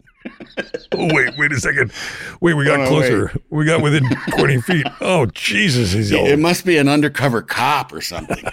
[0.91, 1.91] Oh, wait, wait a second.
[2.41, 3.31] Wait, we got Oh, closer.
[3.49, 4.03] We got within
[4.37, 4.85] 20 feet.
[5.01, 6.27] Oh, Jesus, he's old.
[6.29, 8.43] It must be an undercover cop or something.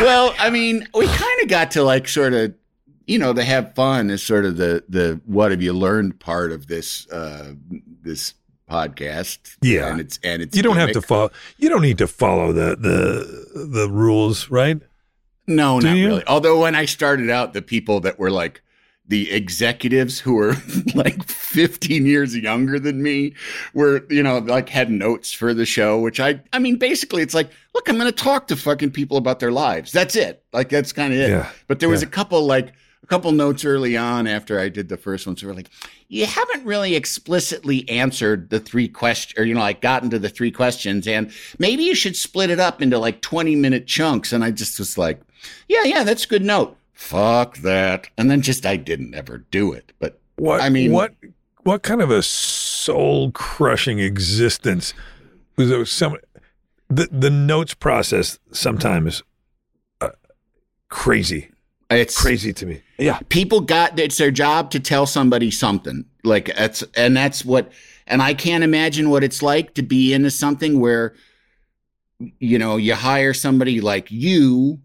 [0.00, 2.54] Well, I mean, we kind of got to like sort of,
[3.06, 6.52] you know, to have fun is sort of the the what have you learned part
[6.52, 7.52] of this uh
[8.02, 8.34] this
[8.68, 9.56] podcast.
[9.62, 9.90] Yeah.
[9.90, 11.30] and it's and it's You don't have to follow.
[11.58, 14.80] You don't need to follow the the the rules, right?
[15.46, 16.06] No, Do not you?
[16.06, 16.26] really.
[16.26, 18.62] Although when I started out, the people that were like
[19.08, 20.54] the executives who were
[20.94, 23.34] like 15 years younger than me
[23.74, 27.34] were, you know, like had notes for the show, which I, I mean, basically it's
[27.34, 29.92] like, look, I'm going to talk to fucking people about their lives.
[29.92, 30.42] That's it.
[30.52, 31.30] Like, that's kind of it.
[31.30, 31.50] Yeah.
[31.68, 32.08] But there was Yeah.
[32.08, 32.72] a couple, like,
[33.02, 35.36] a couple notes early on after I did the first one.
[35.36, 35.70] So we're like,
[36.08, 40.28] you haven't really explicitly answered the three questions, or, you know, like gotten to the
[40.28, 41.06] three questions.
[41.08, 44.32] And maybe you should split it up into like 20 minute chunks.
[44.32, 45.20] And I just was like,
[45.68, 46.76] yeah, yeah, that's a good note.
[46.92, 48.08] Fuck that.
[48.18, 49.92] And then just I didn't ever do it.
[49.98, 51.14] But What I mean- what
[51.62, 54.94] what kind of a soul crushing existence
[55.56, 56.16] was there some
[56.90, 59.22] the the notes process sometimes
[60.00, 60.10] uh,
[60.88, 61.48] crazy
[61.92, 62.82] it's crazy to me.
[62.98, 63.18] Yeah.
[63.30, 67.72] people got it's their job to tell somebody something like that's and that's what
[68.06, 71.14] and i can't imagine what it's like to be into something where
[72.38, 74.80] you know you hire somebody like you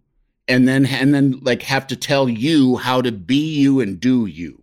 [0.47, 4.25] and then and then like have to tell you how to be you and do
[4.25, 4.61] you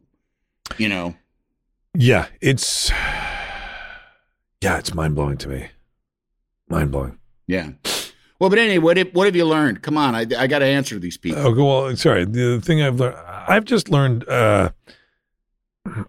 [0.78, 1.14] you know
[1.94, 2.90] Yeah, it's
[4.62, 5.68] yeah, it's mind blowing to me.
[6.68, 7.18] Mind blowing.
[7.46, 7.70] Yeah
[8.38, 10.66] well but anyway what have, what have you learned come on i, I got to
[10.66, 11.96] answer these people Oh, go well.
[11.96, 12.24] Sorry.
[12.24, 14.70] The thing I've learned, I've just learned, uh,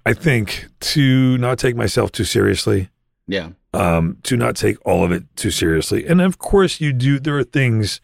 [0.05, 2.89] I think, to not take myself too seriously,
[3.27, 6.05] yeah um, to not take all of it too seriously.
[6.05, 8.01] And of course, you do, there are things,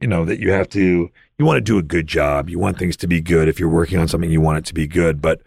[0.00, 2.48] you know, that you have to, you want to do a good job.
[2.48, 3.48] You want things to be good.
[3.48, 5.20] If you're working on something, you want it to be good.
[5.20, 5.42] But,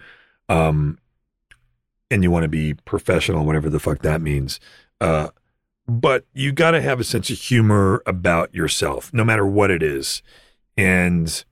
[0.50, 1.00] um,
[2.12, 4.60] and you want to be professional, whatever the fuck that means.
[5.00, 5.30] Uh,
[5.88, 9.84] but you got to have a sense of humor about yourself, no matter what it
[9.84, 10.22] is.
[10.78, 11.44] And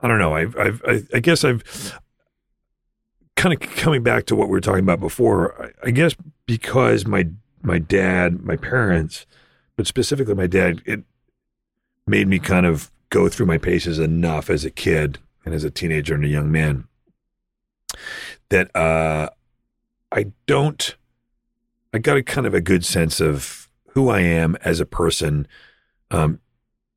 [0.00, 0.34] I don't know.
[0.34, 1.98] I've, I've, I, I guess I've
[3.36, 5.72] kind of coming back to what we were talking about before.
[5.82, 6.14] I, I guess
[6.46, 7.28] because my,
[7.62, 9.26] my dad, my parents,
[9.76, 11.04] but specifically my dad, it
[12.06, 15.70] made me kind of go through my paces enough as a kid and as a
[15.70, 16.88] teenager and a young man
[18.48, 19.28] that, uh,
[20.10, 20.96] I don't,
[21.94, 25.46] I got a kind of a good sense of who I am as a person.
[26.10, 26.40] Um,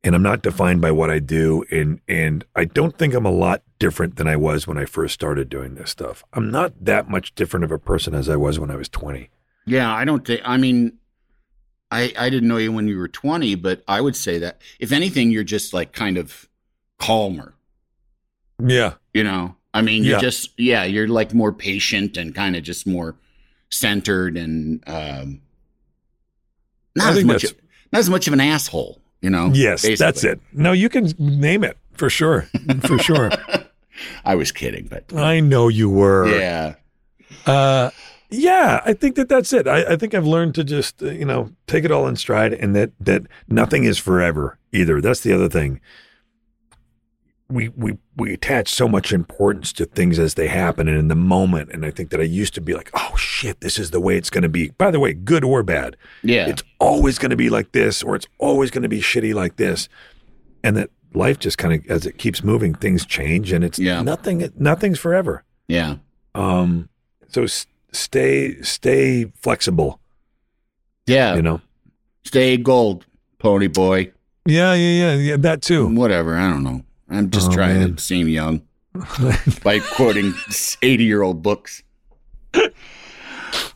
[0.03, 1.63] and I'm not defined by what I do.
[1.69, 5.13] And, and I don't think I'm a lot different than I was when I first
[5.13, 6.23] started doing this stuff.
[6.33, 9.29] I'm not that much different of a person as I was when I was 20.
[9.67, 10.41] Yeah, I don't think.
[10.45, 10.93] I mean,
[11.91, 14.93] I I didn't know you when you were twenty, but I would say that if
[14.93, 16.47] anything, you're just like kind of
[16.99, 17.53] calmer.
[18.65, 18.93] Yeah.
[19.13, 20.21] You know, I mean, you're Yeah.
[20.21, 23.15] just yeah, you're like more patient and kind of just more
[23.69, 25.41] centered and um,
[26.95, 27.43] not as much
[27.91, 28.99] not as much of an asshole.
[29.21, 29.51] You know.
[29.53, 30.39] Yes, that's it.
[30.53, 32.47] No, you can name it for sure.
[32.81, 33.31] For sure.
[34.23, 36.27] I was kidding, but I know you were.
[36.27, 36.75] yeah,
[37.47, 37.89] Uh,
[38.29, 39.67] yeah, I think that that's it.
[39.67, 42.53] I, I think I've learned to just uh, you know take it all in stride,
[42.53, 45.01] and that that nothing is forever either.
[45.01, 45.81] That's the other thing.
[47.49, 51.15] We we we attach so much importance to things as they happen and in the
[51.15, 54.01] moment, and I think that I used to be like, oh shit, this is the
[54.01, 54.71] way it's going to be.
[54.77, 58.15] By the way, good or bad, yeah, it's always going to be like this, or
[58.17, 59.87] it's always going to be shitty like this,
[60.61, 64.01] and that life just kind of as it keeps moving, things change, and it's Yeah.
[64.01, 64.51] nothing.
[64.57, 65.43] Nothing's forever.
[65.69, 65.95] yeah.
[66.35, 66.89] Um,
[67.29, 69.99] so s- stay stay flexible.
[71.05, 71.61] Yeah, You know.
[72.25, 73.05] stay gold,
[73.39, 74.11] pony boy.
[74.45, 75.37] Yeah, yeah, yeah, yeah.
[75.37, 75.87] That too.
[75.87, 76.35] Whatever.
[76.37, 76.81] I don't know.
[77.09, 77.95] I'm just Oh, trying man.
[77.95, 78.61] to seem young
[79.63, 80.33] by quoting
[80.81, 81.83] 80 year old books.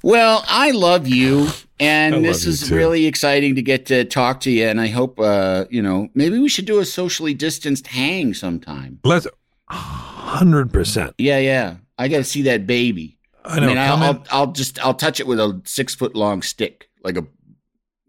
[0.03, 1.47] Well, I love you.
[1.79, 4.65] And love this is really exciting to get to talk to you.
[4.67, 8.99] And I hope, uh, you know, maybe we should do a socially distanced hang sometime.
[9.03, 9.27] Let's
[9.67, 11.15] hundred percent.
[11.17, 11.77] Yeah, yeah.
[11.97, 13.17] I got to see that baby.
[13.43, 13.67] I know.
[13.67, 17.17] mean, I'll, I'll, I'll just, I'll touch it with a six foot long stick, like
[17.17, 17.25] a,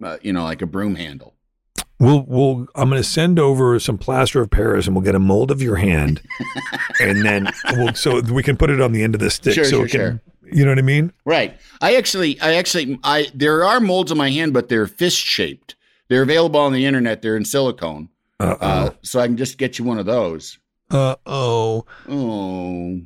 [0.04, 1.34] uh, you know, like a broom handle.
[2.02, 2.66] We'll we'll.
[2.74, 5.62] I'm going to send over some plaster of Paris, and we'll get a mold of
[5.62, 6.20] your hand,
[7.00, 9.54] and then we'll so we can put it on the end of the stick.
[9.54, 10.20] Sure, so sure, it can, sure.
[10.52, 11.12] You know what I mean?
[11.24, 11.58] Right.
[11.80, 15.76] I actually, I actually, I there are molds on my hand, but they're fist shaped.
[16.08, 17.22] They're available on the internet.
[17.22, 20.58] They're in silicone, Uh uh, so I can just get you one of those.
[20.90, 23.00] Uh oh, Oh,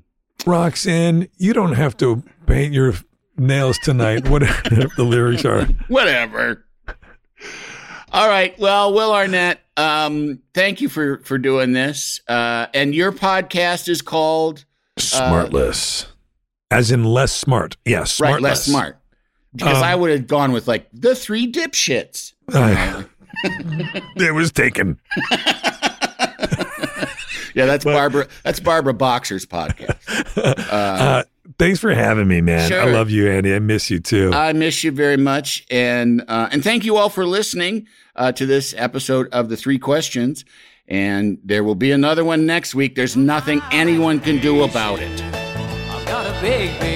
[0.45, 2.95] Roxanne, you don't have to paint your
[3.37, 4.29] nails tonight.
[4.29, 5.67] Whatever the lyrics are.
[5.89, 6.66] whatever.
[8.17, 8.59] All right.
[8.59, 12.23] Well, Will Arnett, um, thank you for for doing this.
[12.27, 14.65] Uh, and your podcast is called
[14.99, 16.07] Smartless,
[16.71, 17.77] as in less smart.
[17.85, 18.97] Yes, right, less smart.
[19.55, 22.33] Because Um, I would have gone with like the three dipshits.
[24.17, 24.99] it was taken.
[27.55, 28.27] Yeah, that's Barbara.
[28.43, 29.97] That's Barbara Boxer's podcast.
[30.71, 31.23] Uh,
[31.59, 32.69] thanks for having me, man.
[32.69, 32.81] Sure.
[32.81, 33.55] I love you, Andy.
[33.55, 34.33] I miss you too.
[34.33, 38.47] I miss you very much, and uh, and thank you all for listening uh, to
[38.47, 40.45] this episode of the Three Questions.
[40.89, 42.95] And there will be another one next week.
[42.95, 46.96] There's nothing anyone can do about it.